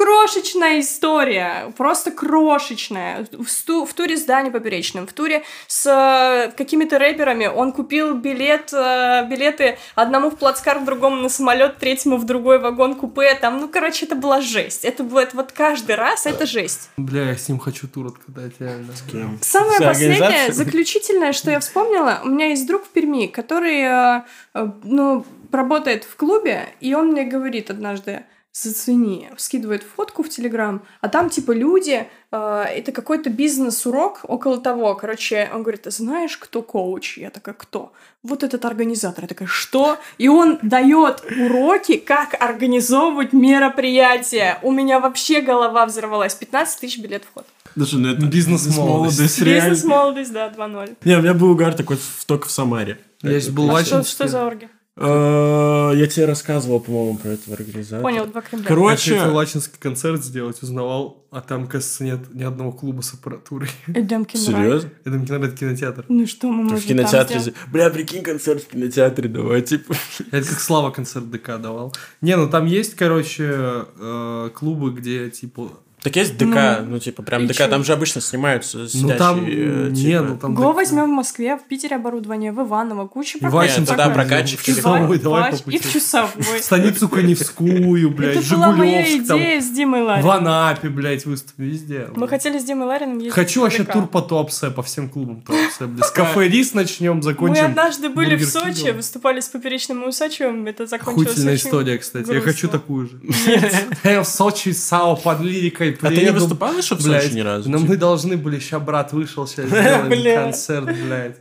крошечная 0.00 0.80
история, 0.80 1.74
просто 1.76 2.10
крошечная. 2.10 3.26
В, 3.32 3.46
сту- 3.48 3.84
в 3.84 3.92
туре 3.92 4.16
с 4.16 4.24
Дани 4.24 4.48
Поперечным, 4.48 5.06
в 5.06 5.12
туре 5.12 5.42
с 5.66 5.86
э, 5.86 6.52
какими-то 6.56 6.98
рэперами. 6.98 7.46
Он 7.46 7.70
купил 7.72 8.14
билет, 8.14 8.72
э, 8.72 9.26
билеты 9.28 9.76
одному 9.94 10.30
в 10.30 10.38
плацкарт, 10.38 10.86
другому 10.86 11.16
на 11.16 11.28
самолет, 11.28 11.76
третьему 11.76 12.16
в 12.16 12.24
другой 12.24 12.58
вагон 12.58 12.94
купе. 12.94 13.34
Там, 13.34 13.60
ну, 13.60 13.68
короче, 13.68 14.06
это 14.06 14.14
была 14.14 14.40
жесть. 14.40 14.86
Это 14.86 15.04
было 15.04 15.20
это 15.20 15.36
вот 15.36 15.52
каждый 15.52 15.96
раз 15.96 16.24
это 16.24 16.46
жесть. 16.46 16.88
Бля, 16.96 17.24
я 17.24 17.36
с 17.36 17.46
ним 17.50 17.58
хочу 17.58 17.86
тур 17.86 18.06
откатать, 18.06 18.54
реально. 18.58 18.94
Самое 19.42 19.80
С 19.80 19.82
последнее, 19.82 20.50
заключительное, 20.50 21.34
что 21.34 21.50
я 21.50 21.60
вспомнила, 21.60 22.22
у 22.24 22.28
меня 22.28 22.46
есть 22.46 22.66
друг 22.66 22.86
в 22.86 22.88
Перми, 22.88 23.26
который, 23.26 23.82
э, 23.82 24.22
э, 24.54 24.66
ну, 24.82 25.26
работает 25.52 26.04
в 26.04 26.16
клубе, 26.16 26.70
и 26.80 26.94
он 26.94 27.08
мне 27.08 27.24
говорит 27.24 27.68
однажды, 27.68 28.24
зацени, 28.52 29.30
скидывает 29.36 29.82
фотку 29.82 30.22
в 30.22 30.28
Телеграм, 30.28 30.82
а 31.00 31.08
там 31.08 31.30
типа 31.30 31.52
люди, 31.52 32.06
э, 32.32 32.62
это 32.68 32.92
какой-то 32.92 33.30
бизнес-урок 33.30 34.20
около 34.24 34.58
того, 34.58 34.94
короче, 34.96 35.48
он 35.54 35.62
говорит, 35.62 35.86
знаешь, 35.86 36.36
кто 36.36 36.62
коуч? 36.62 37.18
Я 37.18 37.30
такая, 37.30 37.54
кто? 37.54 37.92
Вот 38.22 38.42
этот 38.42 38.64
организатор. 38.64 39.24
Я 39.24 39.28
такая, 39.28 39.48
что? 39.48 39.98
И 40.18 40.28
он 40.28 40.58
дает 40.62 41.22
уроки, 41.24 41.96
как 41.96 42.34
организовывать 42.40 43.32
мероприятия. 43.32 44.58
У 44.62 44.72
меня 44.72 45.00
вообще 45.00 45.40
голова 45.40 45.86
взорвалась. 45.86 46.34
15 46.34 46.80
тысяч 46.80 46.98
билет 46.98 47.24
вход. 47.24 47.46
Даже, 47.76 47.98
ну, 47.98 48.10
это 48.10 48.26
Бизнес-молодость. 48.26 49.40
Бизнес-молодость, 49.40 50.32
да, 50.32 50.48
2-0. 50.50 50.96
Не, 51.04 51.16
у 51.16 51.22
меня 51.22 51.34
был 51.34 51.50
угар 51.52 51.72
такой 51.74 51.96
в- 51.96 52.24
только 52.26 52.48
в 52.48 52.50
Самаре. 52.50 52.98
Я 53.22 53.38
здесь 53.38 53.48
был 53.52 53.74
А 53.74 53.84
что, 53.84 54.02
что 54.02 54.26
за 54.28 54.44
орги? 54.44 54.68
Э, 55.00 55.92
Я 55.96 56.06
тебе 56.06 56.26
рассказывал, 56.26 56.80
по-моему, 56.80 57.16
про 57.18 57.30
этого 57.30 57.56
организатора. 57.56 58.02
Понял, 58.02 58.26
два 58.26 58.40
Кремля. 58.42 58.64
Я 58.64 58.68
Короче, 58.68 59.16
хотел 59.18 59.34
лачинский 59.34 59.78
концерт 59.78 60.22
сделать, 60.24 60.62
узнавал, 60.62 61.24
а 61.30 61.40
там, 61.40 61.66
кажется, 61.66 62.04
нет 62.04 62.20
ни 62.34 62.42
одного 62.42 62.72
клуба 62.72 63.00
с 63.00 63.14
аппаратурой. 63.14 63.70
Эдем 63.88 64.24
кино. 64.24 64.42
серьезно? 64.44 64.90
Это 65.04 65.18
кино- 65.18 65.48
кинотеатр. 65.48 66.04
Ну 66.08 66.26
что 66.26 66.48
мы 66.48 66.64
можем 66.64 66.78
В 66.78 66.84
кинотеатре... 66.86 67.40
Бля, 67.72 67.88
прикинь, 67.90 68.22
концерт 68.22 68.62
в 68.62 68.68
кинотеатре 68.68 69.28
давай, 69.28 69.62
типа. 69.62 69.94
Это 70.30 70.46
как 70.48 70.60
Слава 70.60 70.90
концерт 70.90 71.30
ДК 71.30 71.58
давал. 71.60 71.94
Не, 72.20 72.36
ну 72.36 72.48
там 72.48 72.66
есть, 72.66 72.94
короче, 72.94 73.86
э, 73.98 74.50
клубы, 74.54 74.92
где, 74.92 75.30
типа, 75.30 75.70
Так 76.02 76.16
есть 76.16 76.36
ДК, 76.38 76.80
Ну, 76.80 76.86
ну, 76.88 76.98
типа, 76.98 77.22
прям 77.22 77.44
и 77.44 77.46
ДК, 77.46 77.58
чё? 77.58 77.68
там 77.68 77.84
же 77.84 77.92
обычно 77.92 78.20
снимаются 78.22 78.78
Ну 78.78 78.88
сидящие, 78.88 79.18
там, 79.18 79.44
э, 79.44 79.88
не, 79.90 80.02
типа. 80.02 80.22
ну 80.22 80.36
там... 80.38 80.54
Го 80.54 80.68
так- 80.68 80.76
возьмем 80.76 81.04
в 81.04 81.08
Москве, 81.08 81.56
в 81.56 81.64
Питере 81.64 81.96
оборудование, 81.96 82.52
в 82.52 82.60
Иваново, 82.62 83.06
куча 83.06 83.36
И 83.36 83.40
прокатчиков. 83.40 83.88
Тогда 83.88 84.08
прокатчик 84.10 84.60
в 84.60 84.68
или 84.68 84.74
часовой, 84.76 85.18
давай 85.18 85.54
И 85.66 85.78
в 85.78 85.92
часовой. 85.92 86.30
Станицу 86.60 87.08
Коневскую, 87.08 88.10
блядь, 88.10 88.36
Это 88.36 88.54
была 88.54 88.72
моя 88.72 89.16
идея 89.18 89.60
с 89.60 89.68
Димой 89.70 90.02
в 90.02 90.06
Ларином. 90.06 90.30
Анапе, 90.30 90.88
блядь, 90.88 91.26
выступим 91.26 91.64
везде. 91.64 92.08
Мы 92.14 92.28
хотели 92.28 92.58
с 92.58 92.64
Димой 92.64 92.86
Ларином 92.86 93.18
ездить 93.18 93.34
Хочу 93.34 93.60
в 93.60 93.62
вообще 93.64 93.84
тур 93.84 94.06
по 94.06 94.22
Туапсе, 94.22 94.70
по 94.70 94.82
всем 94.82 95.08
клубам 95.10 95.42
Туапсе, 95.42 95.84
блядь. 95.84 96.06
С 96.06 96.10
кафе 96.10 96.48
Рис 96.48 96.72
начнем, 96.72 97.16
Мы 97.16 97.22
закончим. 97.22 97.66
однажды 97.66 98.08
были 98.08 98.36
в 98.36 98.44
Сочи, 98.46 98.90
выступали 98.90 99.40
с 99.40 99.48
Поперечным 99.48 100.04
и 100.04 100.06
Усачевым, 100.06 100.66
это 100.66 100.86
закончилось 100.86 101.28
Охуительная 101.28 101.54
история, 101.56 101.98
кстати. 101.98 102.32
Я 102.32 102.40
хочу 102.40 102.68
такую 102.68 103.08
же. 103.08 103.20
Я 104.04 104.22
в 104.22 104.26
Сочи, 104.26 104.70
САО 104.72 105.16
под 105.16 105.40
лирикой 105.40 105.89
А 106.00 106.08
ты 106.08 106.22
не 106.22 106.30
выступал 106.30 106.76
еще 106.76 106.94
в 106.96 107.04
блядь. 107.04 107.24
Сочи 107.24 107.34
ни 107.34 107.40
разу? 107.40 107.70
Но 107.70 107.78
Типа? 107.78 107.90
мы 107.90 107.96
должны 107.96 108.36
были, 108.36 108.58
сейчас 108.58 108.82
брат 108.82 109.12
вышел, 109.12 109.46
сейчас 109.46 109.66
сделаем 109.68 110.44
концерт, 110.44 110.86
блядь. 110.86 111.36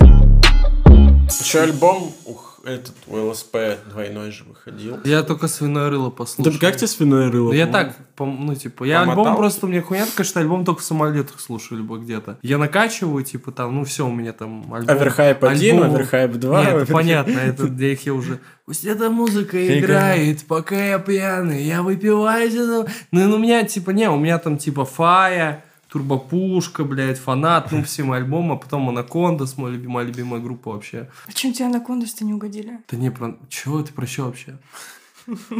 Еще 1.39 1.59
альбом, 1.62 2.12
ух, 2.25 2.48
этот 2.69 2.93
у 3.08 3.17
ЛСП 3.17 3.55
двойной 3.89 4.32
же 4.32 4.43
выходил. 4.43 4.97
Я 5.03 5.23
только 5.23 5.47
свиное 5.47 5.89
рыло 5.89 6.10
послушал. 6.10 6.53
Да 6.53 6.60
как 6.60 6.77
тебе 6.77 6.88
свиное 6.88 7.32
рыло? 7.32 7.49
Ну, 7.49 7.53
я 7.53 7.67
так, 7.67 7.95
ну, 8.17 8.55
типа, 8.55 8.84
я 8.84 9.01
Помотал? 9.01 9.23
альбом 9.25 9.38
просто, 9.38 9.67
мне 9.67 9.82
хуйня 9.82 10.05
такая, 10.05 10.25
что 10.25 10.39
альбом 10.39 10.65
только 10.65 10.82
в 10.82 10.84
самолетах 10.84 11.39
слушаю, 11.39 11.79
либо 11.79 11.97
где-то. 11.97 12.38
Я 12.41 12.58
накачиваю, 12.58 13.23
типа, 13.23 13.51
там, 13.51 13.75
ну, 13.75 13.84
все, 13.84 14.05
у 14.08 14.12
меня 14.12 14.34
там 14.34 14.73
альбом. 14.73 14.95
Оверхайп 14.95 15.43
1, 15.43 15.75
альбом- 15.75 15.95
оверхайп 15.95 16.32
2. 16.34 16.60
Нет, 16.60 16.67
это 16.69 16.77
оверхайп- 16.84 16.93
понятно, 16.93 17.39
это 17.39 17.67
для 17.67 17.91
их 17.93 18.05
я 18.05 18.13
уже... 18.13 18.39
Пусть 18.65 18.86
эта 18.86 19.10
музыка 19.10 19.79
играет, 19.79 20.43
пока 20.45 20.75
я 20.75 20.99
пьяный, 20.99 21.63
я 21.63 21.82
выпиваю. 21.82 22.47
это». 22.47 22.91
Ну, 23.12 23.27
ну, 23.27 23.36
у 23.36 23.39
меня, 23.39 23.63
типа, 23.63 23.89
не, 23.91 24.10
у 24.10 24.17
меня 24.17 24.38
там, 24.38 24.58
типа, 24.58 24.86
Фая, 24.86 25.65
Турбопушка, 25.89 26.84
блядь, 26.84 27.17
Фанат, 27.17 27.71
ну, 27.71 27.84
все 27.84 28.04
мои 28.04 28.19
альбомы, 28.19 28.54
а 28.54 28.58
потом 28.58 28.89
Анакондас, 28.89 29.58
моя 29.58 29.73
любимая, 29.73 30.06
любимая 30.06 30.39
группа 30.39 30.71
вообще. 30.71 31.10
Почему 31.25 31.52
тебе 31.52 31.65
анакондас-то 31.65 32.23
не 32.23 32.34
угодили? 32.34 32.80
Да 32.89 32.97
не, 32.97 33.10
про... 33.10 33.36
Чего 33.49 33.82
ты 33.82 33.91
про 33.91 34.06
что 34.06 34.25
вообще? 34.25 34.60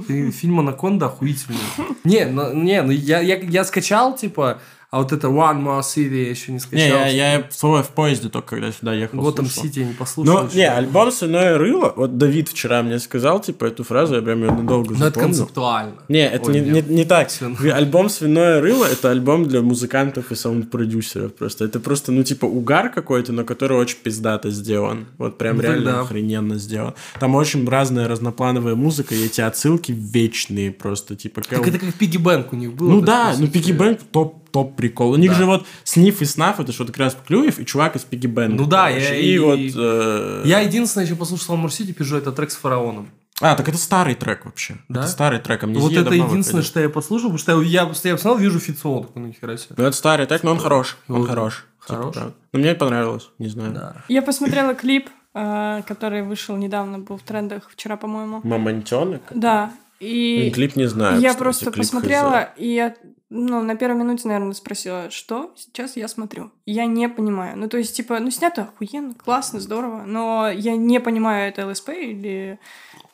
Ты 0.08 0.32
фильм 0.32 0.60
Анаконда 0.60 1.08
охуительный. 1.08 1.60
Не, 2.04 2.26
ну, 2.26 2.54
не, 2.54 2.82
ну 2.82 2.92
я, 2.92 3.20
я, 3.20 3.38
я 3.38 3.64
скачал, 3.64 4.16
типа, 4.16 4.62
а 4.92 5.00
вот 5.00 5.12
это 5.12 5.28
One 5.28 5.64
More 5.64 5.82
City 5.82 6.24
я 6.24 6.30
еще 6.32 6.52
не 6.52 6.60
скачал. 6.60 6.80
Не, 7.06 7.16
я, 7.16 7.34
я 7.34 7.48
в 7.48 7.54
свой 7.54 7.84
в 7.84 7.90
поезде 7.90 8.30
только 8.30 8.56
когда 8.56 8.72
сюда 8.72 8.94
ехал. 8.94 9.22
Слушал. 9.22 9.48
Сити 9.64 9.80
я 9.80 9.86
не 9.86 9.94
послушал. 9.94 10.44
Ну, 10.44 10.50
не, 10.54 10.64
альбом 10.68 11.12
«Свиное 11.12 11.58
рыло», 11.58 11.94
вот 11.96 12.18
Давид 12.18 12.50
вчера 12.50 12.82
мне 12.82 12.98
сказал, 13.00 13.40
типа, 13.40 13.66
эту 13.66 13.84
фразу, 13.84 14.16
я 14.16 14.22
прям 14.22 14.40
ее 14.44 14.52
надолго 14.52 14.92
Но 14.96 15.06
это 15.08 15.20
запомнил. 15.20 15.28
концептуально. 15.38 15.94
Не, 16.08 16.28
это 16.28 16.50
Ой, 16.52 16.60
не, 16.60 16.70
не, 16.72 16.82
не 16.82 17.06
так. 17.06 17.30
Альбом 17.74 18.10
«Свиное 18.10 18.62
рыло»— 18.62 18.86
это 18.92 19.12
альбом 19.12 19.46
для 19.48 19.62
музыкантов 19.62 20.32
и 20.32 20.36
саунд-продюсеров 20.36 21.36
просто. 21.36 21.66
Это 21.66 21.80
просто, 21.80 22.12
ну, 22.12 22.24
типа, 22.24 22.46
угар 22.46 22.90
какой-то, 22.92 23.32
но 23.32 23.44
который 23.44 23.78
очень 23.78 23.98
пиздато 24.04 24.50
сделан. 24.50 25.06
Вот 25.18 25.38
прям 25.38 25.58
Ну, 25.58 25.62
реально 25.64 25.86
тогда. 25.86 26.02
охрененно 26.02 26.56
сделан. 26.58 26.94
Там 27.20 27.36
очень 27.36 27.68
разная 27.68 28.08
разноплановая 28.08 28.76
музыка, 28.76 29.14
и 29.16 29.26
эти 29.26 29.42
отсылки 29.42 29.92
вечные 29.92 30.72
просто, 30.72 31.16
типа... 31.16 31.42
Так 31.42 31.60
как- 31.60 31.68
это 31.68 31.80
как 31.80 31.94
Пигги 31.94 32.18
Бэнк 32.18 32.54
у 32.54 32.56
них 32.56 32.74
было. 32.74 32.90
Ну 32.90 33.00
так, 33.02 33.36
да, 33.36 33.40
ну. 33.40 33.48
Пигги 33.48 33.72
Бэнк 33.72 34.00
топ, 34.12 34.49
топ 34.52 34.76
прикол. 34.76 35.12
У 35.12 35.16
них 35.16 35.32
Да. 35.32 35.38
же 35.38 35.46
вот 35.46 35.66
Сниф 35.84 36.22
и 36.22 36.26
Снаф, 36.26 36.60
это 36.60 36.72
что 36.72 36.86
как 36.86 36.98
раз 36.98 37.18
Клюев 37.28 37.60
и 37.60 37.66
чувак 37.66 37.96
из 37.96 38.02
Пигги 38.02 38.28
Бэнка. 38.28 38.56
Ну 38.58 38.66
да, 38.68 38.88
короче. 38.90 39.06
я 39.08 39.16
и, 39.16 39.34
и- 39.36 39.40
вот... 39.40 39.60
э, 39.60 40.42
Я 40.46 40.60
единственное 40.62 41.06
еще 41.06 41.16
послушал 41.16 41.56
More 41.58 41.68
City, 41.70 41.94
пишу, 41.94 42.18
это 42.18 42.32
трек 42.32 42.52
с 42.52 42.56
фараоном. 42.56 43.10
А, 43.42 43.56
так 43.56 43.70
это 43.70 43.78
старый 43.78 44.16
трек 44.16 44.44
вообще. 44.44 44.78
Да? 44.90 45.00
Это 45.02 45.10
старый 45.10 45.40
трек, 45.40 45.64
а 45.64 45.68
вот 45.68 45.94
это 45.94 46.14
единственное, 46.14 46.62
что 46.64 46.80
я 46.82 46.90
послушал, 46.90 47.30
потому 47.32 47.38
что 47.40 47.62
я, 47.62 47.82
я 47.84 47.86
посмотрел, 47.86 48.36
вижу 48.38 48.60
Фитсон, 48.60 49.04
такой, 49.06 49.22
ну 49.22 49.32
хера 49.34 49.56
себе. 49.58 49.76
Ну 49.78 49.84
это 49.86 49.96
старый 49.96 50.26
трек, 50.26 50.44
но 50.44 50.52
он 50.52 50.60
хорош. 50.60 50.98
Он 51.08 51.22
Ну, 51.22 51.26
хорош. 51.26 51.66
хорош. 51.80 52.02
Типа, 52.04 52.12
правда. 52.12 52.36
Но 52.52 52.60
мне 52.60 52.76
понравилось, 52.76 53.30
не 53.40 53.48
знаю. 53.48 53.72
Да. 53.74 53.96
Я 54.10 54.22
посмотрела 54.22 54.74
клип, 54.74 55.10
э, 55.34 55.82
который 55.88 56.24
вышел 56.24 56.58
недавно, 56.58 57.00
был 57.00 57.18
в 57.18 57.22
трендах 57.24 57.70
вчера, 57.72 57.96
по-моему. 57.96 58.42
Мамонтенок? 58.44 59.22
Да, 59.34 59.72
и 60.02 60.52
Клип 60.54 60.76
не 60.76 60.88
знаю. 60.88 61.20
я 61.22 61.30
кстати, 61.30 61.38
просто 61.40 61.72
посмотрела, 61.72 62.50
и 62.58 62.68
я 62.74 62.94
ну, 63.30 63.62
на 63.62 63.76
первой 63.76 63.98
минуте, 63.98 64.28
наверное, 64.28 64.54
спросила, 64.54 65.10
что 65.12 65.54
сейчас 65.56 65.96
я 65.96 66.08
смотрю. 66.08 66.52
Я 66.66 66.86
не 66.86 67.08
понимаю. 67.10 67.58
Ну, 67.58 67.70
то 67.70 67.78
есть, 67.78 67.96
типа, 67.96 68.20
ну, 68.20 68.32
снято 68.32 68.64
охуенно, 68.64 69.14
классно, 69.14 69.60
здорово, 69.60 70.04
но 70.06 70.50
я 70.50 70.76
не 70.76 71.00
понимаю, 71.00 71.50
это 71.50 71.68
ЛСП 71.68 71.90
или, 71.90 72.60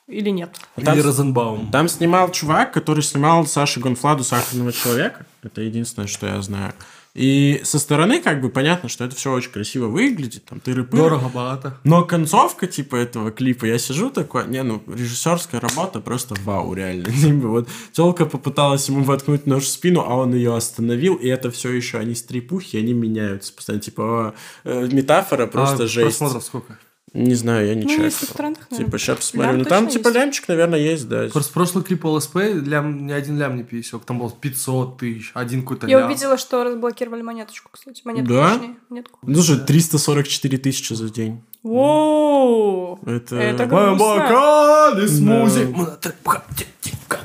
или 0.07 0.29
нет. 0.29 0.55
Там, 0.75 0.93
Или 0.93 1.01
Розенбаум. 1.01 1.69
там 1.71 1.89
снимал 1.89 2.31
чувак, 2.31 2.71
который 2.71 3.03
снимал 3.03 3.45
Саши 3.45 3.79
Гонфладу 3.79 4.23
«Сахарного 4.23 4.71
человека». 4.71 5.25
Это 5.43 5.61
единственное, 5.61 6.07
что 6.07 6.27
я 6.27 6.41
знаю. 6.41 6.73
И 7.15 7.61
со 7.63 7.79
стороны 7.79 8.21
как 8.21 8.41
бы 8.41 8.49
понятно, 8.49 8.89
что 8.89 9.05
это 9.05 9.15
все 9.15 9.31
очень 9.31 9.49
красиво 9.49 9.87
выглядит. 9.87 10.43
Там 10.43 10.59
ты 10.59 10.75
Дорого, 10.75 11.29
богато. 11.29 11.77
Но 11.85 12.03
концовка, 12.03 12.67
типа, 12.67 12.97
этого 12.97 13.31
клипа, 13.31 13.63
я 13.65 13.77
сижу 13.77 14.09
такой, 14.09 14.45
не, 14.49 14.61
ну, 14.63 14.83
режиссерская 14.85 15.61
работа 15.61 16.01
просто 16.01 16.35
вау, 16.43 16.73
реально. 16.73 17.05
Типа, 17.21 17.47
вот 17.47 17.69
телка 17.93 18.25
попыталась 18.25 18.89
ему 18.89 19.03
воткнуть 19.03 19.47
нож 19.47 19.63
в 19.63 19.69
спину, 19.69 20.01
а 20.01 20.15
он 20.15 20.35
ее 20.35 20.55
остановил, 20.55 21.15
и 21.15 21.29
это 21.29 21.51
все 21.51 21.71
еще, 21.71 21.99
они 21.99 22.15
стрипухи, 22.15 22.75
они 22.75 22.93
меняются 22.93 23.53
постоянно. 23.53 23.81
Типа, 23.81 24.35
э, 24.65 24.89
метафора 24.91 25.47
просто 25.47 25.85
а 25.85 25.87
жесть. 25.87 26.17
просмотров 26.17 26.43
сколько? 26.43 26.77
Не 27.15 27.33
знаю, 27.33 27.67
я 27.67 27.75
не 27.75 27.83
Ну, 27.83 27.89
чекал. 27.89 28.35
трендах, 28.35 28.67
наверное. 28.69 28.85
Типа, 28.85 28.97
сейчас 28.99 29.17
посмотрю. 29.17 29.51
Лям 29.51 29.57
Ну, 29.59 29.63
там, 29.65 29.87
типа, 29.87 30.07
есть. 30.09 30.15
лямчик, 30.17 30.47
наверное, 30.49 30.79
есть, 30.79 31.07
да. 31.07 31.27
Просто 31.31 31.53
прошлый 31.53 31.83
клип 31.85 32.03
ЛСП 32.03 32.35
лям, 32.35 33.07
ни 33.07 33.11
один 33.13 33.37
лям 33.39 33.55
не 33.55 33.63
пересек. 33.63 34.03
Там 34.03 34.19
было 34.19 34.29
500 34.31 34.97
тысяч, 34.97 35.31
один 35.33 35.61
какой-то 35.61 35.87
Я 35.87 35.99
лям. 35.99 36.07
увидела, 36.07 36.37
что 36.37 36.63
разблокировали 36.65 37.21
монеточку, 37.21 37.69
кстати. 37.71 38.01
Монетку, 38.03 38.33
Да? 38.33 38.53
точнее, 38.55 38.75
монетку. 38.89 39.19
Ну, 39.21 39.35
слушай, 39.35 39.59
344 39.65 40.57
тысячи 40.57 40.93
за 40.93 41.09
день. 41.09 41.41
Воу! 41.63 42.99
Это... 43.05 43.37
Это 43.37 43.65
грустно. 43.65 43.95
бокали 43.95 45.05
с 45.07 45.17
Да. 45.19 45.25
музей. 45.25 45.65
Мы 45.67 45.85
на 45.85 45.91
трепах, 45.91 46.43
типа. 46.81 47.19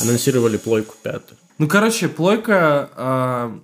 Анонсировали 0.00 0.56
плойку 0.58 0.94
пятую. 1.02 1.38
Ну, 1.58 1.68
короче, 1.68 2.08
плойка 2.08 2.90
а, 2.96 3.58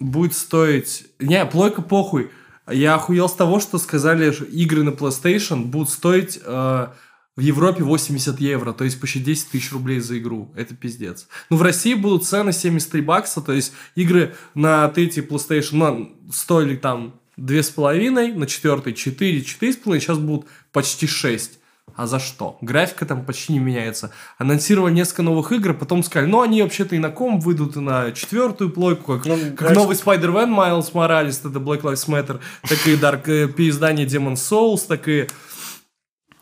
будет 0.00 0.34
стоить... 0.34 1.06
Не, 1.18 1.44
плойка 1.46 1.82
похуй. 1.82 2.30
Я 2.70 2.94
охуел 2.94 3.28
с 3.28 3.34
того, 3.34 3.60
что 3.60 3.78
сказали, 3.78 4.30
что 4.32 4.44
игры 4.44 4.82
на 4.82 4.90
PlayStation 4.90 5.64
будут 5.64 5.90
стоить 5.90 6.40
а, 6.44 6.94
в 7.36 7.40
Европе 7.40 7.84
80 7.84 8.40
евро, 8.40 8.72
то 8.72 8.84
есть 8.84 9.00
почти 9.00 9.20
10 9.20 9.50
тысяч 9.50 9.72
рублей 9.72 10.00
за 10.00 10.18
игру. 10.18 10.52
Это 10.56 10.74
пиздец. 10.74 11.28
Ну, 11.50 11.58
в 11.58 11.62
России 11.62 11.94
будут 11.94 12.24
цены 12.24 12.52
73 12.52 13.00
бакса, 13.02 13.40
то 13.40 13.52
есть 13.52 13.72
игры 13.94 14.34
на 14.54 14.88
третий 14.88 15.20
PlayStation 15.20 15.76
ну, 15.76 16.32
стоили 16.32 16.76
там 16.76 17.20
2,5, 17.38 18.34
на 18.34 18.46
четвертый 18.46 18.94
4, 18.94 19.40
4,5, 19.40 20.00
сейчас 20.00 20.18
будут 20.18 20.46
почти 20.72 21.06
6. 21.06 21.58
А 21.94 22.06
за 22.06 22.18
что? 22.18 22.58
Графика 22.60 23.06
там 23.06 23.24
почти 23.24 23.52
не 23.54 23.58
меняется. 23.58 24.10
Анонсировали 24.38 24.92
несколько 24.92 25.22
новых 25.22 25.52
игр, 25.52 25.72
потом 25.72 26.02
сказали, 26.02 26.28
ну, 26.28 26.42
они 26.42 26.60
вообще-то 26.62 26.94
и 26.94 26.98
на 26.98 27.10
ком 27.10 27.40
выйдут, 27.40 27.76
и 27.76 27.80
на 27.80 28.12
четвертую 28.12 28.70
плойку, 28.70 29.14
как, 29.16 29.24
Ну, 29.26 29.36
как 29.38 29.54
график- 29.54 29.74
новый 29.76 29.96
Spider-Man 29.96 30.54
Miles 30.54 30.92
Morales, 30.92 31.38
это 31.48 31.58
Black 31.58 31.82
Lives 31.82 32.06
Matter, 32.08 32.40
так 32.68 32.86
и 32.86 32.96
Dark, 32.96 33.22
э, 33.30 33.48
переиздание 33.48 34.04
Demon 34.06 34.34
Souls, 34.34 34.80
так 34.86 35.08
и 35.08 35.26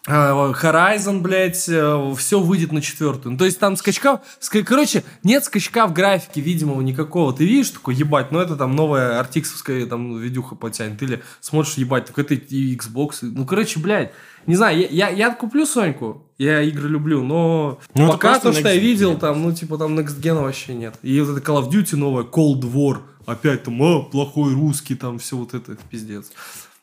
э, 0.09 0.11
Horizon, 0.11 1.20
блядь, 1.20 1.57
все 1.57 2.40
выйдет 2.40 2.72
на 2.72 2.83
четвертую. 2.83 3.33
Ну, 3.33 3.38
то 3.38 3.44
есть 3.44 3.61
там 3.61 3.76
скачка... 3.76 4.22
ска- 4.40 4.64
Короче, 4.64 5.04
нет 5.22 5.44
скачка 5.44 5.87
в 5.87 5.92
графике 5.92 6.40
видимого 6.40 6.80
никакого. 6.80 7.33
Ты 7.33 7.44
видишь, 7.46 7.70
такой, 7.70 7.94
ебать, 7.94 8.33
ну 8.33 8.40
это 8.40 8.57
там 8.57 8.74
новая 8.74 9.20
артиксовская 9.20 9.87
там 9.87 10.18
видюха 10.18 10.57
потянет. 10.57 11.00
Или 11.02 11.22
смотришь, 11.40 11.74
ебать, 11.74 12.07
так 12.07 12.18
это 12.18 12.35
и 12.35 12.76
Xbox. 12.76 13.18
Ну, 13.22 13.46
короче, 13.46 13.78
блядь, 13.80 14.12
не 14.46 14.57
знаю, 14.57 14.78
я, 14.80 14.88
я, 14.88 15.09
я 15.11 15.30
куплю 15.35 15.66
Соньку, 15.66 16.22
я 16.38 16.62
игры 16.62 16.88
люблю, 16.88 17.22
но 17.22 17.78
Ну, 17.94 18.09
пока 18.09 18.38
то, 18.40 18.52
что 18.52 18.68
я 18.68 18.76
видел, 18.76 19.12
gen. 19.12 19.18
там, 19.20 19.42
ну, 19.42 19.52
типа, 19.52 19.78
там 19.78 19.98
Next 19.98 20.20
Gen 20.20 20.40
вообще 20.42 20.74
нет. 20.74 20.94
И 21.02 21.20
вот 21.20 21.37
это 21.37 21.52
Call 21.52 21.62
of 21.64 21.70
Duty 21.70 21.96
новая, 21.96 22.24
Cold 22.24 22.61
War, 22.62 22.98
опять 23.26 23.62
там, 23.64 23.83
а, 23.83 24.02
плохой 24.02 24.54
русский, 24.54 24.94
там, 24.94 25.18
все 25.18 25.37
вот 25.37 25.54
это 25.54 25.76
пиздец. 25.90 26.33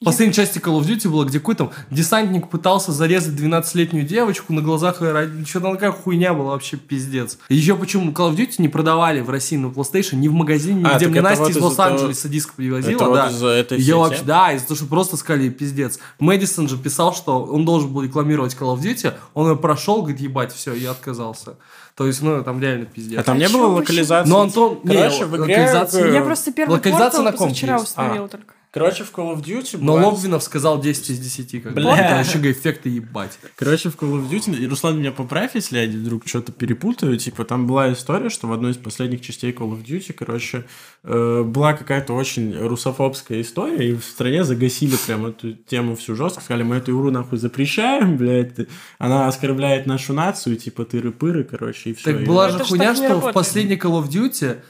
В 0.02 0.04
последней 0.04 0.34
части 0.34 0.58
Call 0.58 0.80
of 0.82 0.88
Duty 0.88 1.10
было, 1.10 1.26
где 1.26 1.38
какой-то 1.38 1.72
десантник 1.92 2.50
пытался 2.50 2.92
зарезать 2.92 3.40
12-летнюю 3.40 4.04
девочку 4.04 4.52
на 4.52 4.64
глазах 4.64 5.00
ее 5.04 5.12
родителей. 5.12 5.46
Что-то 5.46 5.74
такая 5.74 5.92
хуйня 5.92 6.34
была 6.34 6.54
вообще 6.54 6.78
пиздец. 6.78 7.38
И 7.50 7.56
еще 7.56 7.76
почему 7.76 8.12
Call 8.12 8.32
of 8.32 8.36
Duty 8.36 8.56
не 8.58 8.68
продавали 8.68 9.22
в 9.22 9.30
России 9.30 9.58
на 9.58 9.68
PlayStation 9.68 10.16
ни 10.16 10.28
в 10.28 10.34
магазине, 10.34 10.84
А, 10.88 10.94
нигде. 10.96 11.08
Мне 11.08 11.22
Настя 11.22 11.44
вот 11.44 11.52
из 11.52 11.58
Лос-Анджелеса 11.58 12.30
диск 12.30 12.56
привозила, 12.56 12.96
Это 12.96 13.06
вот 13.06 13.14
да. 13.14 13.30
из-за 13.30 13.48
этой 13.50 13.80
я 13.80 13.96
вообще, 13.98 14.24
да, 14.24 14.52
из-за 14.54 14.66
того, 14.70 14.76
что 14.76 14.86
просто 14.88 15.18
сказали, 15.18 15.50
пиздец. 15.50 16.00
Мэдисон 16.18 16.68
же 16.68 16.80
писал, 16.80 17.14
что 17.14 17.44
он 17.44 17.64
должен 17.64 17.94
был 17.94 18.02
рекламировать 18.02 18.58
Call 18.60 18.76
of 18.76 18.82
Duty, 18.82 19.14
он 19.36 19.52
ее 19.52 19.56
прошел, 19.56 20.00
говорит, 20.02 20.20
ебать, 20.20 20.52
все, 20.52 20.74
я 20.74 20.92
отказался. 20.92 21.58
То 21.96 22.08
есть, 22.08 22.24
ну, 22.24 22.44
там 22.44 22.60
реально 22.60 22.88
пиздец. 22.88 23.20
А 23.20 23.24
там 23.24 23.36
А 23.36 23.40
не 23.40 23.48
было 23.48 23.68
локализации? 23.68 24.28
Ну, 24.28 24.40
Антон, 24.40 24.80
не, 24.84 24.96
Короче, 24.96 25.26
в 25.26 25.38
игре... 25.38 25.58
локализация- 25.58 26.12
Я 26.12 26.22
просто 26.24 26.52
первый 26.52 26.72
локализация 26.72 27.04
портал 27.22 27.24
на 27.24 27.32
ком 27.34 27.48
позавчера 27.50 27.74
есть? 27.76 27.86
установила 27.86 28.28
только. 28.28 28.56
Короче, 28.72 29.04
в 29.04 29.12
Call 29.12 29.36
of 29.36 29.44
Duty... 29.44 29.78
Но 29.80 29.94
бывает- 29.94 30.14
Логвинов 30.14 30.44
сказал 30.44 30.80
10 30.80 31.10
из 31.10 31.20
10. 31.20 31.64
Как 31.64 31.74
бы. 31.74 31.82
Бля. 31.82 32.20
Еще 32.22 32.40
эффекты 32.52 32.88
ебать. 32.88 33.38
Короче, 33.58 33.90
в 33.90 33.98
Call 33.98 34.14
of 34.14 34.30
Duty, 34.30 34.58
и 34.58 34.68
Руслан 34.68 34.98
меня 34.98 35.12
поправь, 35.12 35.56
если 35.56 35.80
я 35.80 35.88
вдруг 35.88 36.26
что-то 36.26 36.54
перепутаю, 36.54 37.18
типа, 37.18 37.44
там 37.44 37.68
была 37.68 37.92
история, 37.92 38.30
что 38.30 38.48
в 38.48 38.54
одной 38.54 38.72
из 38.72 38.78
последних 38.78 39.20
частей 39.22 39.52
Call 39.52 39.74
of 39.74 39.84
Duty, 39.84 40.14
короче, 40.14 40.64
э, 41.04 41.44
была 41.44 41.74
какая-то 41.74 42.14
очень 42.14 42.58
русофобская 42.58 43.42
история, 43.42 43.90
и 43.90 43.94
в 43.94 44.06
стране 44.06 44.46
загасили 44.46 44.96
прям 45.06 45.26
эту 45.26 45.52
тему 45.52 45.98
всю 45.98 46.16
жестко, 46.16 46.42
сказали, 46.42 46.64
мы 46.64 46.78
эту 46.78 46.94
игру 46.94 47.12
нахуй 47.12 47.40
запрещаем, 47.40 48.16
блядь, 48.16 48.56
она 49.00 49.28
оскорбляет 49.28 49.86
нашу 49.86 50.14
нацию, 50.14 50.56
типа, 50.56 50.84
тыры-пыры, 50.84 51.44
короче, 51.44 51.90
и 51.90 51.94
все. 51.94 52.14
Так 52.14 52.24
была 52.24 52.48
Это 52.48 52.60
же 52.60 52.64
хуйня, 52.64 52.96
что 52.96 53.20
в 53.20 53.34
последней 53.34 53.76
Call 53.76 54.02
of 54.02 54.08
Duty 54.08 54.62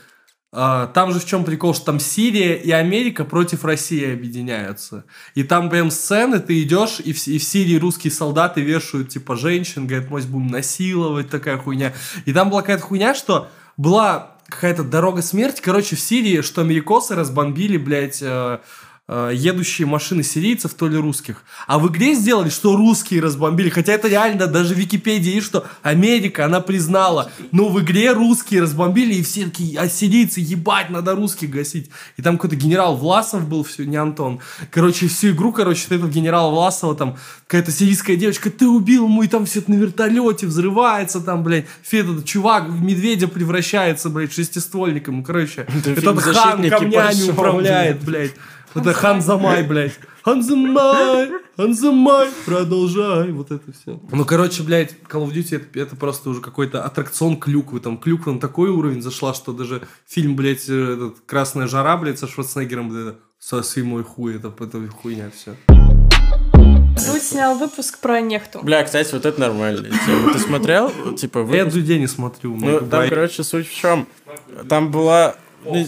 там 0.51 1.13
же 1.13 1.19
в 1.19 1.25
чем 1.25 1.45
прикол, 1.45 1.73
что 1.73 1.85
там 1.85 1.99
Сирия 1.99 2.55
и 2.55 2.71
Америка 2.71 3.23
против 3.23 3.63
России 3.63 4.13
объединяются. 4.13 5.05
И 5.33 5.43
там 5.43 5.69
прям 5.69 5.89
сцены, 5.89 6.39
ты 6.39 6.61
идешь, 6.61 6.99
и 6.99 7.13
в, 7.13 7.27
и 7.27 7.37
в 7.37 7.43
Сирии 7.43 7.77
русские 7.77 8.11
солдаты 8.11 8.59
вешают, 8.59 9.09
типа, 9.09 9.37
женщин, 9.37 9.87
говорят, 9.87 10.09
мы 10.09 10.21
будем 10.21 10.47
насиловать, 10.47 11.29
такая 11.29 11.57
хуйня. 11.57 11.93
И 12.25 12.33
там 12.33 12.49
была 12.49 12.61
какая-то 12.61 12.83
хуйня, 12.83 13.15
что 13.15 13.47
была 13.77 14.31
какая-то 14.47 14.83
дорога 14.83 15.21
смерти, 15.21 15.61
короче, 15.61 15.95
в 15.95 16.01
Сирии, 16.01 16.41
что 16.41 16.61
америкосы 16.61 17.15
разбомбили, 17.15 17.77
блядь, 17.77 18.21
э, 19.11 19.31
едущие 19.33 19.85
машины 19.85 20.23
сирийцев, 20.23 20.73
то 20.73 20.87
ли 20.87 20.97
русских. 20.97 21.43
А 21.67 21.77
в 21.77 21.89
игре 21.89 22.15
сделали, 22.15 22.49
что 22.49 22.77
русские 22.77 23.21
разбомбили. 23.21 23.69
Хотя 23.69 23.93
это 23.93 24.07
реально, 24.07 24.47
даже 24.47 24.73
в 24.73 24.77
Википедии 24.77 25.41
что 25.41 25.65
Америка, 25.81 26.45
она 26.45 26.61
признала. 26.61 27.31
Но 27.51 27.67
в 27.69 27.81
игре 27.81 28.13
русские 28.13 28.61
разбомбили, 28.61 29.15
и 29.15 29.23
все 29.23 29.45
такие, 29.45 29.77
а 29.79 29.89
сирийцы, 29.89 30.39
ебать, 30.39 30.89
надо 30.89 31.15
русских 31.15 31.49
гасить. 31.49 31.89
И 32.17 32.21
там 32.21 32.37
какой-то 32.37 32.55
генерал 32.55 32.95
Власов 32.95 33.47
был, 33.47 33.63
все, 33.63 33.83
не 33.83 33.97
Антон. 33.97 34.39
Короче, 34.69 35.07
всю 35.07 35.31
игру, 35.31 35.51
короче, 35.51 35.85
этого 35.89 36.09
генерала 36.09 36.49
Власова, 36.51 36.95
там, 36.95 37.17
какая-то 37.47 37.71
сирийская 37.71 38.15
девочка, 38.15 38.49
ты 38.49 38.67
убил 38.67 39.05
ему, 39.05 39.23
и 39.23 39.27
там 39.27 39.45
все 39.45 39.59
это 39.59 39.71
на 39.71 39.75
вертолете 39.75 40.47
взрывается, 40.47 41.19
там, 41.19 41.43
блядь, 41.43 41.65
все 41.81 41.99
этот 41.99 42.25
чувак 42.25 42.69
в 42.69 42.81
медведя 42.81 43.27
превращается, 43.27 44.09
блядь, 44.09 44.33
шестиствольником. 44.33 45.23
Короче, 45.23 45.67
Это 45.85 45.91
этот 45.91 46.19
хан 46.19 46.33
«Защитники 46.33 46.69
камнями 46.69 46.95
пошел», 46.95 47.29
управляет, 47.31 48.03
блядь. 48.03 48.31
Это 48.75 48.93
Хан 48.93 49.21
Замай, 49.21 49.63
блядь. 49.63 49.99
Хан 50.23 50.41
Замай, 50.43 51.29
Хан 51.57 51.73
Замай, 51.73 52.29
продолжай. 52.45 53.31
Вот 53.31 53.51
это 53.51 53.71
все. 53.71 53.99
Ну, 54.11 54.25
короче, 54.25 54.63
блядь, 54.63 54.95
Call 55.09 55.27
of 55.27 55.33
Duty 55.33 55.55
это, 55.57 55.79
это 55.79 55.95
просто 55.95 56.29
уже 56.29 56.41
какой-то 56.41 56.83
аттракцион 56.83 57.37
клюквы. 57.37 57.79
Там 57.79 57.97
клюква 57.97 58.31
на 58.31 58.39
такой 58.39 58.69
уровень 58.69 59.01
зашла, 59.01 59.33
что 59.33 59.51
даже 59.51 59.81
фильм, 60.07 60.35
блядь, 60.35 60.69
э, 60.69 60.93
этот 60.93 61.19
«Красная 61.25 61.67
жара», 61.67 61.97
блядь, 61.97 62.19
со 62.19 62.27
Шварценеггером, 62.27 62.89
блядь, 62.89 63.15
соси 63.39 63.81
мой 63.81 64.03
хуй, 64.03 64.35
это, 64.35 64.53
это 64.59 64.87
хуйня 64.89 65.31
все. 65.35 65.55
Дудь 65.67 67.23
снял 67.23 67.55
выпуск 67.57 67.99
про 67.99 68.21
нехту. 68.21 68.59
Бля, 68.61 68.83
кстати, 68.83 69.11
вот 69.13 69.25
это 69.25 69.39
нормальная 69.39 69.91
тема. 70.05 70.33
Ты 70.33 70.39
смотрел? 70.39 70.91
Типа, 71.15 71.39
Я 71.39 71.45
выпуск? 71.45 71.75
людей 71.75 71.99
не 71.99 72.07
смотрю. 72.07 72.55
Ну, 72.55 72.79
там, 72.81 73.09
короче, 73.09 73.43
суть 73.43 73.67
в 73.67 73.73
чем? 73.73 74.07
Там 74.69 74.91
была... 74.91 75.35
ну, 75.65 75.85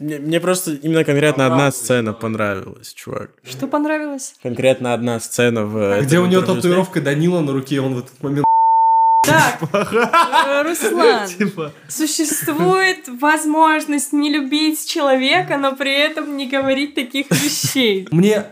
Мне, 0.00 0.18
мне 0.18 0.40
просто 0.40 0.72
именно 0.72 1.04
конкретно 1.04 1.46
одна 1.46 1.70
сцена 1.70 2.14
понравилась, 2.14 2.94
чувак. 2.94 3.32
Что 3.44 3.66
понравилось? 3.66 4.34
Конкретно 4.42 4.94
одна 4.94 5.20
сцена 5.20 5.66
в... 5.66 5.76
этом 5.76 6.06
Где 6.06 6.18
у 6.20 6.26
него 6.26 6.40
татуировка 6.40 7.02
Данила 7.02 7.40
на 7.42 7.52
руке, 7.52 7.82
он 7.82 7.96
в 7.96 7.98
этот 7.98 8.22
момент 8.22 8.46
Так, 9.26 9.58
э, 9.74 10.62
Руслан, 10.62 11.28
типа... 11.28 11.74
существует 11.86 13.10
возможность 13.20 14.14
не 14.14 14.32
любить 14.32 14.88
человека, 14.88 15.58
но 15.58 15.76
при 15.76 15.92
этом 15.92 16.34
не 16.34 16.48
говорить 16.48 16.94
таких 16.94 17.30
вещей. 17.30 18.08
Мне 18.10 18.46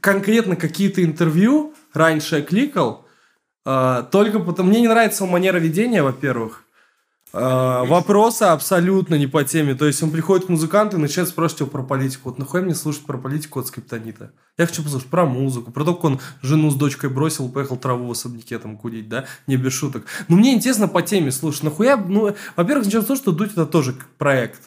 конкретно 0.00 0.56
какие-то 0.56 1.04
интервью 1.04 1.74
раньше 1.92 2.36
я 2.36 2.42
кликал, 2.42 3.06
а, 3.66 4.04
только 4.04 4.38
потому... 4.38 4.70
Мне 4.70 4.80
не 4.80 4.88
нравится 4.88 5.24
его 5.24 5.32
манера 5.34 5.58
ведения, 5.58 6.02
во-первых. 6.02 6.63
А, 7.36 7.82
вопросы 7.84 8.44
абсолютно 8.44 9.16
не 9.16 9.26
по 9.26 9.42
теме. 9.42 9.74
То 9.74 9.86
есть 9.86 10.00
он 10.04 10.12
приходит 10.12 10.46
к 10.46 10.48
музыканту 10.50 10.96
и 10.96 11.00
начинает 11.00 11.28
спрашивать 11.28 11.62
его 11.62 11.70
про 11.70 11.82
политику. 11.82 12.28
Вот 12.28 12.38
нахуй 12.38 12.62
мне 12.62 12.76
слушать 12.76 13.04
про 13.04 13.18
политику 13.18 13.58
от 13.58 13.66
скриптонита? 13.66 14.30
Я 14.56 14.66
хочу 14.66 14.84
послушать 14.84 15.08
про 15.08 15.26
музыку, 15.26 15.72
про 15.72 15.84
то, 15.84 15.94
как 15.94 16.04
он 16.04 16.20
жену 16.42 16.70
с 16.70 16.76
дочкой 16.76 17.10
бросил, 17.10 17.48
поехал 17.48 17.76
траву 17.76 18.06
в 18.06 18.12
особняке 18.12 18.56
там 18.60 18.76
курить, 18.76 19.08
да? 19.08 19.24
Не 19.48 19.56
без 19.56 19.72
шуток. 19.72 20.04
Но 20.28 20.36
мне 20.36 20.54
интересно 20.54 20.86
по 20.86 21.02
теме, 21.02 21.32
слушай, 21.32 21.64
нахуя... 21.64 21.96
Ну, 21.96 22.36
во-первых, 22.54 22.84
начнем 22.84 23.02
с 23.02 23.06
того, 23.06 23.16
что 23.16 23.32
Дудь 23.32 23.50
это 23.50 23.66
тоже 23.66 23.96
проект. 24.16 24.60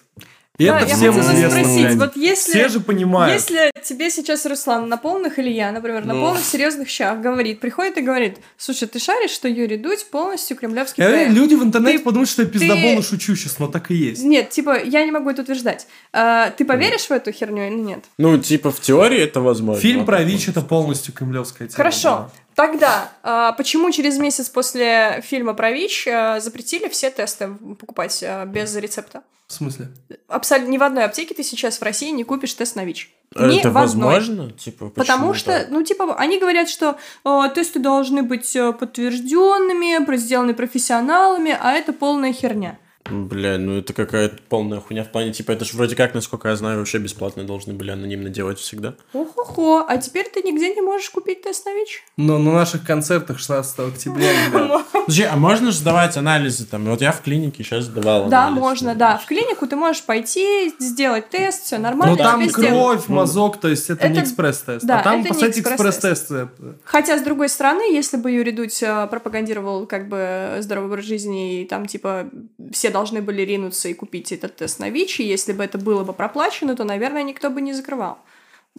И 0.57 0.65
Да, 0.65 0.79
это 0.79 0.87
я 0.89 0.95
всем 0.95 1.13
хотела 1.13 1.33
известно, 1.35 1.59
спросить, 1.59 1.81
блядь. 1.85 1.95
вот 1.97 2.15
если- 2.15 2.49
Все 2.51 2.67
же 2.69 2.79
понимают. 2.79 3.33
Если 3.39 3.71
тебе 3.83 4.09
сейчас 4.09 4.43
Руслан 4.47 4.89
на 4.89 4.97
полных, 4.97 5.37
или 5.37 5.51
я, 5.51 5.71
например, 5.71 6.03
на 6.03 6.15
Ну. 6.15 6.21
полных 6.21 6.43
серьезных 6.43 6.89
щах 6.89 7.19
говорит, 7.21 7.59
приходит 7.59 7.97
и 7.99 8.01
говорит, 8.01 8.37
слушай, 8.57 8.87
ты 8.87 8.97
шаришь, 8.97 9.29
что 9.29 9.47
Юрий 9.47 9.77
Дудь 9.77 10.07
полностью 10.09 10.57
кремлевский 10.57 11.03
Я 11.03 11.09
проект? 11.11 11.31
люди 11.31 11.53
в 11.53 11.61
интернете 11.63 11.99
Ты- 11.99 12.03
подумают, 12.05 12.27
что 12.29 12.41
я 12.41 12.47
пиздобол 12.47 12.75
ты- 12.81 12.95
и 12.97 13.01
шучу 13.03 13.35
сейчас, 13.35 13.59
но 13.59 13.67
так 13.67 13.91
и 13.91 13.95
есть. 13.95 14.23
Нет, 14.23 14.49
типа, 14.49 14.81
я 14.83 15.05
не 15.05 15.11
могу 15.11 15.29
это 15.29 15.43
утверждать. 15.43 15.85
А, 16.11 16.49
ты 16.49 16.65
поверишь 16.65 17.05
в 17.05 17.11
эту 17.11 17.31
херню 17.31 17.67
или 17.67 17.75
нет? 17.75 18.05
Ну, 18.17 18.39
типа, 18.39 18.71
в 18.71 18.79
теории 18.81 19.19
это 19.21 19.41
возможно. 19.41 19.79
Фильм 19.79 20.07
про 20.07 20.23
ВИЧ 20.23 20.49
это 20.49 20.61
полностью 20.61 21.13
кремлевская 21.13 21.67
тема. 21.67 21.77
Хорошо. 21.77 22.31
Тогда, 22.55 23.11
а, 23.21 23.51
почему 23.51 23.91
через 23.91 24.17
месяц 24.17 24.49
после 24.49 25.21
фильма 25.23 25.53
про 25.53 25.69
ВИЧ 25.71 26.07
а, 26.07 26.39
запретили 26.39 26.87
все 26.87 27.11
тесты 27.11 27.49
покупать 27.79 28.23
а, 28.25 28.45
без 28.45 28.75
рецепта? 28.75 29.21
В 29.47 29.53
смысле? 29.53 29.87
Абсолютно 30.27 30.71
ни 30.71 30.77
в 30.77 30.83
одной 30.83 31.05
аптеке 31.05 31.33
ты 31.33 31.41
сейчас 31.41 31.79
в 31.79 31.81
России 31.81 32.09
не 32.09 32.25
купишь 32.25 32.53
тест 32.53 32.75
на 32.75 32.83
ВИЧ. 32.83 33.09
А 33.33 33.47
Ни 33.47 33.59
это 33.59 33.71
возможно? 33.71 34.51
Типа, 34.51 34.89
Потому 34.89 35.31
почему 35.31 35.33
что, 35.33 35.59
так? 35.59 35.69
ну, 35.69 35.83
типа, 35.83 36.15
они 36.15 36.37
говорят, 36.37 36.67
что 36.67 36.97
э, 37.23 37.41
тесты 37.55 37.79
должны 37.79 38.23
быть 38.23 38.53
э, 38.55 38.73
подтвержденными, 38.73 40.17
сделаны 40.17 40.53
профессионалами, 40.53 41.57
а 41.59 41.73
это 41.73 41.93
полная 41.93 42.33
херня. 42.33 42.77
Бля, 43.09 43.57
ну 43.57 43.77
это 43.77 43.93
какая-то 43.93 44.37
полная 44.49 44.79
хуйня 44.79 45.03
в 45.03 45.11
плане, 45.11 45.31
типа, 45.31 45.51
это 45.51 45.65
же 45.65 45.75
вроде 45.75 45.95
как, 45.95 46.13
насколько 46.13 46.49
я 46.49 46.55
знаю, 46.55 46.79
вообще 46.79 46.97
бесплатно 46.97 47.43
должны 47.43 47.73
были 47.73 47.91
анонимно 47.91 48.29
делать 48.29 48.59
всегда. 48.59 48.95
Охо-хо, 49.13 49.85
а 49.87 49.97
теперь 49.97 50.27
ты 50.33 50.41
нигде 50.41 50.73
не 50.73 50.81
можешь 50.81 51.09
купить 51.09 51.41
тест 51.41 51.65
на 51.65 51.73
ВИЧ? 51.73 52.03
Но 52.17 52.37
на 52.37 52.53
наших 52.53 52.85
концертах 52.85 53.39
16 53.39 53.79
октября. 53.79 54.31
Подожди, 54.91 55.23
а 55.23 55.35
можно 55.35 55.71
же 55.71 55.77
сдавать 55.77 56.17
анализы 56.17 56.65
там? 56.65 56.85
Вот 56.85 57.01
я 57.01 57.11
в 57.11 57.21
клинике 57.21 57.63
сейчас 57.63 57.85
сдавал 57.85 58.29
Да, 58.29 58.49
можно, 58.49 58.93
ну, 58.93 58.99
да. 58.99 59.17
В 59.17 59.25
клинику 59.25 59.67
ты 59.67 59.75
можешь 59.75 60.03
пойти, 60.03 60.73
сделать 60.79 61.29
тест, 61.29 61.63
все 61.63 61.77
нормально. 61.77 62.15
Но 62.15 62.23
там 62.23 62.47
кровь, 62.49 63.07
мазок, 63.07 63.57
то 63.57 63.67
есть 63.67 63.89
это, 63.89 64.07
не 64.09 64.19
экспресс-тест. 64.19 64.85
да, 64.85 64.99
а 64.99 65.03
там, 65.03 65.23
по 65.23 65.33
сути, 65.33 65.59
экспресс-тест. 65.59 66.31
это. 66.31 66.49
Хотя, 66.83 67.17
с 67.17 67.21
другой 67.21 67.49
стороны, 67.49 67.93
если 67.93 68.17
бы 68.17 68.31
Юрий 68.31 68.51
Дудь 68.51 68.81
э, 68.81 69.07
пропагандировал 69.07 69.85
как 69.85 70.09
бы 70.09 70.57
здоровый 70.59 70.89
образ 70.89 71.05
жизни, 71.05 71.61
и 71.61 71.65
там, 71.65 71.85
типа, 71.85 72.29
все 72.71 72.89
должны 72.97 73.21
были 73.21 73.41
ринуться 73.43 73.89
и 73.89 73.93
купить 73.93 74.31
этот 74.31 74.55
тест 74.55 74.79
на 74.79 74.89
ВИЧ, 74.89 75.19
и 75.19 75.23
если 75.23 75.53
бы 75.53 75.63
это 75.63 75.77
было 75.77 76.03
бы 76.03 76.13
проплачено, 76.13 76.75
то, 76.75 76.83
наверное, 76.83 77.23
никто 77.23 77.49
бы 77.49 77.61
не 77.61 77.73
закрывал 77.73 78.17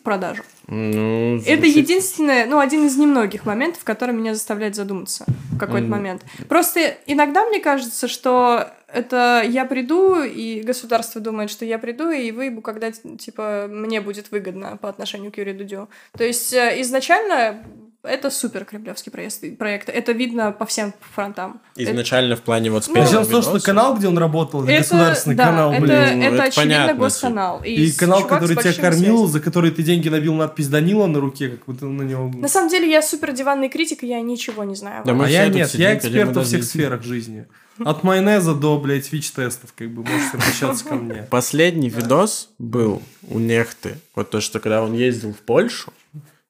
продажу. 0.03 0.43
Ну, 0.69 1.41
Это 1.47 1.67
единственное, 1.67 2.47
ну, 2.47 2.59
один 2.59 2.87
из 2.87 2.97
немногих 2.97 3.47
моментов, 3.47 3.83
который 3.85 4.15
меня 4.15 4.35
заставляет 4.35 4.75
задуматься 4.75 5.25
в 5.53 5.59
какой-то 5.59 5.87
Мгм. 5.87 5.91
момент. 5.91 6.23
Просто 6.49 6.97
иногда 7.07 7.45
мне 7.47 7.61
кажется, 7.61 8.07
что 8.09 8.69
это 8.87 9.43
я 9.47 9.65
приду, 9.65 10.23
и 10.23 10.63
государство 10.63 11.21
думает, 11.21 11.51
что 11.51 11.65
я 11.65 11.79
приду 11.79 12.11
и 12.11 12.31
выебу, 12.33 12.63
когда, 12.63 12.91
типа, 12.93 13.67
мне 13.69 14.01
будет 14.01 14.31
выгодно 14.31 14.77
по 14.77 14.89
отношению 14.89 15.33
к 15.33 15.39
Юрию 15.39 15.57
Дудю. 15.57 15.89
То 16.17 16.25
есть 16.25 16.53
э, 16.53 16.81
изначально 16.81 17.63
это 18.05 18.31
супер 18.31 18.65
кремлевский 18.65 19.11
проект, 19.11 19.59
проект. 19.59 19.89
Это 19.89 20.13
видно 20.13 20.53
по 20.53 20.65
всем 20.67 20.95
фронтам. 21.15 21.61
Изначально 21.77 22.37
в 22.37 22.43
плане 22.43 22.71
вот 22.71 22.85
Ну, 22.87 22.95
Начнем 22.95 23.07
спецвидоса. 23.25 23.43
с 23.43 23.47
того, 23.47 23.59
что 23.59 23.67
канал, 23.67 23.97
где 23.97 24.09
он 24.09 24.19
работал, 24.19 24.63
это, 24.63 24.73
Это- 24.73 24.83
государственный 24.83 25.37
да, 25.37 25.45
канал, 25.47 25.73
это, 25.73 25.81
блин. 25.83 25.93
это, 25.93 26.35
это 26.35 26.43
очевидно 26.45 26.75
понятно, 26.77 26.95
госканал. 26.95 27.63
И 27.65 27.87
с- 27.87 27.97
канал, 27.97 28.27
который 28.27 28.57
тебя 28.57 28.73
кормил, 28.73 29.17
связями. 29.19 29.27
за 29.33 29.41
который 29.41 29.71
ты 29.73 29.83
деньги 29.83 30.09
набил 30.09 30.35
надпись 30.35 30.69
Данила 30.69 31.07
на 31.07 31.21
руке, 31.21 31.49
как 31.51 31.65
будто 31.67 31.87
на 31.87 32.03
него... 32.03 32.29
На 32.29 32.49
самом 32.49 32.71
деле 32.71 32.91
я 32.91 33.03
супер 33.03 33.33
диванный 33.33 33.69
критик, 33.69 34.03
и 34.05 34.07
я 34.07 34.21
ничего 34.21 34.65
не 34.65 34.75
знаю. 34.75 35.03
Да 35.05 35.13
мы 35.13 35.27
а 35.27 35.29
я 35.29 35.49
нет, 35.49 35.69
сидим, 35.69 35.83
я 35.83 35.97
эксперт 35.97 36.35
во 36.37 36.45
всех 36.45 36.65
сферах 36.65 37.03
жизни. 37.03 37.47
От 37.85 38.03
майонеза 38.03 38.55
до, 38.55 38.79
блядь, 38.79 39.13
ВИЧ-тестов, 39.13 39.73
как 39.77 39.89
бы, 39.91 40.03
можете 40.03 40.31
обращаться 40.37 40.85
ко 40.85 40.95
мне. 40.97 41.27
Последний 41.31 41.89
видос 41.89 42.51
был 42.59 43.03
у 43.29 43.39
Нехты. 43.39 43.99
Вот 44.17 44.31
то, 44.31 44.41
что 44.41 44.59
когда 44.59 44.83
он 44.83 44.95
ездил 44.95 45.33
в 45.33 45.37
Польшу 45.39 45.93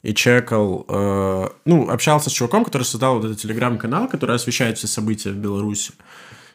и 0.03 0.14
чекал, 0.14 0.84
э, 0.88 1.49
ну, 1.64 1.90
общался 1.90 2.30
с 2.30 2.32
чуваком, 2.32 2.64
который 2.64 2.84
создал 2.84 3.16
вот 3.16 3.24
этот 3.24 3.40
телеграм-канал, 3.40 4.09
который 4.09 4.36
освещает 4.36 4.78
все 4.78 4.86
события 4.86 5.30
в 5.30 5.36
Беларуси. 5.36 5.92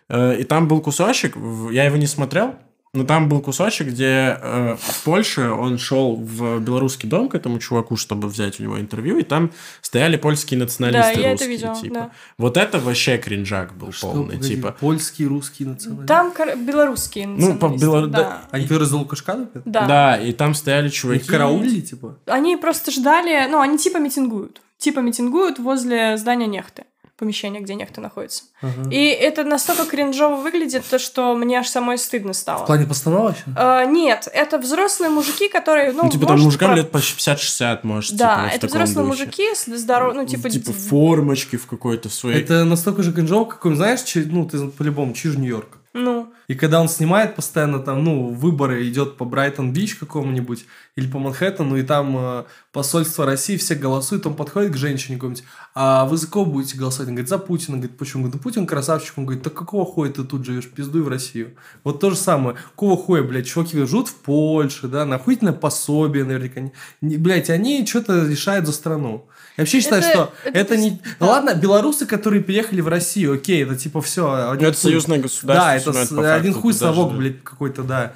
Э, 0.09 0.37
и 0.39 0.43
там 0.43 0.67
был 0.67 0.81
кусочек, 0.81 1.35
я 1.71 1.85
его 1.85 1.97
не 1.97 2.07
смотрел, 2.07 2.55
Но 2.95 3.05
там 3.05 3.27
был 3.27 3.41
кусочек, 3.41 3.87
где 3.87 4.37
э, 4.39 4.75
в 4.79 5.03
Польше 5.03 5.49
он 5.49 5.79
шел 5.79 6.15
в 6.15 6.59
белорусский 6.59 7.09
дом 7.09 7.27
к 7.27 7.33
этому 7.33 7.57
чуваку, 7.57 7.97
чтобы 7.97 8.27
взять 8.27 8.59
у 8.59 8.63
него 8.63 8.79
интервью, 8.79 9.17
и 9.17 9.23
там 9.23 9.49
стояли 9.81 10.15
польские 10.15 10.59
националисты 10.59 11.15
Да, 11.15 11.19
я 11.19 11.31
это 11.31 11.31
русские, 11.31 11.49
видела, 11.49 11.75
типа. 11.75 11.93
да. 11.95 12.11
Вот 12.37 12.55
это 12.55 12.79
вообще 12.79 13.17
кринжак 13.17 13.73
был 13.75 13.91
Что, 13.91 14.11
полный, 14.11 14.35
погоди, 14.35 14.55
типа. 14.55 14.75
Польские, 14.79 15.27
русские 15.27 15.69
националисты. 15.69 16.07
Там 16.07 16.31
кор- 16.31 16.55
белорусские 16.55 17.25
Ну, 17.25 17.55
по 17.57 17.69
националисты, 17.69 17.85
белору- 17.85 18.07
да. 18.07 18.41
Они 18.51 18.63
которые 18.65 18.87
за 18.87 18.99
опять? 19.01 19.63
Да. 19.65 19.87
Да, 19.87 20.17
и 20.17 20.31
там 20.31 20.53
стояли 20.53 20.87
Их 20.89 20.93
чуваки. 20.93 21.27
караулили, 21.27 21.81
типа? 21.81 22.19
Они 22.27 22.57
просто 22.57 22.91
ждали, 22.91 23.49
ну, 23.49 23.59
они 23.59 23.79
типа 23.79 23.97
митингуют. 23.97 24.61
Типа 24.77 24.99
митингуют 24.99 25.57
возле 25.57 26.15
здания 26.17 26.45
нехты, 26.45 26.83
помещения, 27.23 27.61
где 27.61 27.75
нехта 27.75 28.01
находится. 28.01 28.43
Ага. 28.61 28.89
И 28.91 29.05
это 29.07 29.43
настолько 29.43 29.85
кринжово 29.85 30.35
выглядит, 30.35 30.83
то, 30.89 30.99
что 30.99 31.33
мне 31.35 31.59
аж 31.59 31.67
самой 31.67 31.97
стыдно 31.97 32.33
В 32.33 32.35
стало. 32.35 32.65
плане 32.65 32.85
постановочно? 32.85 33.53
А, 33.57 33.85
нет, 33.85 34.27
это 34.33 34.57
взрослые 34.59 35.09
мужики, 35.09 35.47
которые, 35.49 35.91
ну, 35.93 36.03
Ну, 36.03 36.09
типа 36.09 36.25
там 36.27 36.41
мужикам 36.41 36.69
про- 36.71 36.77
лет 36.77 36.91
по 36.91 36.97
50-60, 36.97 37.79
может, 37.83 38.15
Да, 38.17 38.25
типа, 38.27 38.41
вот 38.43 38.51
в 38.51 38.55
это 38.55 38.67
взрослые 38.67 39.05
духе. 39.07 39.23
мужики 39.25 39.55
с 39.55 39.65
здоров... 39.77 40.13
ну, 40.15 40.25
типа... 40.25 40.49
Типа 40.49 40.73
формочки 40.73 41.55
в 41.55 41.65
какой-то 41.67 42.09
своей. 42.09 42.41
Это 42.41 42.65
настолько 42.65 43.03
же 43.03 43.13
кринжово, 43.13 43.45
какой, 43.45 43.75
знаешь, 43.75 44.01
чи- 44.01 44.25
ну, 44.25 44.45
ты 44.45 44.67
по-любому, 44.67 45.13
чиж 45.13 45.35
Нью-Йорк. 45.35 45.77
Ну, 45.93 46.32
И 46.47 46.55
когда 46.55 46.81
он 46.81 46.89
снимает 46.89 47.35
постоянно 47.35 47.79
там, 47.79 48.03
ну, 48.03 48.27
выборы, 48.29 48.87
идет 48.87 49.17
по 49.17 49.25
Брайтон-Бич 49.25 49.95
какому-нибудь 49.95 50.65
или 50.95 51.07
по 51.07 51.17
Манхэттену, 51.19 51.77
и 51.77 51.83
там 51.83 52.15
э, 52.17 52.43
посольство 52.71 53.25
России, 53.25 53.57
все 53.57 53.75
голосуют, 53.75 54.25
он 54.27 54.35
подходит 54.35 54.73
к 54.73 54.77
женщине 54.77 55.15
какой-нибудь, 55.17 55.43
а 55.75 56.05
вы 56.05 56.17
за 56.17 56.27
кого 56.27 56.45
будете 56.45 56.77
голосовать? 56.77 57.07
Он 57.09 57.15
говорит, 57.15 57.29
за 57.29 57.37
Путина. 57.37 57.75
Он 57.75 57.81
говорит, 57.81 57.97
почему? 57.97 58.23
Он 58.23 58.29
говорит, 58.29 58.43
ну, 58.43 58.49
Путин 58.51 58.67
красавчик. 58.67 59.17
Он 59.17 59.25
говорит, 59.25 59.43
так 59.43 59.53
какого 59.53 59.85
хуя 59.85 60.11
ты 60.11 60.23
тут 60.23 60.45
живешь? 60.45 60.69
Пиздуй 60.69 61.01
в 61.01 61.07
Россию. 61.07 61.55
Вот 61.83 61.99
то 61.99 62.09
же 62.09 62.15
самое. 62.15 62.55
Какого 62.71 62.97
хуя, 62.97 63.23
блядь, 63.23 63.47
чуваки 63.47 63.77
живут 63.85 64.09
в 64.09 64.15
Польше, 64.15 64.87
да, 64.87 65.05
на 65.05 65.15
охуительное 65.15 65.53
пособие 65.53 66.25
наверняка. 66.25 66.59
Не- 66.61 66.71
не- 67.01 67.17
Блядь, 67.17 67.49
они 67.49 67.85
что-то 67.87 68.25
решают 68.27 68.65
за 68.67 68.73
страну. 68.73 69.25
Я 69.57 69.61
вообще 69.63 69.81
считаю, 69.81 70.01
Это- 70.01 70.11
что 70.11 70.33
это 70.43 70.57
это, 70.59 70.77
не... 70.77 70.99
да. 71.19 71.27
Ладно, 71.27 71.53
белорусы, 71.53 72.05
которые 72.07 72.41
переехали 72.43 72.81
в 72.81 72.87
Россию, 72.87 73.33
окей, 73.35 73.63
это 73.63 73.75
типа 73.75 74.01
все. 74.01 74.55
Ну, 74.59 74.67
это 74.67 74.77
союзное 74.77 75.19
государство. 75.19 75.65
Да, 75.65 75.75
это 75.75 75.91
один 76.35 76.53
хуй 76.53 76.73
совок, 76.73 77.11
да. 77.11 77.17
блядь, 77.17 77.43
какой-то, 77.43 77.83
да. 77.83 78.13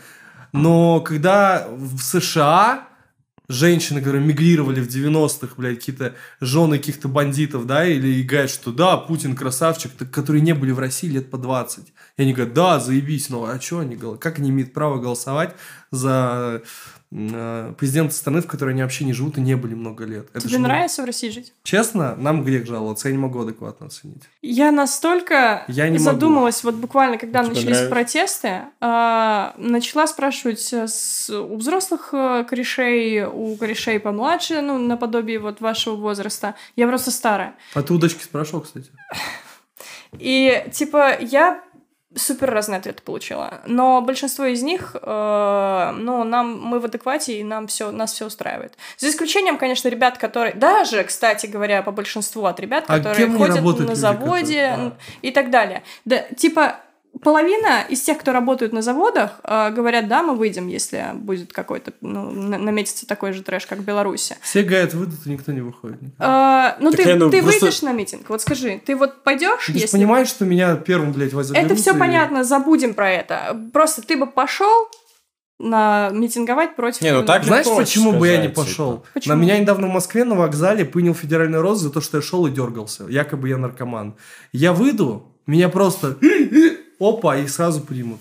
Но 0.54 1.02
когда 1.02 1.68
в 1.70 2.00
США 2.02 2.88
женщины, 3.50 4.02
которые 4.02 4.26
мигрировали 4.26 4.82
в 4.82 4.88
90-х, 4.88 5.54
блядь, 5.58 5.80
какие-то 5.80 6.16
жены 6.42 6.78
каких-то 6.78 7.08
бандитов, 7.08 7.66
да, 7.66 7.86
или 7.86 8.08
и 8.08 8.24
говорят, 8.24 8.50
что 8.50 8.72
да, 8.72 8.98
Путин 8.98 9.36
красавчик, 9.36 9.92
так, 9.92 10.12
которые 10.12 10.42
не 10.42 10.54
были 10.54 10.72
в 10.72 10.80
России 10.80 11.08
лет 11.08 11.30
по 11.30 11.38
20. 11.38 11.88
И 12.18 12.22
они 12.22 12.34
говорят, 12.34 12.54
да, 12.54 12.80
заебись, 12.80 13.30
ну 13.30 13.46
а 13.46 13.60
что 13.60 13.80
они, 13.80 13.98
как 14.20 14.40
они 14.40 14.50
имеют 14.50 14.74
право 14.74 15.00
голосовать 15.00 15.56
за 15.92 16.62
президента 17.10 18.14
страны, 18.14 18.42
в 18.42 18.48
которой 18.48 18.72
они 18.72 18.82
вообще 18.82 19.06
не 19.06 19.14
живут 19.14 19.38
и 19.38 19.42
не 19.42 19.56
были 19.56 19.74
много 19.76 20.04
лет? 20.04 20.28
Это 20.32 20.42
тебе 20.42 20.50
же, 20.50 20.60
нравится 20.60 21.02
в 21.04 21.06
России 21.06 21.30
жить? 21.30 21.54
Честно, 21.64 22.16
нам 22.18 22.44
грех 22.44 22.66
жаловаться, 22.68 23.08
я 23.08 23.14
не 23.14 23.18
могу 23.18 23.40
адекватно 23.42 23.88
оценить. 23.88 24.24
Я 24.42 24.72
настолько 24.72 25.64
Я 25.70 25.86
не 25.88 26.00
могу. 26.00 26.04
задумалась, 26.04 26.64
вот 26.66 26.76
буквально, 26.76 27.18
когда 27.18 27.40
Тебе 27.44 27.50
начались 27.50 27.66
нравится? 27.70 27.90
протесты, 27.90 28.62
а, 28.82 29.54
начала 29.58 30.06
спрашивать 30.08 30.74
э, 30.74 30.88
с- 30.88 31.30
у 31.30 31.56
взрослых 31.56 32.10
э, 32.14 32.44
корешей, 32.50 33.24
у 33.24 33.56
корешей 33.56 34.00
помладше, 34.02 34.60
ну, 34.62 34.78
наподобие 34.78 35.40
вот 35.40 35.62
вашего 35.62 35.96
возраста. 35.96 36.56
Я 36.76 36.88
просто 36.88 37.12
старая. 37.12 37.56
А 37.74 37.84
ты 37.84 37.94
у 37.94 37.98
дочки 37.98 38.22
спрашивал, 38.24 38.62
кстати? 38.62 38.90
И, 40.20 40.66
типа, 40.72 41.18
я 41.20 41.62
супер 42.16 42.50
разные 42.52 42.80
ответы 42.80 43.02
получила. 43.04 43.62
Но 43.66 44.02
большинство 44.02 44.46
из 44.46 44.64
них, 44.64 44.96
э, 45.02 45.92
ну, 45.98 46.24
нам, 46.24 46.60
мы 46.60 46.80
в 46.80 46.86
адеквате, 46.86 47.40
и 47.40 47.44
нам 47.44 47.68
все, 47.68 47.92
нас 47.92 48.14
все 48.14 48.26
устраивает. 48.26 48.74
За 48.98 49.10
исключением, 49.10 49.58
конечно, 49.58 49.88
ребят, 49.90 50.18
которые... 50.18 50.54
Даже, 50.56 51.04
кстати 51.04 51.48
говоря, 51.48 51.84
по 51.84 51.92
большинству 51.92 52.46
от 52.46 52.60
ребят, 52.60 52.86
А 52.88 52.98
которые 52.98 53.28
ходят 53.30 53.62
на 53.64 53.72
люди, 53.82 53.94
заводе 53.94 54.70
которые- 54.70 54.92
и 55.22 55.32
так 55.32 55.50
далее. 55.52 55.84
Да, 56.06 56.20
типа, 56.36 56.78
половина 57.22 57.82
из 57.90 58.02
тех, 58.02 58.18
кто 58.18 58.32
работают 58.32 58.74
на 58.74 58.82
заводах, 58.82 59.40
э, 59.44 59.72
говорят, 59.72 60.08
да, 60.08 60.24
мы 60.24 60.36
выйдем, 60.36 60.68
если 60.68 61.06
будет 61.14 61.54
какой-то, 61.54 61.94
ну, 62.02 62.32
на- 62.32 62.58
наметится 62.58 63.08
такой 63.08 63.34
же 63.34 63.42
трэш, 63.44 63.66
как 63.66 63.80
в 63.80 63.84
Беларуси. 63.84 64.36
Все 64.42 64.64
говорят, 64.64 64.94
выйдут, 64.94 65.20
и 65.26 65.30
никто 65.30 65.52
не 65.52 65.62
выходит. 65.62 66.00
Э, 66.20 66.76
ну, 66.80 66.92
Так 66.92 67.02
ты, 67.04 67.10
я, 67.10 67.16
ну, 67.16 67.30
ты 67.30 67.42
просто- 67.42 67.62
выйдешь 67.66 67.82
на 67.82 67.94
митинг? 67.94 68.30
Вот 68.30 68.42
скажи, 68.42 68.82
ты 68.86 68.96
вот 68.96 69.24
пойдешь, 69.24 69.66
Ты 69.68 69.74
же 69.74 69.78
если... 69.80 69.98
понимаешь, 69.98 70.28
что 70.28 70.46
меня 70.46 70.76
первым, 70.76 71.12
блядь, 71.14 71.34
возьмут. 71.34 71.58
Это 71.58 71.76
все 71.76 71.94
понятно, 71.94 72.44
забудем 72.44 72.94
про 72.94 73.10
это. 73.12 73.58
Просто 73.74 74.02
ты 74.02 74.18
бы 74.18 74.28
пошел 74.28 74.90
на 75.60 76.10
митинговать 76.12 76.76
против. 76.76 77.02
Не, 77.02 77.14
ну 77.14 77.24
так 77.26 77.44
Знаешь, 77.44 77.66
почему 77.66 78.12
бы 78.12 78.28
я 78.28 78.38
не 78.38 78.50
сказать, 78.50 78.56
пошел? 78.56 78.98
типа. 78.98 79.08
Почему? 79.16 79.36
На 79.36 79.40
меня 79.42 79.58
недавно 79.60 79.88
в 79.88 79.90
Москве 79.92 80.24
на 80.24 80.36
вокзале 80.36 80.86
принял 80.86 81.16
федеральный 81.16 81.60
рост 81.60 81.82
за 81.82 81.90
то, 81.90 82.00
что 82.00 82.18
я 82.18 82.22
шел 82.24 82.46
и 82.46 82.52
дергался. 82.52 83.06
Якобы 83.10 83.50
я 83.50 83.58
наркоман. 83.58 84.16
Я 84.52 84.72
выйду, 84.72 85.36
меня 85.48 85.70
просто 85.70 86.16
опа, 87.00 87.38
и 87.38 87.48
сразу 87.48 87.82
примут. 87.82 88.20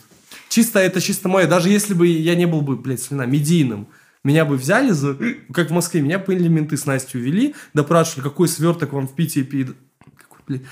Чисто 0.48 0.78
это 0.78 1.00
чисто 1.00 1.28
мое. 1.28 1.46
Даже 1.46 1.68
если 1.68 1.94
бы 1.94 2.06
я 2.06 2.34
не 2.34 2.46
был 2.46 2.62
бы, 2.62 2.76
блядь, 2.76 3.02
слина, 3.02 3.26
медийным, 3.26 3.88
меня 4.24 4.44
бы 4.44 4.56
взяли 4.56 4.90
за... 4.90 5.16
Как 5.52 5.70
в 5.70 5.72
Москве, 5.72 6.00
меня 6.00 6.18
приняли 6.18 6.48
менты 6.48 6.76
с 6.76 6.86
Настей 6.86 7.20
увели, 7.20 7.54
допрашивали, 7.74 8.24
какой 8.24 8.48
сверток 8.48 8.92
вам 8.92 9.06
в 9.06 9.14
Питере. 9.14 9.44
Какой, 10.16 10.40
блядь... 10.46 10.62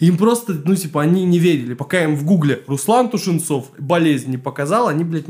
Им 0.00 0.16
просто, 0.16 0.54
ну, 0.64 0.74
типа, 0.74 1.02
они 1.02 1.24
не 1.24 1.38
верили. 1.38 1.74
Пока 1.74 2.02
им 2.02 2.16
в 2.16 2.24
гугле 2.24 2.62
Руслан 2.66 3.10
Тушенцов 3.10 3.70
болезнь 3.78 4.30
не 4.30 4.38
показал, 4.38 4.88
они, 4.88 5.04
блядь, 5.04 5.26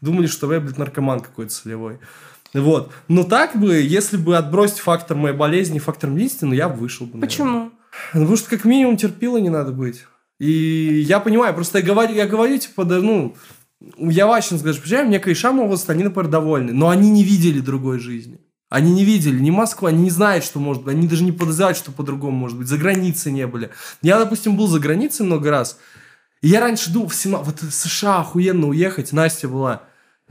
думали, 0.00 0.26
что 0.26 0.52
я, 0.52 0.60
блядь, 0.60 0.78
наркоман 0.78 1.20
какой-то 1.20 1.52
солевой. 1.52 1.98
Вот. 2.54 2.92
Но 3.08 3.24
так 3.24 3.56
бы, 3.56 3.74
если 3.74 4.16
бы 4.16 4.36
отбросить 4.36 4.78
фактор 4.78 5.16
моей 5.16 5.36
болезни, 5.36 5.78
фактор 5.78 6.10
медицины, 6.10 6.54
я 6.54 6.68
бы 6.68 6.76
вышел 6.76 7.06
бы. 7.06 7.18
наверное. 7.18 7.28
Почему? 7.28 7.70
Ну, 8.14 8.20
Потому 8.20 8.36
что 8.36 8.50
как 8.50 8.64
минимум 8.64 8.96
терпила 8.96 9.36
не 9.36 9.50
надо 9.50 9.72
быть. 9.72 10.04
И 10.38 11.04
я 11.06 11.20
понимаю, 11.20 11.54
просто 11.54 11.78
я 11.78 11.84
говорю, 11.84 12.14
я 12.14 12.26
говорю 12.26 12.58
типа, 12.58 12.84
да, 12.84 13.00
ну, 13.00 13.34
я 13.98 14.26
Ващин 14.26 14.58
скажу, 14.58 14.80
почему 14.80 15.04
мне 15.04 15.18
корешам 15.18 15.58
возраста, 15.58 15.92
они, 15.92 16.04
например, 16.04 16.30
довольны, 16.30 16.72
но 16.72 16.88
они 16.88 17.10
не 17.10 17.24
видели 17.24 17.60
другой 17.60 17.98
жизни. 17.98 18.40
Они 18.70 18.92
не 18.92 19.04
видели 19.04 19.38
ни 19.38 19.50
Москву, 19.50 19.88
они 19.88 20.02
не 20.02 20.10
знают, 20.10 20.44
что 20.44 20.60
может 20.60 20.84
быть, 20.84 20.94
они 20.94 21.08
даже 21.08 21.24
не 21.24 21.32
подозревают, 21.32 21.78
что 21.78 21.90
по-другому 21.90 22.36
может 22.36 22.58
быть, 22.58 22.68
за 22.68 22.76
границей 22.76 23.32
не 23.32 23.46
были. 23.46 23.70
Я, 24.02 24.18
допустим, 24.18 24.56
был 24.56 24.66
за 24.68 24.78
границей 24.78 25.24
много 25.24 25.50
раз, 25.50 25.78
и 26.42 26.48
я 26.48 26.60
раньше 26.60 26.92
думал, 26.92 27.08
в 27.08 27.14
17 27.14 27.46
вот 27.46 27.72
США 27.72 28.20
охуенно 28.20 28.68
уехать, 28.68 29.12
Настя 29.12 29.48
была. 29.48 29.82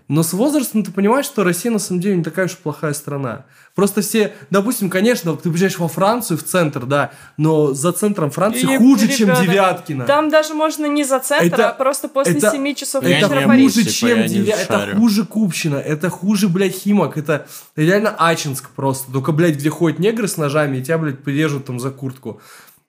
Но 0.07 0.23
с 0.23 0.31
возрастом 0.31 0.83
ты 0.83 0.91
понимаешь, 0.91 1.25
что 1.25 1.43
Россия 1.43 1.71
на 1.71 1.79
самом 1.79 1.99
деле 1.99 2.15
не 2.15 2.23
такая 2.23 2.45
уж 2.45 2.55
плохая 2.55 2.93
страна. 2.93 3.45
Просто 3.75 4.01
все, 4.01 4.33
допустим, 4.49 4.89
конечно, 4.89 5.35
ты 5.35 5.49
приезжаешь 5.49 5.77
во 5.77 5.87
Францию, 5.89 6.37
в 6.37 6.43
центр, 6.43 6.85
да, 6.85 7.11
но 7.35 7.73
за 7.73 7.91
центром 7.91 8.31
Франции 8.31 8.61
Или, 8.61 8.77
хуже, 8.77 9.07
чем 9.09 9.29
ребята, 9.29 9.43
Девяткино. 9.43 10.05
Там 10.05 10.29
даже 10.29 10.53
можно 10.53 10.85
не 10.85 11.03
за 11.03 11.19
центр, 11.19 11.53
Это- 11.53 11.69
а 11.69 11.73
просто 11.73 12.07
после 12.07 12.37
это- 12.37 12.51
7 12.51 12.73
часов 12.73 13.03
это 13.03 13.13
вечера 13.13 13.41
в 13.41 13.47
Париж. 13.47 13.63
хуже, 13.73 13.83
типа, 13.83 13.91
чем 13.93 14.09
я 14.09 14.23
не 14.23 14.29
Девя... 14.29 14.55
Это 14.55 14.73
шарю. 14.79 14.95
хуже 14.97 15.25
Купчина, 15.25 15.75
это 15.75 16.09
хуже, 16.09 16.47
блядь, 16.47 16.73
Химок, 16.73 17.17
это 17.17 17.45
реально 17.75 18.15
Ачинск 18.17 18.69
просто. 18.69 19.11
Только, 19.11 19.33
блядь, 19.33 19.55
где 19.55 19.69
ходят 19.69 19.99
негры 19.99 20.27
с 20.27 20.37
ножами, 20.37 20.77
и 20.77 20.81
тебя, 20.83 20.97
блядь, 20.97 21.21
прирежут 21.21 21.65
там 21.65 21.79
за 21.79 21.91
куртку. 21.91 22.41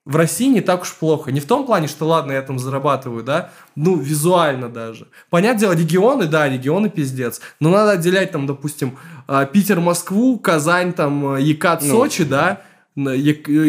В 0.09 0.17
России 0.17 0.47
не 0.47 0.63
так 0.63 0.83
уж 0.83 0.95
плохо. 0.95 1.31
Не 1.31 1.39
в 1.39 1.45
том 1.45 1.67
плане, 1.67 1.87
что 1.87 2.07
ладно, 2.07 2.33
я 2.33 2.41
там 2.41 2.59
зарабатываю, 2.59 3.23
да, 3.23 3.51
ну, 3.77 3.95
визуально 3.97 4.71
даже. 4.71 5.07
Понятное 5.29 5.61
дело, 5.61 5.73
регионы, 5.75 6.27
да, 6.27 6.49
регионы 6.49 6.89
пиздец. 6.89 7.43
Но 7.61 7.69
надо 7.69 7.91
отделять 7.93 8.33
там, 8.33 8.47
допустим, 8.47 8.97
а, 9.27 9.45
Питер, 9.45 9.81
Москву, 9.81 10.39
Казань, 10.39 10.95
там, 10.95 11.35
а, 11.35 11.39
Екат, 11.39 11.83
Ну. 11.83 11.91
Сочи, 11.91 12.25
да, 12.25 12.63
э, 12.97 13.05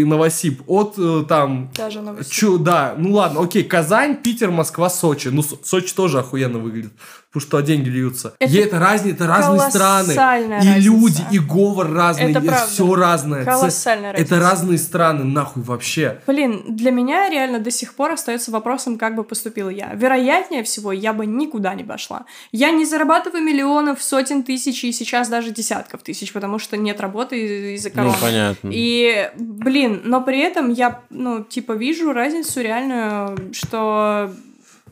Новосиб, 0.05 0.61
от 0.65 0.95
э, 0.97 1.25
там 1.27 1.71
Даже 1.75 2.01
новости. 2.01 2.31
Чё, 2.33 2.57
да, 2.57 2.95
ну 2.97 3.11
ладно, 3.13 3.41
окей, 3.41 3.63
Казань, 3.63 4.15
Питер, 4.15 4.49
Москва, 4.49 4.89
Сочи. 4.89 5.27
Ну, 5.27 5.43
Со- 5.43 5.57
Сочи 5.61 5.93
тоже 5.93 6.19
охуенно 6.19 6.59
выглядит, 6.59 6.93
потому 7.31 7.47
что 7.47 7.59
деньги 7.61 7.89
льются. 7.89 8.33
Это 8.39 8.51
Это, 8.51 8.67
это, 8.67 8.79
разные, 8.79 9.13
это 9.13 9.27
разные 9.27 9.59
страны. 9.69 10.03
колоссальная 10.05 10.61
И 10.63 10.67
разница. 10.67 10.79
люди, 10.79 11.21
и 11.31 11.39
говор 11.39 11.93
разный, 11.93 12.31
Это 12.31 12.39
и 12.39 12.47
правда. 12.47 12.67
все 12.67 12.95
разное. 12.95 13.45
Колоссальная 13.45 14.11
разница. 14.13 14.35
Это 14.35 14.43
разные 14.43 14.77
страны, 14.79 15.23
нахуй 15.25 15.63
вообще. 15.63 16.19
Блин, 16.27 16.63
для 16.69 16.91
меня 16.91 17.29
реально 17.29 17.59
до 17.59 17.69
сих 17.71 17.93
пор 17.93 18.11
остается 18.13 18.51
вопросом, 18.51 18.97
как 18.97 19.15
бы 19.15 19.23
поступила 19.23 19.69
я. 19.69 19.91
Вероятнее 19.93 20.63
всего, 20.63 20.91
я 20.91 21.13
бы 21.13 21.25
никуда 21.25 21.75
не 21.75 21.83
пошла. 21.83 22.25
Я 22.51 22.71
не 22.71 22.85
зарабатываю 22.85 23.43
миллионов, 23.43 24.01
сотен 24.01 24.43
тысяч 24.43 24.83
и 24.83 24.91
сейчас 24.91 25.29
даже 25.29 25.51
десятков 25.51 26.01
тысяч, 26.01 26.33
потому 26.33 26.57
что 26.59 26.77
нет 26.77 26.99
работы 26.99 27.39
из- 27.39 27.79
из-за 27.79 27.89
Ну, 27.89 27.95
короны. 27.95 28.15
понятно. 28.21 28.69
И, 28.73 29.29
блин, 29.37 30.01
но 30.03 30.21
при 30.21 30.39
этом 30.39 30.71
я, 30.71 31.01
ну, 31.11 31.43
типа, 31.43 31.73
вижу 31.73 32.11
разницу 32.11 32.59
реальную, 32.61 33.53
что, 33.53 34.31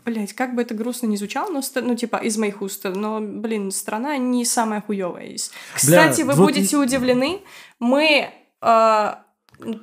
блять, 0.08 0.34
как 0.34 0.56
бы 0.56 0.62
это 0.62 0.74
грустно 0.74 1.08
не 1.08 1.18
звучало, 1.18 1.52
но, 1.52 1.62
ну, 1.82 1.96
типа, 1.96 2.16
из 2.16 2.38
моих 2.38 2.62
уст, 2.62 2.86
но, 2.86 3.20
блин, 3.20 3.72
страна 3.72 4.18
не 4.18 4.46
самая 4.46 4.82
хуевая 4.82 5.28
есть. 5.28 5.52
Кстати, 5.76 6.22
вы 6.22 6.34
вот 6.34 6.46
будете 6.46 6.78
удивлены, 6.78 7.42
мы 7.80 8.32
э, 8.62 9.16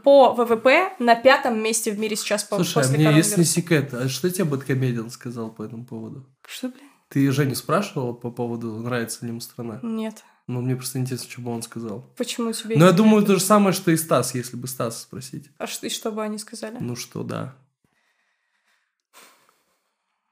по 0.02 0.32
ВВП 0.32 0.94
на 0.98 1.14
пятом 1.14 1.62
месте 1.62 1.92
в 1.92 1.98
мире 1.98 2.16
сейчас 2.16 2.42
по, 2.42 2.56
Слушай, 2.56 2.78
а 2.78 2.80
после 2.80 2.96
мне 2.96 3.16
если 3.16 3.42
секрет, 3.42 3.92
а 3.92 4.08
что 4.08 4.30
тебе 4.30 4.44
Бэткомедиан 4.44 5.10
сказал 5.10 5.50
по 5.50 5.62
этому 5.62 5.84
поводу? 5.84 6.26
Что, 6.46 6.68
блин? 6.68 6.88
Ты 7.10 7.30
Женю 7.30 7.54
спрашивала 7.54 8.14
по 8.14 8.30
поводу, 8.30 8.72
нравится 8.78 9.26
ли 9.26 9.28
ему 9.30 9.40
страна? 9.40 9.78
Нет. 9.82 10.24
Ну, 10.46 10.62
мне 10.62 10.74
просто 10.74 10.98
интересно, 10.98 11.30
что 11.30 11.42
бы 11.42 11.50
он 11.50 11.62
сказал. 11.62 12.10
Почему 12.16 12.52
тебе... 12.52 12.76
Но 12.76 12.86
я 12.86 12.92
думаю, 12.92 13.16
нравится? 13.16 13.34
то 13.34 13.38
же 13.38 13.44
самое, 13.44 13.72
что 13.74 13.90
и 13.90 13.96
Стас, 13.96 14.34
если 14.34 14.56
бы 14.56 14.68
Стас 14.68 15.02
спросить. 15.02 15.50
А 15.58 15.66
что, 15.66 15.86
и 15.86 15.90
что 15.90 16.12
бы 16.12 16.22
они 16.22 16.38
сказали? 16.38 16.78
Ну 16.80 16.96
что, 16.96 17.22
да. 17.22 17.54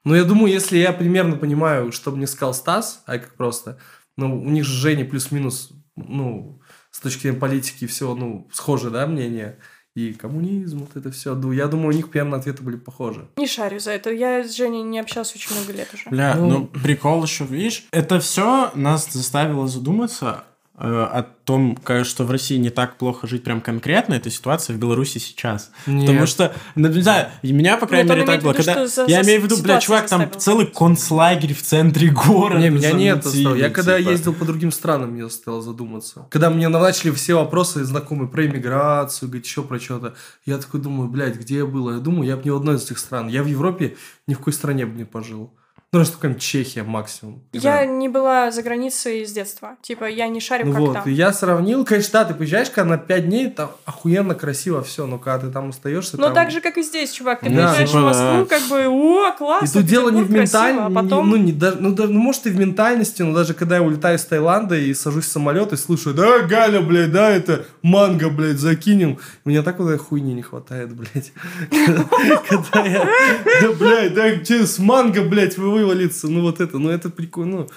Ну, 0.05 0.15
я 0.15 0.23
думаю, 0.23 0.51
если 0.51 0.77
я 0.77 0.91
примерно 0.91 1.37
понимаю, 1.37 1.91
что 1.91 2.11
мне 2.11 2.27
сказал 2.27 2.53
Стас, 2.53 3.03
а 3.05 3.17
как 3.17 3.35
просто, 3.35 3.79
ну, 4.17 4.41
у 4.41 4.49
них 4.49 4.65
же 4.65 4.73
Женя 4.73 5.05
плюс-минус, 5.05 5.71
ну, 5.95 6.59
с 6.91 6.99
точки 6.99 7.21
зрения 7.23 7.39
политики 7.39 7.87
все, 7.87 8.13
ну, 8.13 8.47
схожее, 8.51 8.91
да, 8.91 9.07
мнение, 9.07 9.59
и 9.95 10.13
коммунизм, 10.13 10.79
вот 10.79 10.95
это 10.95 11.11
все. 11.11 11.39
Я 11.53 11.67
думаю, 11.67 11.89
у 11.89 11.91
них 11.91 12.09
примерно 12.09 12.37
ответы 12.37 12.63
были 12.63 12.77
похожи. 12.77 13.27
Не 13.37 13.47
шарю 13.47 13.79
за 13.79 13.91
это. 13.91 14.09
Я 14.11 14.43
с 14.43 14.55
Женей 14.55 14.81
не 14.81 14.99
общалась 14.99 15.35
очень 15.35 15.55
много 15.55 15.71
лет 15.71 15.87
уже. 15.93 16.09
Бля, 16.09 16.35
Ну. 16.35 16.47
ну, 16.47 16.65
прикол 16.65 17.23
еще, 17.23 17.45
видишь, 17.45 17.85
это 17.91 18.19
все 18.19 18.71
нас 18.73 19.11
заставило 19.11 19.67
задуматься 19.67 20.45
о 20.75 21.21
том, 21.45 21.77
что 22.03 22.23
в 22.23 22.31
России 22.31 22.57
не 22.57 22.71
так 22.71 22.97
плохо 22.97 23.27
жить 23.27 23.43
прям 23.43 23.61
конкретно, 23.61 24.15
эта 24.15 24.31
ситуация 24.31 24.75
в 24.75 24.79
Беларуси 24.79 25.19
сейчас. 25.19 25.71
Нет. 25.85 26.07
Потому 26.07 26.25
что, 26.25 26.55
ну, 26.73 26.87
не 26.87 27.01
знаю, 27.01 27.27
меня, 27.43 27.77
по 27.77 27.85
крайней 27.85 28.09
Нет, 28.09 28.17
мере, 28.17 28.27
так 28.27 28.41
было. 28.41 28.53
виду, 28.53 28.63
Когда... 28.63 28.87
за- 28.87 29.05
я 29.05 29.21
за 29.21 29.29
имею 29.29 29.41
в 29.41 29.43
виду, 29.43 29.61
бля, 29.61 29.79
чувак, 29.79 30.07
там 30.07 30.21
заставил. 30.21 30.39
целый 30.41 30.65
концлагерь 30.65 31.53
в 31.53 31.61
центре 31.61 32.09
города. 32.09 32.59
Не, 32.59 32.69
меня 32.69 32.91
не 32.91 33.05
это 33.05 33.29
стало. 33.29 33.53
Я 33.55 33.69
когда 33.69 33.99
типа. 33.99 34.09
ездил 34.09 34.33
по 34.33 34.45
другим 34.45 34.71
странам, 34.71 35.11
мне 35.11 35.29
стало 35.29 35.61
задуматься. 35.61 36.25
Когда 36.31 36.49
мне 36.49 36.67
начали 36.69 37.11
все 37.11 37.35
вопросы 37.35 37.83
знакомые 37.83 38.27
про 38.27 38.45
иммиграцию, 38.47 39.29
говорить 39.29 39.45
еще 39.45 39.61
про 39.61 39.79
что-то, 39.79 40.15
я 40.45 40.57
такой 40.57 40.81
думаю, 40.81 41.07
блядь, 41.07 41.35
где 41.35 41.57
я 41.57 41.65
был? 41.67 41.91
Я 41.91 41.99
думаю, 41.99 42.27
я 42.27 42.35
бы 42.35 42.41
ни 42.45 42.49
в 42.49 42.55
одной 42.55 42.77
из 42.77 42.85
этих 42.85 42.97
стран. 42.97 43.27
Я 43.27 43.43
в 43.43 43.47
Европе 43.47 43.95
ни 44.25 44.33
в 44.33 44.39
какой 44.39 44.53
стране 44.53 44.87
бы 44.87 44.97
не 44.97 45.05
пожил. 45.05 45.53
Ну, 45.93 45.99
разве 45.99 46.15
только 46.19 46.39
Чехия 46.39 46.81
максимум. 46.81 47.43
Я 47.53 47.85
не 47.85 48.09
была 48.09 48.49
за 48.49 48.63
границей 48.63 49.25
с 49.27 49.31
детства. 49.31 49.77
Типа, 49.83 50.05
я 50.05 50.27
не 50.27 50.39
шарю, 50.39 50.65
Ну 50.65 50.71
как 50.71 50.81
вот, 50.81 50.93
там. 50.93 51.03
и 51.05 51.11
я 51.11 51.31
сравнил, 51.31 51.85
конечно, 51.85 52.09
да, 52.13 52.25
ты 52.25 52.33
приезжаешь, 52.33 52.71
когда 52.71 52.89
на 52.89 52.97
5 52.97 53.25
дней, 53.29 53.49
там 53.51 53.69
охуенно 53.85 54.33
красиво 54.33 54.81
все, 54.83 55.05
но 55.05 55.19
когда 55.19 55.45
ты 55.45 55.53
там 55.53 55.69
остаешься, 55.69 56.17
Но 56.17 56.25
там... 56.25 56.33
так 56.33 56.51
же, 56.51 56.61
как 56.61 56.77
и 56.79 56.81
здесь, 56.81 57.11
чувак. 57.11 57.41
Ты 57.41 57.49
Да. 57.51 57.67
приезжаешь 57.67 57.89
в 57.89 57.91
Типа, 57.91 58.01
Москву, 58.01 58.37
да. 58.39 58.45
как 58.45 58.67
бы, 58.69 58.87
о, 58.87 59.29
И 59.29 59.37
классно, 59.37 59.81
тут 59.81 59.85
дело 59.85 60.09
не 60.09 60.23
в 60.23 60.31
ментальности, 60.31 60.87
а 60.87 60.89
потом... 60.89 61.29
ну, 61.29 61.35
не, 61.35 61.51
даже, 61.51 61.77
ну, 61.79 61.91
даже, 61.93 62.11
ну, 62.11 62.19
может, 62.19 62.47
и 62.47 62.49
в 62.49 62.57
ментальности, 62.59 63.21
но 63.21 63.35
даже 63.35 63.53
когда 63.53 63.75
я 63.75 63.83
улетаю 63.83 64.17
из 64.17 64.25
Таиланда 64.25 64.75
и 64.75 64.91
сажусь 64.95 65.25
в 65.25 65.31
самолет 65.31 65.73
и 65.73 65.77
слушаю, 65.77 66.15
да, 66.15 66.39
Галя, 66.39 66.81
блядь, 66.81 67.11
да, 67.11 67.29
это 67.29 67.67
манго, 67.83 68.31
блядь, 68.31 68.57
закинем. 68.57 69.19
Мне 69.45 69.61
так 69.61 69.77
вот 69.77 69.95
хуйни 70.01 70.33
не 70.33 70.41
хватает, 70.41 70.91
блядь. 70.95 71.33
Когда 72.49 72.83
я, 72.83 73.07
да, 73.61 73.71
блядь, 73.73 74.13
да, 74.15 74.37
че, 74.37 74.65
с 74.65 74.79
манго, 74.79 75.21
блядь, 75.21 75.55
вы 75.59 75.82
вывалится, 75.83 76.27
ну, 76.27 76.41
вот 76.41 76.59
это, 76.59 76.79
ну, 76.79 76.89
это 76.89 77.09
прикольно, 77.09 77.57
ну... 77.57 77.69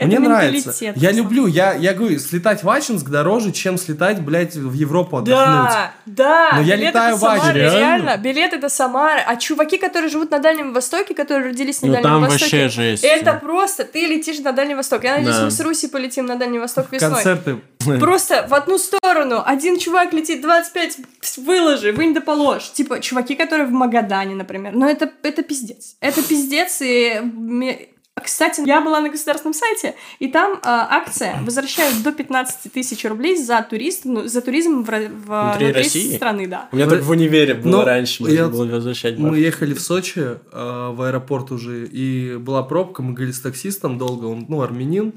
Это 0.00 0.06
Мне 0.08 0.18
нравится. 0.18 0.72
Я 0.96 1.12
люблю, 1.12 1.46
я, 1.46 1.74
я 1.74 1.92
говорю, 1.92 2.18
слетать 2.18 2.62
в 2.64 2.70
Ачинск 2.70 3.10
дороже, 3.10 3.52
чем 3.52 3.76
слетать, 3.76 4.22
блядь, 4.22 4.54
в 4.54 4.72
Европу 4.72 5.18
отдохнуть. 5.18 5.46
Да, 5.46 5.92
да. 6.06 6.50
Но 6.54 6.62
я 6.62 6.76
билеты 6.76 6.86
летаю 6.88 7.16
в 7.16 7.20
Самары, 7.20 7.58
реально. 7.60 7.78
реально. 7.78 8.16
Билеты 8.16 8.58
до 8.58 8.70
Самары. 8.70 9.20
А 9.26 9.36
чуваки, 9.36 9.76
которые 9.76 10.08
живут 10.08 10.30
на 10.30 10.38
Дальнем 10.38 10.72
Востоке, 10.72 11.14
которые 11.14 11.50
родились 11.50 11.82
на 11.82 11.88
Ну, 11.88 11.92
Дальнем 11.92 12.10
там 12.10 12.20
Востоке... 12.22 12.44
вообще 12.44 12.68
жесть. 12.70 13.04
Это 13.04 13.34
просто, 13.34 13.84
ты 13.84 14.06
летишь 14.06 14.38
на 14.38 14.52
Дальний 14.52 14.74
Восток. 14.74 15.04
Я 15.04 15.18
надеюсь, 15.18 15.36
Да. 15.36 15.44
мы 15.44 15.50
с 15.50 15.60
Руси 15.60 15.86
полетим 15.88 16.24
на 16.24 16.36
Дальний 16.36 16.58
Восток 16.58 16.86
весной. 16.90 17.10
Концерты. 17.10 17.60
Просто 17.98 18.46
в 18.48 18.54
одну 18.54 18.78
сторону. 18.78 19.42
Один 19.44 19.78
чувак 19.78 20.14
летит 20.14 20.40
25, 20.40 20.96
выложи, 21.36 21.92
вынь 21.92 22.14
да 22.14 22.22
положь. 22.22 22.70
Типа, 22.72 23.00
чуваки, 23.00 23.34
которые 23.34 23.66
в 23.66 23.70
Магадане, 23.70 24.34
например. 24.34 24.72
Но 24.74 24.88
это, 24.88 25.10
это 25.22 25.42
пиздец. 25.42 25.96
Это 26.00 26.22
пиздец, 26.22 26.78
и... 26.80 27.89
Кстати, 28.24 28.62
я 28.66 28.80
была 28.80 29.00
на 29.00 29.08
государственном 29.08 29.54
сайте, 29.54 29.94
и 30.18 30.28
там 30.28 30.58
а, 30.62 30.86
акция 30.90 31.40
возвращают 31.42 32.02
до 32.02 32.12
15 32.12 32.72
тысяч 32.72 33.04
рублей 33.04 33.36
за 33.36 33.62
турист, 33.62 34.02
ну, 34.04 34.26
за 34.26 34.40
туризм 34.40 34.82
в, 34.82 34.86
в 34.86 34.90
Внутри 34.90 35.64
внутри 35.66 35.72
России? 35.72 36.16
страны, 36.16 36.46
да. 36.46 36.68
У 36.72 36.76
меня 36.76 36.86
Вы- 36.86 36.96
так 36.96 37.04
в 37.04 37.10
универе 37.10 37.54
было 37.54 37.70
Ну, 37.78 37.84
раньше, 37.84 38.22
я- 38.24 38.48
было 38.48 38.66
возвращать. 38.66 39.18
Мы 39.18 39.30
бабки. 39.30 39.40
ехали 39.40 39.74
в 39.74 39.80
Сочи, 39.80 40.18
э, 40.20 40.38
в 40.52 41.02
аэропорт 41.02 41.50
уже, 41.52 41.86
и 41.86 42.36
была 42.36 42.62
пробка, 42.62 43.02
мы 43.02 43.12
говорили 43.14 43.32
с 43.32 43.40
таксистом 43.40 43.98
долго, 43.98 44.26
он, 44.26 44.46
ну, 44.48 44.62
армянин, 44.62 45.12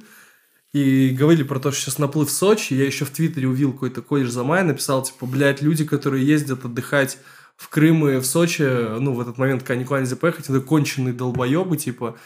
и 0.74 1.10
говорили 1.12 1.43
про 1.43 1.60
то, 1.60 1.72
что 1.72 1.82
сейчас 1.82 1.99
наплыв 1.99 2.30
в 2.30 2.32
Сочи, 2.32 2.74
я 2.74 2.86
еще 2.86 3.06
в 3.06 3.12
Твиттере 3.12 3.47
увидел 3.47 3.74
какой-то 3.74 4.01
колледж 4.01 4.30
за 4.30 4.43
май, 4.43 4.64
написал, 4.64 5.04
типа, 5.04 5.26
блядь, 5.28 5.62
люди, 5.62 5.86
которые 5.86 6.26
ездят 6.26 6.66
отдыхать 6.66 7.18
в 7.56 7.70
Крым 7.70 8.08
и 8.10 8.18
в 8.18 8.26
Сочи, 8.26 8.64
ну, 8.99 9.14
в 9.14 9.22
этот 9.22 9.38
момент, 9.38 9.62
когда 9.62 9.80
никуда 9.80 9.99
нельзя 9.99 10.16
поехать, 10.16 10.49
это 10.49 10.60
конченые 10.62 11.14
долбоебы, 11.14 11.78
типа, 11.78 12.18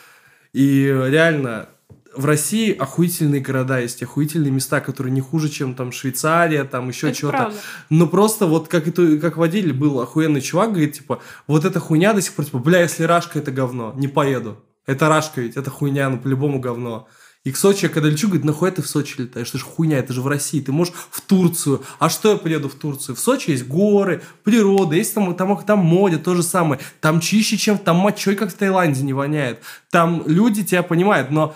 и 0.57 0.85
реально, 0.87 1.69
в 2.15 2.25
России 2.25 2.75
охуительные 2.75 3.41
города 3.41 3.79
есть, 3.79 4.01
охуительные 4.01 4.51
места, 4.51 4.79
которые 4.79 5.13
не 5.13 5.21
хуже, 5.21 5.49
чем 5.49 5.75
там 5.75 5.91
Швейцария, 5.91 6.63
там 6.63 6.89
еще 6.89 7.13
что-то. 7.13 7.53
Но 7.91 8.07
просто 8.07 8.47
вот 8.47 8.67
как, 8.67 8.87
это, 8.87 9.19
как 9.19 9.37
водитель 9.37 9.73
был 9.73 10.01
охуенный 10.01 10.41
чувак, 10.41 10.71
говорит, 10.71 10.93
типа, 10.93 11.21
вот 11.45 11.63
эта 11.63 11.79
хуйня 11.79 12.13
до 12.13 12.21
сих 12.21 12.33
пор, 12.33 12.45
типа, 12.45 12.57
бля, 12.57 12.81
если 12.81 13.03
Рашка 13.03 13.37
это 13.37 13.51
говно, 13.51 13.93
не 13.95 14.07
поеду. 14.07 14.57
Это 14.87 15.09
Рашка 15.09 15.41
ведь, 15.41 15.57
это 15.57 15.69
хуйня, 15.69 16.09
ну 16.09 16.17
по-любому 16.17 16.59
говно. 16.59 17.07
И 17.47 17.51
к 17.53 17.55
Сочи, 17.55 17.85
я 17.85 17.89
когда 17.89 18.09
лечу, 18.09 18.27
говорит, 18.27 18.43
нахуй 18.43 18.69
ты 18.71 18.81
в 18.81 18.87
Сочи 18.87 19.21
летаешь? 19.21 19.47
Это 19.47 19.57
же 19.57 19.63
хуйня, 19.63 19.99
это 19.99 20.11
же 20.11 20.21
в 20.21 20.27
России. 20.27 20.59
Ты 20.59 20.73
можешь 20.73 20.93
в 21.09 21.21
Турцию. 21.21 21.81
А 21.97 22.09
что 22.09 22.31
я 22.31 22.37
приеду 22.37 22.67
в 22.67 22.75
Турцию? 22.75 23.15
В 23.15 23.21
Сочи 23.21 23.51
есть 23.51 23.65
горы, 23.65 24.21
природа, 24.43 24.97
есть 24.97 25.13
там, 25.13 25.33
там, 25.33 25.57
там 25.63 25.79
море, 25.79 26.17
то 26.17 26.35
же 26.35 26.43
самое. 26.43 26.81
Там 26.99 27.21
чище, 27.21 27.55
чем 27.55 27.77
там 27.77 27.95
мочой, 27.95 28.35
как 28.35 28.51
в 28.51 28.53
Таиланде, 28.53 29.01
не 29.01 29.13
воняет. 29.13 29.61
Там 29.91 30.23
люди 30.25 30.61
тебя 30.65 30.83
понимают, 30.83 31.31
но 31.31 31.55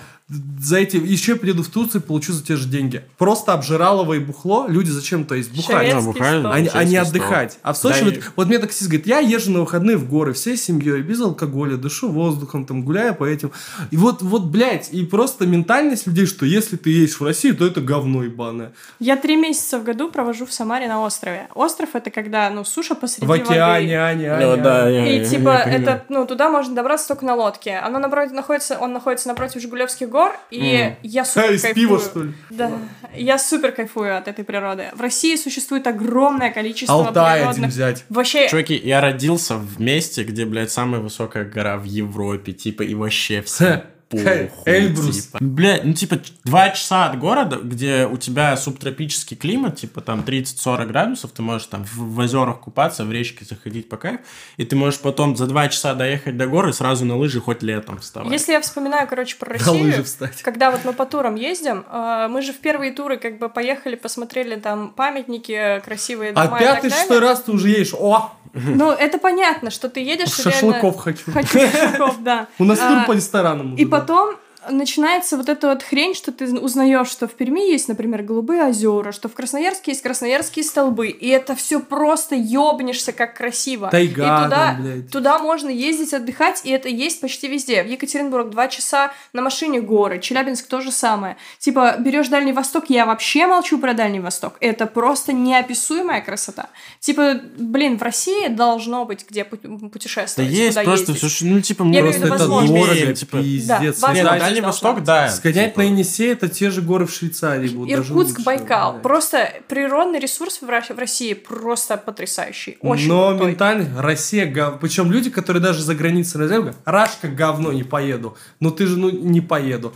за 0.60 0.78
эти... 0.78 0.96
Еще 0.98 1.34
я 1.34 1.38
приеду 1.38 1.64
в 1.64 1.68
Турцию 1.68 2.02
и 2.02 2.06
получу 2.06 2.32
за 2.32 2.44
те 2.44 2.56
же 2.56 2.68
деньги. 2.70 3.04
Просто 3.18 3.52
обжиралово 3.54 4.14
и 4.14 4.20
бухло. 4.20 4.66
Люди 4.68 4.90
зачем 4.90 5.26
то 5.26 5.36
есть 5.36 5.54
бухать? 5.54 5.94
Ну, 5.94 6.02
бухают, 6.04 6.40
стол. 6.42 6.52
а, 6.54 6.60
не- 6.60 6.70
а 6.74 6.84
не 6.86 6.96
отдыхать. 6.96 7.58
А 7.64 7.74
в 7.74 7.78
Сочи, 7.78 8.00
Да 8.00 8.06
вот, 8.06 8.14
и- 8.14 8.22
вот 8.38 8.48
мне 8.48 8.60
таксист 8.60 8.90
говорит, 8.90 9.08
я 9.08 9.20
езжу 9.20 9.52
на 9.52 9.60
выходные 9.62 9.98
в 9.98 10.08
горы 10.10 10.32
всей 10.34 10.56
семьей, 10.56 11.02
без 11.02 11.20
алкоголя, 11.20 11.76
дышу 11.76 12.10
воздухом, 12.10 12.66
там, 12.66 12.84
гуляю 12.84 13.14
по 13.16 13.26
этим. 13.26 13.52
И 13.90 13.98
вот, 13.98 14.22
вот, 14.22 14.46
блядь, 14.46 14.90
и 14.94 15.04
просто 15.04 15.46
ментальность 15.46 16.08
людей, 16.08 16.26
что 16.26 16.46
если 16.46 16.78
ты 16.78 16.92
едешь 16.92 17.20
в 17.20 17.26
Россию, 17.26 17.58
то 17.58 17.66
это 17.66 17.82
говно 17.82 18.24
ебаное. 18.24 18.72
Я 19.00 19.18
три 19.18 19.36
месяца 19.36 19.80
в 19.80 19.84
году 19.84 20.10
провожу 20.12 20.46
в 20.46 20.54
Самаре 20.54 20.88
на 20.88 21.02
острове. 21.02 21.48
Остров— 21.56 21.90
это 21.94 22.10
когда, 22.12 22.50
ну, 22.52 22.64
суша 22.64 22.96
посреди 22.96 23.26
в 23.28 23.32
океане, 23.32 23.86
воды. 23.88 23.94
Аня, 23.96 24.38
Ну, 24.40 24.52
Аня. 24.54 24.64
да, 24.64 24.90
я- 24.90 25.08
И 25.08 25.18
я- 25.20 25.26
типа 25.26 25.50
я 25.50 25.60
понимаю. 25.64 25.82
это, 25.82 26.06
ну, 26.10 26.26
туда 26.26 26.50
можно 26.50 26.74
добраться 26.76 27.08
только 27.10 27.26
на 27.26 27.36
лодке. 27.36 27.76
Оно 27.76 28.00
напротив, 28.00 28.32
находится, 28.34 28.78
он 28.80 28.94
находится 28.94 29.28
напротив 29.28 29.60
Жигулевских 29.62 30.08
гор, 30.10 30.21
и 30.50 30.96
я 31.04 31.22
А, 31.22 31.26
супер 31.26 31.52
из 31.52 31.62
кайфую. 31.62 31.88
пива, 31.88 32.00
что 32.00 32.24
ли? 32.24 32.34
Да, 32.50 32.72
я 33.16 33.38
супер 33.38 33.72
кайфую 33.72 34.18
от 34.18 34.28
этой 34.28 34.44
природы. 34.44 34.90
В 34.94 35.02
России 35.02 35.36
существует 35.36 35.88
огромное 35.88 36.52
количество 36.52 37.08
Алтай 37.08 37.36
один 37.36 37.48
природных... 37.48 37.70
взять. 37.70 38.06
Вообще, 38.10 38.50
Чуваки, 38.50 38.76
я 38.76 39.02
родился 39.02 39.56
в 39.58 39.80
месте, 39.80 40.24
где, 40.24 40.46
блядь, 40.46 40.72
самая 40.72 41.02
высокая 41.02 41.46
гора 41.46 41.78
в 41.78 41.84
Европе, 41.86 42.54
типа, 42.54 42.84
и 42.84 42.94
вообще 42.94 43.42
все 43.46 43.86
похуй, 44.12 44.50
Эльбрус. 44.66 45.26
типа. 45.26 45.38
Блядь, 45.42 45.84
ну, 45.84 45.94
типа, 45.94 46.20
два 46.44 46.70
часа 46.70 47.06
от 47.08 47.18
города, 47.20 47.58
где 47.58 48.06
у 48.06 48.18
тебя 48.18 48.56
субтропический 48.58 49.36
климат, 49.38 49.78
типа, 49.78 50.02
там, 50.02 50.22
30-40 50.22 50.86
градусов, 50.86 51.32
ты 51.32 51.42
можешь 51.42 51.68
там 51.68 51.84
в, 51.86 51.98
в 51.98 52.20
озерах 52.20 52.60
купаться, 52.60 53.06
в 53.06 53.12
речке 53.12 53.46
заходить 53.46 53.90
по 53.90 53.98
кайф, 53.98 54.20
и 54.58 54.66
ты 54.66 54.76
можешь 54.76 55.00
потом 55.00 55.36
за 55.36 55.48
два 55.48 55.68
часа 55.70 55.94
доехать 55.94 56.38
до 56.38 56.48
горы 56.48 56.70
и 56.72 56.74
сразу 56.74 57.06
на 57.06 57.18
лыжи 57.18 57.40
хоть 57.42 57.64
летом 57.64 57.98
вставать. 58.00 58.32
если 58.32 58.52
я 58.54 58.62
вспоминаю, 58.62 59.08
короче, 59.08 59.36
про 59.38 59.50
На 59.58 59.72
лыжи 59.72 59.86
Россию, 59.88 60.04
встать. 60.04 60.42
когда 60.44 60.72
вот 60.72 60.82
мы 60.86 60.94
по 60.94 61.06
турам 61.06 61.36
ездим, 61.36 61.86
э, 61.92 62.28
мы 62.30 62.42
же 62.42 62.54
в 62.54 62.58
первые 62.60 62.92
туры 62.92 63.18
как 63.18 63.40
бы 63.40 63.50
поехали, 63.50 63.96
посмотрели 63.96 64.56
там 64.56 64.90
памятники, 64.90 65.82
красивые 65.86 66.32
А 66.32 66.46
дома 66.46 66.58
и 66.58 66.60
так 66.64 66.76
пятый, 66.76 66.90
далее. 66.90 66.98
шестой 67.00 67.20
раз 67.20 67.42
ты 67.44 67.52
уже 67.52 67.70
едешь. 67.70 67.94
О, 67.94 68.32
Ну, 68.54 68.92
это 68.92 69.18
понятно, 69.18 69.72
что 69.72 69.88
ты 69.88 70.02
едешь 70.02 70.28
и 70.38 70.44
реально- 70.44 70.52
шашлыков 70.52 70.98
хочу. 70.98 71.32
Хочу 71.32 71.60
шашлыков, 71.60 72.22
да. 72.22 72.48
У 72.60 72.66
нас 72.66 72.80
тур 72.80 72.98
А, 72.98 73.06
по 73.06 73.14
ресторанам. 73.14 73.76
И 73.76 73.86
да. 73.86 73.98
Потом 74.02 74.36
начинается 74.70 75.38
вот 75.38 75.50
эта 75.50 75.68
вот 75.70 75.84
хрень, 75.84 76.14
что 76.14 76.32
ты 76.32 76.46
узнаешь, 76.60 77.10
что 77.10 77.28
в 77.28 77.34
Перми 77.34 77.72
есть, 77.72 77.88
например, 77.88 78.22
голубые 78.24 78.64
озера, 78.66 79.12
что 79.12 79.30
в 79.30 79.34
Красноярске 79.34 79.92
есть 79.92 80.04
красноярские 80.04 80.64
столбы, 80.64 81.08
и 81.08 81.28
это 81.30 81.56
все 81.56 81.80
просто 81.80 82.36
ёбнешься, 82.36 83.12
как 83.12 83.36
красиво. 83.36 83.90
Тайга 83.90 84.22
и 84.24 84.44
туда, 84.44 84.50
там, 84.50 84.82
блядь. 84.84 85.10
туда 85.10 85.40
можно 85.40 85.70
ездить 85.70 86.14
отдыхать, 86.14 86.62
и 86.64 86.70
это 86.70 86.90
есть 86.90 87.22
почти 87.22 87.48
везде. 87.48 87.84
В 87.84 87.88
Екатеринбург 87.88 88.50
два 88.50 88.68
часа 88.68 89.12
на 89.34 89.42
машине 89.42 89.82
горы, 89.82 90.20
Челябинск 90.20 90.68
то 90.68 90.82
же 90.82 90.92
самое. 90.92 91.38
Типа, 91.58 91.96
берешь 92.00 92.28
Дальний 92.28 92.54
Восток, 92.54 92.86
я 92.90 93.06
вообще 93.06 93.48
молчу 93.48 93.80
про 93.80 93.94
Дальний 93.94 94.20
Восток. 94.20 94.58
Это 94.60 94.86
просто 94.86 95.34
неописуемая 95.34 96.22
красота. 96.22 96.70
Типа, 97.00 97.42
блин, 97.58 97.98
в 97.98 98.04
России 98.04 98.48
должно 98.48 99.06
быть 99.06 99.26
где 99.28 99.42
пу- 99.42 99.60
Да 99.64 99.90
путешествовать, 99.90 100.52
есть 100.52 100.78
куда 100.78 100.84
просто 100.84 101.12
ездить. 101.14 101.32
все, 101.32 101.46
ну, 101.46 101.62
типа, 101.62 101.84
мы 101.84 102.00
Просто 102.02 102.28
это 102.28 102.48
дорого, 102.48 103.14
типа, 103.14 103.38
пиздец. 103.38 104.00
Да, 104.00 104.51
Дальний 104.52 104.66
Восток, 104.66 105.04
да. 105.04 105.30
Сгонять 105.30 105.72
типа. 105.72 105.82
на 105.82 105.86
Енисей 105.86 106.32
это 106.32 106.48
те 106.50 106.70
же 106.70 106.82
горы 106.82 107.06
в 107.06 107.14
Швейцарии 107.14 107.70
будут. 107.70 107.92
Иркутск, 107.92 108.38
лучше, 108.38 108.44
Байкал. 108.44 108.94
блядь. 108.94 109.04
Просто 109.04 109.54
природный 109.68 110.20
ресурс 110.20 110.62
в 110.62 110.70
России 110.98 111.34
просто 111.34 111.98
потрясающий. 111.98 112.78
Очень 112.82 113.08
Но 113.08 113.30
крутой. 113.30 113.52
ментально 113.52 114.02
Россия 114.02 114.46
гов... 114.52 114.80
Причем 114.80 115.12
люди, 115.12 115.30
которые 115.30 115.62
даже 115.62 115.82
за 115.82 115.96
границей 115.96 116.40
разъехали, 116.42 116.74
Рашка 116.86 117.28
говно 117.28 117.72
не 117.72 117.84
поеду. 117.84 118.38
Ну 118.60 118.72
ты 118.72 118.88
же 118.88 118.98
ну 118.98 119.10
не 119.10 119.42
поеду. 119.42 119.94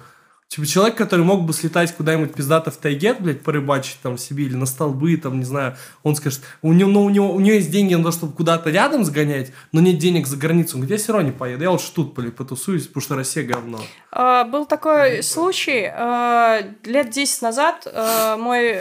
Типа 0.56 0.68
человек, 0.68 0.96
который 0.96 1.26
мог 1.26 1.44
бы 1.44 1.52
слетать 1.52 1.94
куда-нибудь 1.94 2.34
пиздато 2.34 2.72
в 2.72 2.78
тайге, 2.78 3.14
блядь, 3.14 3.42
порыбачить 3.42 3.98
там 4.02 4.16
в 4.16 4.22
Сибири, 4.22 4.56
на 4.56 4.66
столбы, 4.66 5.18
там, 5.18 5.38
не 5.38 5.44
знаю, 5.44 5.76
он 6.02 6.16
скажет, 6.16 6.44
у 6.62 6.72
него, 6.72 6.90
ну, 6.90 7.04
у 7.04 7.10
него, 7.10 7.34
у 7.34 7.42
него 7.42 7.56
есть 7.56 7.70
деньги 7.72 7.94
на 7.94 8.06
то, 8.06 8.12
чтобы 8.14 8.32
куда-то 8.32 8.70
рядом 8.70 9.04
сгонять, 9.04 9.52
но 9.74 9.82
нет 9.82 9.98
денег 9.98 10.28
за 10.28 10.38
границу. 10.38 10.78
Он 10.78 10.84
говорит, 10.84 10.98
я 10.98 11.04
все 11.04 11.12
равно 11.12 11.28
не 11.28 11.34
поеду, 11.38 11.64
я 11.64 11.72
лучше 11.72 11.92
тут, 11.94 12.14
блядь, 12.14 12.38
потусуюсь, 12.38 12.88
потому 12.88 13.02
что 13.02 13.16
Россия 13.16 13.46
говно. 13.46 13.82
А, 14.14 14.46
Был 14.46 14.66
такой 14.66 15.24
случай, 15.24 15.92
а, 15.94 16.62
лет 16.86 17.10
10 17.10 17.42
назад 17.42 17.86
а, 17.94 18.38
мой 18.38 18.78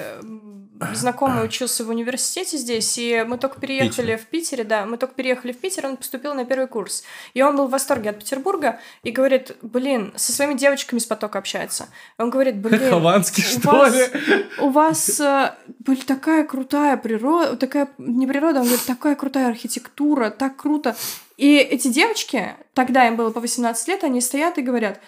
знакомый 0.92 1.44
учился 1.44 1.84
в 1.84 1.88
университете 1.88 2.56
здесь, 2.56 2.98
и 2.98 3.24
мы 3.26 3.38
только 3.38 3.60
переехали 3.60 4.16
в 4.16 4.26
Питере, 4.26 4.64
да, 4.64 4.86
мы 4.86 4.96
только 4.98 5.14
переехали 5.14 5.52
в 5.52 5.58
Питер, 5.58 5.86
он 5.86 5.96
поступил 5.96 6.34
на 6.34 6.44
первый 6.44 6.66
курс. 6.66 7.04
И 7.34 7.42
он 7.42 7.56
был 7.56 7.66
в 7.68 7.70
восторге 7.70 8.10
от 8.10 8.18
Петербурга 8.18 8.80
и 9.02 9.10
говорит, 9.10 9.56
блин, 9.62 10.12
со 10.16 10.32
своими 10.32 10.54
девочками 10.54 10.98
с 10.98 11.06
потока 11.06 11.38
общается. 11.38 11.88
Он 12.18 12.30
говорит, 12.30 12.56
блин, 12.56 12.80
Хованский, 12.90 13.42
у 13.44 13.60
что 13.60 13.70
вас- 13.70 13.94
ли? 13.94 14.46
у 14.60 14.70
вас 14.70 15.20
э, 15.20 15.54
блин, 15.80 16.02
такая 16.06 16.44
крутая 16.44 16.96
природа, 16.96 17.56
такая, 17.56 17.88
не 17.98 18.26
природа, 18.26 18.60
он 18.60 18.66
говорит, 18.66 18.86
такая 18.86 19.14
крутая 19.14 19.48
архитектура, 19.48 20.30
так 20.30 20.56
круто. 20.56 20.96
И 21.36 21.56
эти 21.56 21.88
девочки, 21.88 22.54
тогда 22.74 23.06
им 23.06 23.16
было 23.16 23.30
по 23.30 23.40
18 23.40 23.88
лет, 23.88 24.04
они 24.04 24.20
стоят 24.20 24.58
и 24.58 24.62
говорят, 24.62 25.00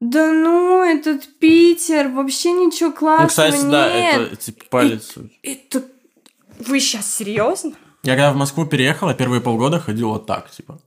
да 0.00 0.32
ну, 0.32 0.82
этот 0.82 1.26
Питер, 1.38 2.08
вообще 2.08 2.52
ничего 2.52 2.92
классного 2.92 3.22
Ну, 3.22 3.28
кстати, 3.28 3.70
да, 3.70 3.92
нет. 3.92 4.32
это 4.32 4.36
типа 4.36 4.64
палец. 4.70 5.14
Это... 5.42 5.84
Вы 6.58 6.80
сейчас 6.80 7.14
серьезно? 7.14 7.72
Я 8.02 8.14
когда 8.14 8.32
в 8.32 8.36
Москву 8.36 8.66
переехал, 8.66 9.08
я 9.08 9.14
первые 9.14 9.40
полгода 9.40 9.80
ходил 9.80 10.10
вот 10.10 10.26
так, 10.26 10.50
типа. 10.50 10.80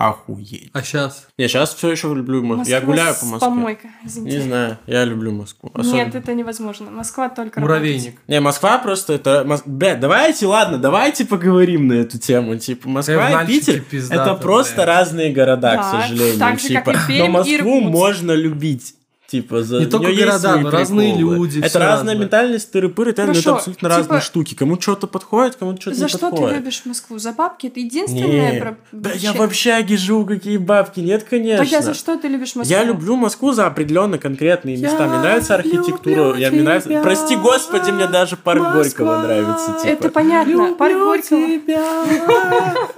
Охуеть. 0.00 0.70
А 0.72 0.82
сейчас? 0.82 1.26
Я 1.36 1.46
сейчас 1.46 1.74
все 1.74 1.90
еще 1.90 2.08
люблю 2.14 2.42
Москву. 2.42 2.70
Я 2.70 2.80
гуляю 2.80 3.14
по 3.14 3.26
Москве. 3.26 3.48
помойкой, 3.50 3.90
извините. 4.02 4.38
Не 4.38 4.42
знаю, 4.44 4.78
я 4.86 5.04
люблю 5.04 5.30
Москву. 5.32 5.70
Нет, 5.74 5.86
Особенно- 5.86 6.16
это 6.18 6.34
невозможно. 6.34 6.90
Москва 6.90 7.28
только 7.28 7.60
Муравейник. 7.60 8.18
Не, 8.26 8.40
Москва 8.40 8.78
просто 8.78 9.12
это... 9.12 9.44
Мос- 9.46 9.62
Блядь, 9.66 10.00
давайте, 10.00 10.46
ладно, 10.46 10.78
давайте 10.78 11.26
поговорим 11.26 11.86
на 11.88 11.92
эту 11.94 12.18
тему. 12.18 12.56
Типа, 12.56 12.88
Москва 12.88 13.42
и 13.42 13.46
Питер 13.46 13.80
пиздато, 13.82 14.22
это 14.22 14.34
просто 14.40 14.76
блядь. 14.76 14.86
разные 14.86 15.32
города, 15.34 15.72
Да, 15.72 15.82
к 15.82 15.90
сожалению. 16.02 16.38
так 16.38 16.58
же, 16.58 16.68
типа. 16.68 16.92
как 16.92 17.04
и 17.04 17.06
Пермь 17.08 17.18
Но 17.18 17.24
и 17.26 17.28
Москву 17.28 17.54
Иркутск. 17.56 17.90
можно 17.90 18.32
любить. 18.32 18.94
Типа, 19.30 19.62
за 19.62 19.78
Не 19.78 19.86
только 19.86 20.12
города, 20.12 20.56
но 20.56 20.70
разные 20.70 21.14
приколы. 21.14 21.36
люди, 21.36 21.58
Это 21.60 21.78
разная 21.78 21.88
разное. 21.88 22.14
ментальность, 22.16 22.74
тыры-пыры, 22.74 23.10
это 23.10 23.22
абсолютно 23.30 23.74
типа- 23.74 23.88
разные 23.88 24.20
штуки. 24.20 24.54
Кому 24.54 24.80
что-то 24.80 25.06
подходит, 25.06 25.54
кому 25.54 25.76
что-то 25.80 25.96
За 25.96 26.02
не 26.06 26.08
что 26.08 26.18
подходит. 26.18 26.48
ты 26.48 26.54
любишь 26.56 26.82
Москву? 26.84 27.18
За 27.18 27.32
бабки? 27.32 27.68
Это 27.68 27.78
единственное... 27.78 28.60
Про- 28.60 28.76
да 28.90 29.10
я 29.14 29.32
в 29.32 29.40
общаге 29.40 29.96
живу, 29.96 30.26
какие 30.26 30.56
бабки, 30.56 30.98
нет, 30.98 31.24
конечно. 31.30 31.64
Тогда 31.64 31.80
за 31.80 31.94
что 31.94 32.16
ты 32.18 32.26
любишь 32.26 32.56
Москву? 32.56 32.74
Я 32.76 32.82
люблю 32.82 33.14
Москву 33.14 33.52
за 33.52 33.66
определенно 33.68 34.18
конкретные 34.18 34.76
места. 34.76 35.06
Мне 35.06 35.18
нравится 35.20 35.54
архитектура. 35.54 36.34
Я, 36.36 36.50
мне 36.50 36.62
нравится... 36.62 36.88
тебя, 36.88 37.02
Прости 37.02 37.36
господи, 37.36 37.90
мне 37.92 38.08
даже 38.08 38.36
парк 38.36 38.60
Москва. 38.74 38.82
Горького 38.82 39.22
нравится. 39.22 39.72
Типа. 39.80 39.86
Это 39.86 40.08
понятно. 40.08 40.74
Парк 40.74 40.94
Горького. 40.98 41.38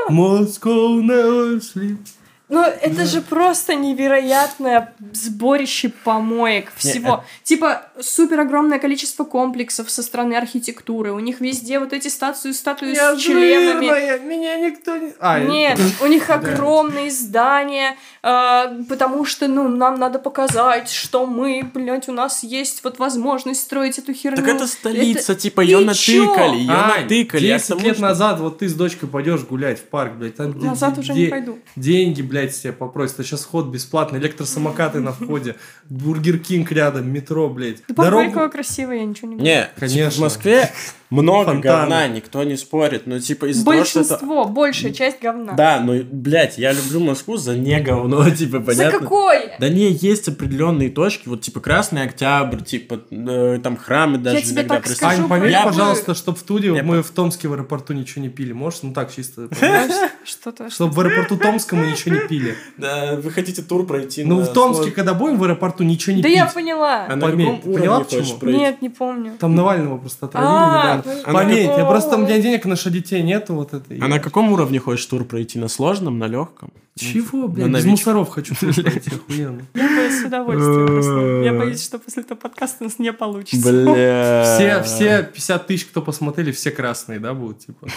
Moscow 0.09 1.01
never 1.03 1.61
sleeps. 1.61 2.14
Но 2.53 2.66
это 2.66 3.07
же 3.07 3.22
просто 3.22 3.74
невероятное 3.74 4.92
сборище 5.14 5.88
помоек 6.05 6.70
всего. 6.76 7.24
Типа 7.44 7.86
супер 7.98 8.40
огромное 8.40 8.78
количество 8.78 9.24
комплексов 9.24 9.90
со 9.90 10.03
стороны 10.03 10.34
архитектуры. 10.34 11.12
У 11.12 11.18
них 11.18 11.40
везде 11.40 11.78
вот 11.78 11.94
эти 11.94 12.09
статуи, 12.09 12.53
статуи 12.53 12.94
Я 12.94 13.16
с 13.16 13.20
членами. 13.20 13.86
жирная, 13.86 14.18
меня 14.18 14.57
никто 14.59 14.98
не... 14.98 15.14
А, 15.18 15.40
Нет, 15.40 15.80
у 16.03 16.07
них 16.07 16.28
огромные 16.28 17.11
здания, 17.11 17.96
э, 18.22 18.82
потому 18.86 19.24
что, 19.24 19.48
ну, 19.48 19.68
нам 19.68 19.98
надо 19.98 20.18
показать, 20.18 20.90
что 20.90 21.26
мы, 21.26 21.62
блядь, 21.72 22.11
у 22.11 22.12
нас 22.12 22.42
есть 22.42 22.84
вот 22.84 22.98
возможность 22.98 23.62
строить 23.62 23.98
эту 23.98 24.12
херню. 24.12 24.36
Так 24.36 24.48
это 24.48 24.66
столица, 24.66 25.32
Это- 25.32 25.40
типа, 25.40 25.62
ее 25.62 25.78
натыкали, 25.80 26.57
ее 26.57 26.70
натыкали. 26.70 27.46
Я 27.46 27.57
к 27.57 27.61
10 27.62 27.68
тому, 27.68 27.80
лет 27.80 27.98
назад 27.98 28.40
вот 28.40 28.59
ты 28.59 28.68
с 28.68 28.74
дочкой 28.74 29.09
пойдешь 29.09 29.40
гулять 29.40 29.78
в 29.78 29.84
парк, 29.84 30.12
блядь. 30.16 30.36
Там 30.36 30.59
Назад 30.59 30.98
уже 30.98 31.14
не 31.14 31.26
пойду. 31.28 31.59
Деньги, 31.76 32.20
блядь, 32.20 32.41
с 32.51 32.61
тебя 32.61 32.72
попросят. 32.72 33.20
А 33.20 33.22
сейчас 33.24 33.43
вход 33.43 33.66
бесплатный, 33.68 34.18
электросамокаты 34.18 35.01
на 35.01 35.12
входе, 35.12 35.57
Бургер 35.88 36.38
Кинг 36.38 36.72
рядом, 36.72 37.11
метро, 37.12 37.49
блядь. 37.49 37.82
Да. 37.88 38.11
Горького 38.11 38.49
красиво, 38.49 38.93
я 38.93 39.05
ничего 39.05 39.28
не 39.28 39.34
буду. 39.36 39.45
Не, 39.45 39.68
Конечно. 39.78 40.11
типа, 40.11 40.16
в 40.16 40.18
Москве 40.20 40.72
много 41.11 41.53
Фонтаны. 41.53 41.61
говна, 41.62 42.09
никто 42.09 42.43
не 42.43 42.57
спорит. 42.57 43.07
Но, 43.07 43.18
типа, 43.20 43.51
из-за 43.51 43.64
того, 43.64 43.84
что 43.84 44.01
это... 44.01 44.09
Большинство, 44.09 44.45
большая 44.47 44.93
часть 44.93 45.20
говна. 45.20 45.53
Да, 45.53 45.80
но, 45.80 45.95
блядь, 46.11 46.57
я 46.59 46.72
люблю 46.72 47.01
Москву 47.01 47.36
за 47.36 47.55
не 47.55 47.78
говно, 47.80 48.28
типа, 48.34 48.59
За 48.61 48.64
понятно? 48.64 48.99
какое? 49.01 49.57
Да 49.59 49.68
не, 49.68 49.90
есть 49.93 50.28
определенные 50.28 50.90
точки, 50.90 51.28
вот 51.28 51.43
типа 51.43 51.61
Красный 51.61 52.03
Октябрь, 52.05 52.62
типа 52.62 53.01
э, 53.11 53.61
там 53.62 53.76
храмы 53.76 54.18
даже 54.18 54.40
тебе 54.40 54.53
иногда 54.62 54.76
так 54.76 54.86
скажу, 54.88 55.22
Ань, 55.22 55.28
пометь, 55.28 55.51
Я 55.53 55.64
бы- 55.64 55.70
пожалуйста, 55.70 56.14
чтобы 56.14 56.38
в 56.38 56.43
Туде 56.43 56.74
Я 56.74 56.82
мы 56.82 57.03
в 57.03 57.11
Томске 57.11 57.49
в 57.49 57.53
аэропорту 57.53 57.93
ничего 57.93 58.22
не 58.22 58.30
пили. 58.30 58.53
Можешь? 58.53 58.80
Ну 58.82 58.93
так, 58.95 59.12
чисто. 59.14 59.49
Что-то... 60.24 60.70
Чтобы 60.70 60.93
в 60.95 61.01
аэропорту 61.01 61.36
Томском 61.36 61.80
мы 61.80 61.88
ничего 61.90 62.14
не 62.14 62.20
пили. 62.26 62.32
Да, 62.76 63.16
вы 63.16 63.30
хотите 63.30 63.62
тур 63.62 63.87
пройти 63.87 64.24
Ну, 64.24 64.41
в 64.41 64.53
Томске, 64.53 64.91
когда 64.91 65.14
будем 65.14 65.39
в 65.39 65.45
аэропорту 65.45 65.85
ничего 65.85 66.16
не 66.16 66.22
Да 66.22 66.28
я 66.28 66.47
поняла. 66.47 67.07
А 67.07 67.16
поняла, 67.16 68.01
почему? 68.01 68.51
Нет, 68.51 68.83
не 68.83 68.89
помню. 68.89 69.33
Там 69.39 69.55
Навального 69.55 69.99
просто 69.99 70.26
отравили 70.26 70.51
А, 70.51 71.03
на 71.26 71.33
Пометь, 71.33 71.70
я 71.76 71.85
просто, 71.85 72.16
у 72.16 72.20
меня 72.20 72.39
денег 72.41 72.64
на 72.64 72.76
детей 72.76 73.22
нету 73.22 73.55
вот 73.55 73.74
этой. 73.74 73.99
А 73.99 74.09
на 74.09 74.18
каком 74.18 74.53
уровне 74.53 74.78
хочешь 74.78 75.07
тур 75.07 75.24
пройти? 75.24 75.59
На 75.59 75.68
сложном, 75.68 76.18
на 76.18 76.26
легком? 76.26 76.70
Чего, 76.95 77.49
блядь? 77.49 77.70
Без 77.70 77.84
мусоров 77.86 78.28
хочу 78.28 78.55
пройти, 78.55 79.11
охуенно. 79.11 79.62
Я 79.74 79.88
бы 79.88 80.11
с 80.11 80.24
удовольствием 80.26 80.86
просто. 80.86 81.43
Я 81.43 81.53
боюсь, 81.55 81.82
что 81.82 81.99
после 81.99 82.22
этого 82.22 82.36
подкаста 82.36 82.78
у 82.80 82.84
нас 82.84 82.99
не 82.99 83.12
получится. 83.12 83.72
Бля. 83.72 84.45
Все, 84.45 84.82
все 84.82 85.22
50 85.22 85.66
тысяч, 85.66 85.86
кто 85.86 86.03
посмотрели, 86.03 86.53
все 86.53 86.70
красные, 86.70 87.18
да, 87.18 87.32
будут, 87.32 87.61
типа? 87.61 87.88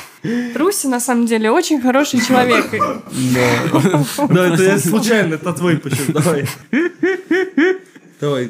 Руси, 0.56 0.88
на 0.88 1.00
самом 1.02 1.26
деле, 1.26 1.52
очень 1.52 1.82
хороший 1.82 2.26
человек. 2.26 2.72
Да, 4.30 4.48
это 4.48 4.64
я 4.64 4.80
случайно, 4.80 5.36
это 5.36 5.54
твой 5.54 5.78
почему. 5.78 6.14
Давай. 6.14 6.48
Давай. 8.22 8.50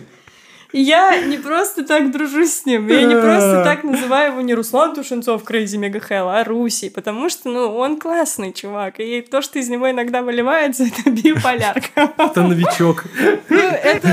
Я 0.76 1.22
не 1.22 1.38
просто 1.38 1.86
так 1.86 2.12
дружу 2.12 2.46
с 2.46 2.66
ним. 2.66 2.88
Я 2.88 3.04
не 3.04 3.16
просто 3.16 3.64
так 3.64 3.84
называю 3.84 4.34
его 4.34 4.42
не 4.42 4.54
Руслан 4.54 4.94
Тушенцов 4.94 5.44
Crazy 5.44 5.80
Mega 5.80 6.02
Hell, 6.10 6.30
а 6.30 6.44
Руси. 6.44 6.90
Потому 6.90 7.30
что, 7.30 7.50
ну, 7.50 7.76
он 7.78 7.98
классный 7.98 8.52
чувак. 8.52 9.00
И 9.00 9.22
то, 9.22 9.42
что 9.42 9.60
из 9.60 9.70
него 9.70 9.90
иногда 9.90 10.22
выливается, 10.22 10.84
это 11.00 11.10
биполярка. 11.10 12.14
Это 12.18 12.42
новичок. 12.42 13.06
Ну, 13.50 13.58
это, 13.58 14.10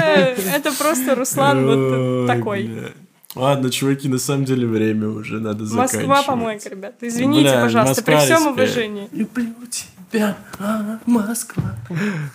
это 0.54 0.72
просто 0.72 1.16
Руслан 1.16 1.66
вот 1.66 2.26
такой. 2.28 2.70
Ладно, 3.34 3.70
чуваки, 3.70 4.08
на 4.08 4.18
самом 4.18 4.44
деле 4.44 4.66
время 4.66 5.08
уже 5.08 5.40
надо 5.40 5.64
заканчивать. 5.64 6.06
Москва 6.06 6.22
помойка, 6.22 6.68
ребята. 6.68 7.08
Извините, 7.08 7.50
Бля, 7.50 7.62
пожалуйста, 7.62 8.04
при 8.04 8.16
всем 8.16 8.46
уважении. 8.48 9.08
Люблю 9.10 9.54
тебя, 9.70 10.01
а, 10.14 10.98
Москва. 11.06 11.76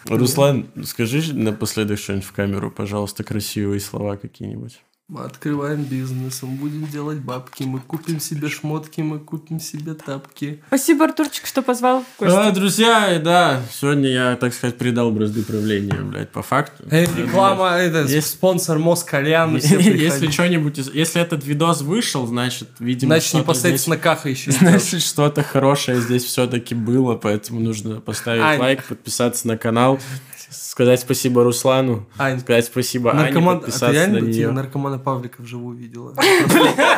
Руслан, 0.05 0.67
скажи 0.83 1.33
напоследок 1.33 1.99
что-нибудь 1.99 2.25
в 2.25 2.31
камеру, 2.31 2.71
пожалуйста, 2.71 3.23
красивые 3.23 3.79
слова 3.79 4.17
какие-нибудь. 4.17 4.81
Мы 5.09 5.21
открываем 5.23 5.83
бизнес, 5.83 6.41
мы 6.43 6.57
будем 6.57 6.85
делать 6.85 7.19
бабки, 7.19 7.63
мы 7.63 7.79
купим 7.79 8.19
себе 8.19 8.49
шмотки, 8.49 8.99
мы 8.99 9.19
купим 9.19 9.57
себе 9.57 9.93
тапки. 9.93 10.61
Спасибо, 10.67 11.05
Артурчик, 11.05 11.45
что 11.45 11.61
позвал 11.61 12.01
в 12.03 12.19
гости. 12.19 12.35
А, 12.35 12.51
друзья, 12.51 13.17
да, 13.23 13.61
сегодня 13.71 14.09
я, 14.09 14.35
так 14.35 14.53
сказать, 14.53 14.77
передал 14.77 15.09
бразды 15.11 15.43
правления, 15.43 16.01
блядь, 16.01 16.29
по 16.31 16.41
факту. 16.41 16.83
Э, 16.91 17.05
реклама, 17.05 17.69
это 17.77 18.01
Есть- 18.01 18.31
спонсор 18.31 18.79
Москалян. 18.79 19.57
все 19.61 19.79
Если 19.79 20.29
что-нибудь, 20.29 20.77
если 20.93 21.21
этот 21.21 21.45
видос 21.45 21.83
вышел, 21.83 22.27
значит, 22.27 22.67
видимо, 22.79 23.11
Значит, 23.11 23.29
что-то 23.29 23.43
непосредственно 23.45 23.95
здесь- 23.95 24.03
Каха 24.03 24.27
еще. 24.27 24.51
Значит, 24.59 25.01
что-то 25.01 25.41
хорошее 25.41 26.01
здесь 26.01 26.25
все-таки 26.25 26.75
было, 26.75 27.15
поэтому 27.15 27.61
нужно 27.61 28.01
поставить 28.01 28.41
Ань. 28.41 28.59
лайк, 28.59 28.83
подписаться 28.83 29.47
на 29.47 29.57
канал, 29.57 30.01
сказать 30.49 30.99
спасибо 30.99 31.43
Руслану, 31.43 32.07
Ань, 32.17 32.39
сказать 32.39 32.65
спасибо 32.65 33.11
Ане, 33.11 33.23
Наркоман... 33.23 33.57
А 33.57 33.59
ты 33.59 33.65
подписаться 33.67 34.07
на 34.07 34.13
бы, 34.13 34.19
типа, 34.27 34.29
нее. 34.35 34.51
наркомана 34.51 34.96
Павлика 34.99 35.41
вживую 35.41 35.77
видела? 35.77 36.13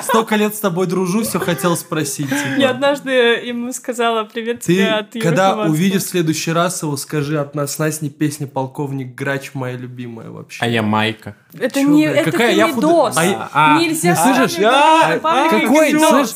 Столько 0.02 0.36
лет 0.36 0.56
с 0.56 0.60
тобой 0.60 0.88
дружу, 0.88 1.24
все 1.24 1.40
хотел 1.40 1.76
спросить. 1.76 2.30
типа. 2.30 2.60
Я 2.60 2.72
однажды 2.72 3.12
ему 3.12 3.72
сказала 3.74 4.24
привет 4.24 4.62
Ты, 4.62 4.74
тебе 4.76 4.88
от 4.90 5.16
Юры 5.16 5.28
когда 5.28 5.50
Хованского». 5.52 5.74
увидишь 5.74 6.04
в 6.04 6.08
следующий 6.10 6.52
раз 6.52 6.82
его, 6.84 6.98
скажи 6.98 7.40
от 7.40 7.56
нас 7.56 7.78
Насни 7.80 8.10
песня 8.10 8.48
«Полковник 8.48 9.16
Грач» 9.16 9.52
моя 9.54 9.76
любимая 9.78 10.30
вообще. 10.30 10.64
А 10.64 10.68
я 10.68 10.82
Майка. 10.82 11.36
Это 11.54 11.82
Чё, 11.82 11.88
не, 11.90 12.08
блядь, 12.08 12.18
это 12.22 12.32
какая 12.32 12.52
ты 12.52 12.58
я 12.58 12.68
не 12.68 12.74
фут- 12.74 12.82
дос. 12.82 13.18
а 13.18 13.26
я- 13.26 13.50
а, 13.54 13.80
Нельзя 13.80 14.10
не 14.10 14.16
слышишь? 14.16 14.64
А, 14.64 15.18
Какой, 15.50 15.92
слышь, 16.00 16.30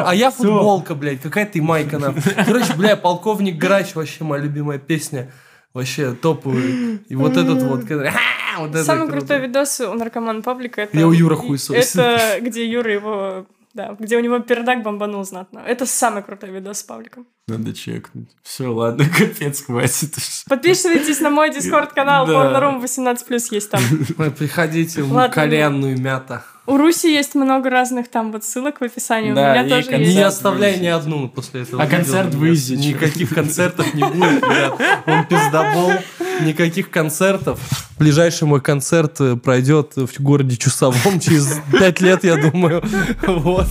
а, 0.00 0.10
а 0.10 0.14
я 0.14 0.30
футболка, 0.30 0.94
блядь, 0.94 1.20
какая 1.20 1.46
ты 1.46 1.60
майка, 1.62 1.98
нахуй. 1.98 2.22
Короче, 2.46 2.74
бля, 2.74 2.96
полковник 2.96 3.56
Грач 3.56 3.94
вообще 3.94 4.24
моя 4.24 4.42
любимая 4.42 4.78
песня. 4.78 5.30
Вообще 5.72 6.12
топовый. 6.12 7.00
И 7.08 7.14
вот 7.14 7.36
этот 7.36 7.62
вот, 7.62 7.84
Самый 8.84 9.08
круто. 9.08 9.26
крутой 9.26 9.40
видос 9.40 9.80
у 9.80 9.94
наркоман 9.94 10.42
паблика 10.42 10.82
это... 10.82 10.98
Я 10.98 11.06
у 11.06 11.12
Юры 11.12 11.36
хуесосит. 11.36 11.96
Это 11.96 12.38
где 12.40 12.68
Юра 12.68 12.92
его... 12.92 13.46
Да, 13.72 13.94
где 13.96 14.16
у 14.16 14.20
него 14.20 14.40
пердак 14.40 14.82
бомбанул 14.82 15.24
знатно. 15.24 15.60
Это 15.64 15.86
самый 15.86 16.24
крутой 16.24 16.50
видос 16.50 16.78
с 16.78 16.82
пабликом. 16.82 17.28
Надо 17.46 17.72
чекнуть. 17.72 18.28
Все, 18.42 18.66
ладно, 18.66 19.04
капец, 19.16 19.62
хватит. 19.62 20.16
Подписывайтесь 20.48 21.20
на 21.20 21.30
мой 21.30 21.54
дискорд-канал 21.54 22.26
Да. 22.26 22.32
Pornorum 22.32 22.82
18+, 22.82 23.40
есть 23.52 23.70
там. 23.70 23.80
Приходите 24.36 25.02
в 25.02 25.28
коленную 25.28 25.96
мята. 26.00 26.44
У 26.70 26.76
Руси 26.76 27.12
есть 27.12 27.34
много 27.34 27.68
разных 27.68 28.08
там 28.08 28.30
вот 28.30 28.44
ссылок 28.44 28.80
в 28.80 28.84
описании. 28.84 29.32
Да, 29.32 29.40
у 29.40 29.44
меня 29.50 29.66
и 29.66 29.68
тоже 29.68 30.00
есть. 30.00 30.14
Не 30.14 30.22
оставляй 30.22 30.78
ни 30.78 30.86
одну 30.86 31.28
после 31.28 31.62
этого. 31.62 31.82
А 31.82 31.86
видео, 31.86 31.96
концерт 31.98 32.32
чё? 32.32 32.76
Никаких 32.76 33.34
концертов 33.34 33.92
не 33.92 34.04
будет, 34.04 34.42
ребят. 34.42 34.80
Он 35.06 35.26
пиздобол. 35.26 35.92
Никаких 36.42 36.90
концертов. 36.90 37.58
Ближайший 37.98 38.44
мой 38.44 38.60
концерт 38.60 39.20
э, 39.20 39.36
пройдет 39.36 39.96
в 39.96 40.22
городе 40.22 40.56
Чусовом 40.56 41.18
через 41.20 41.58
пять 41.72 42.00
лет, 42.00 42.24
я 42.24 42.36
думаю. 42.36 42.82
Вот. 43.26 43.66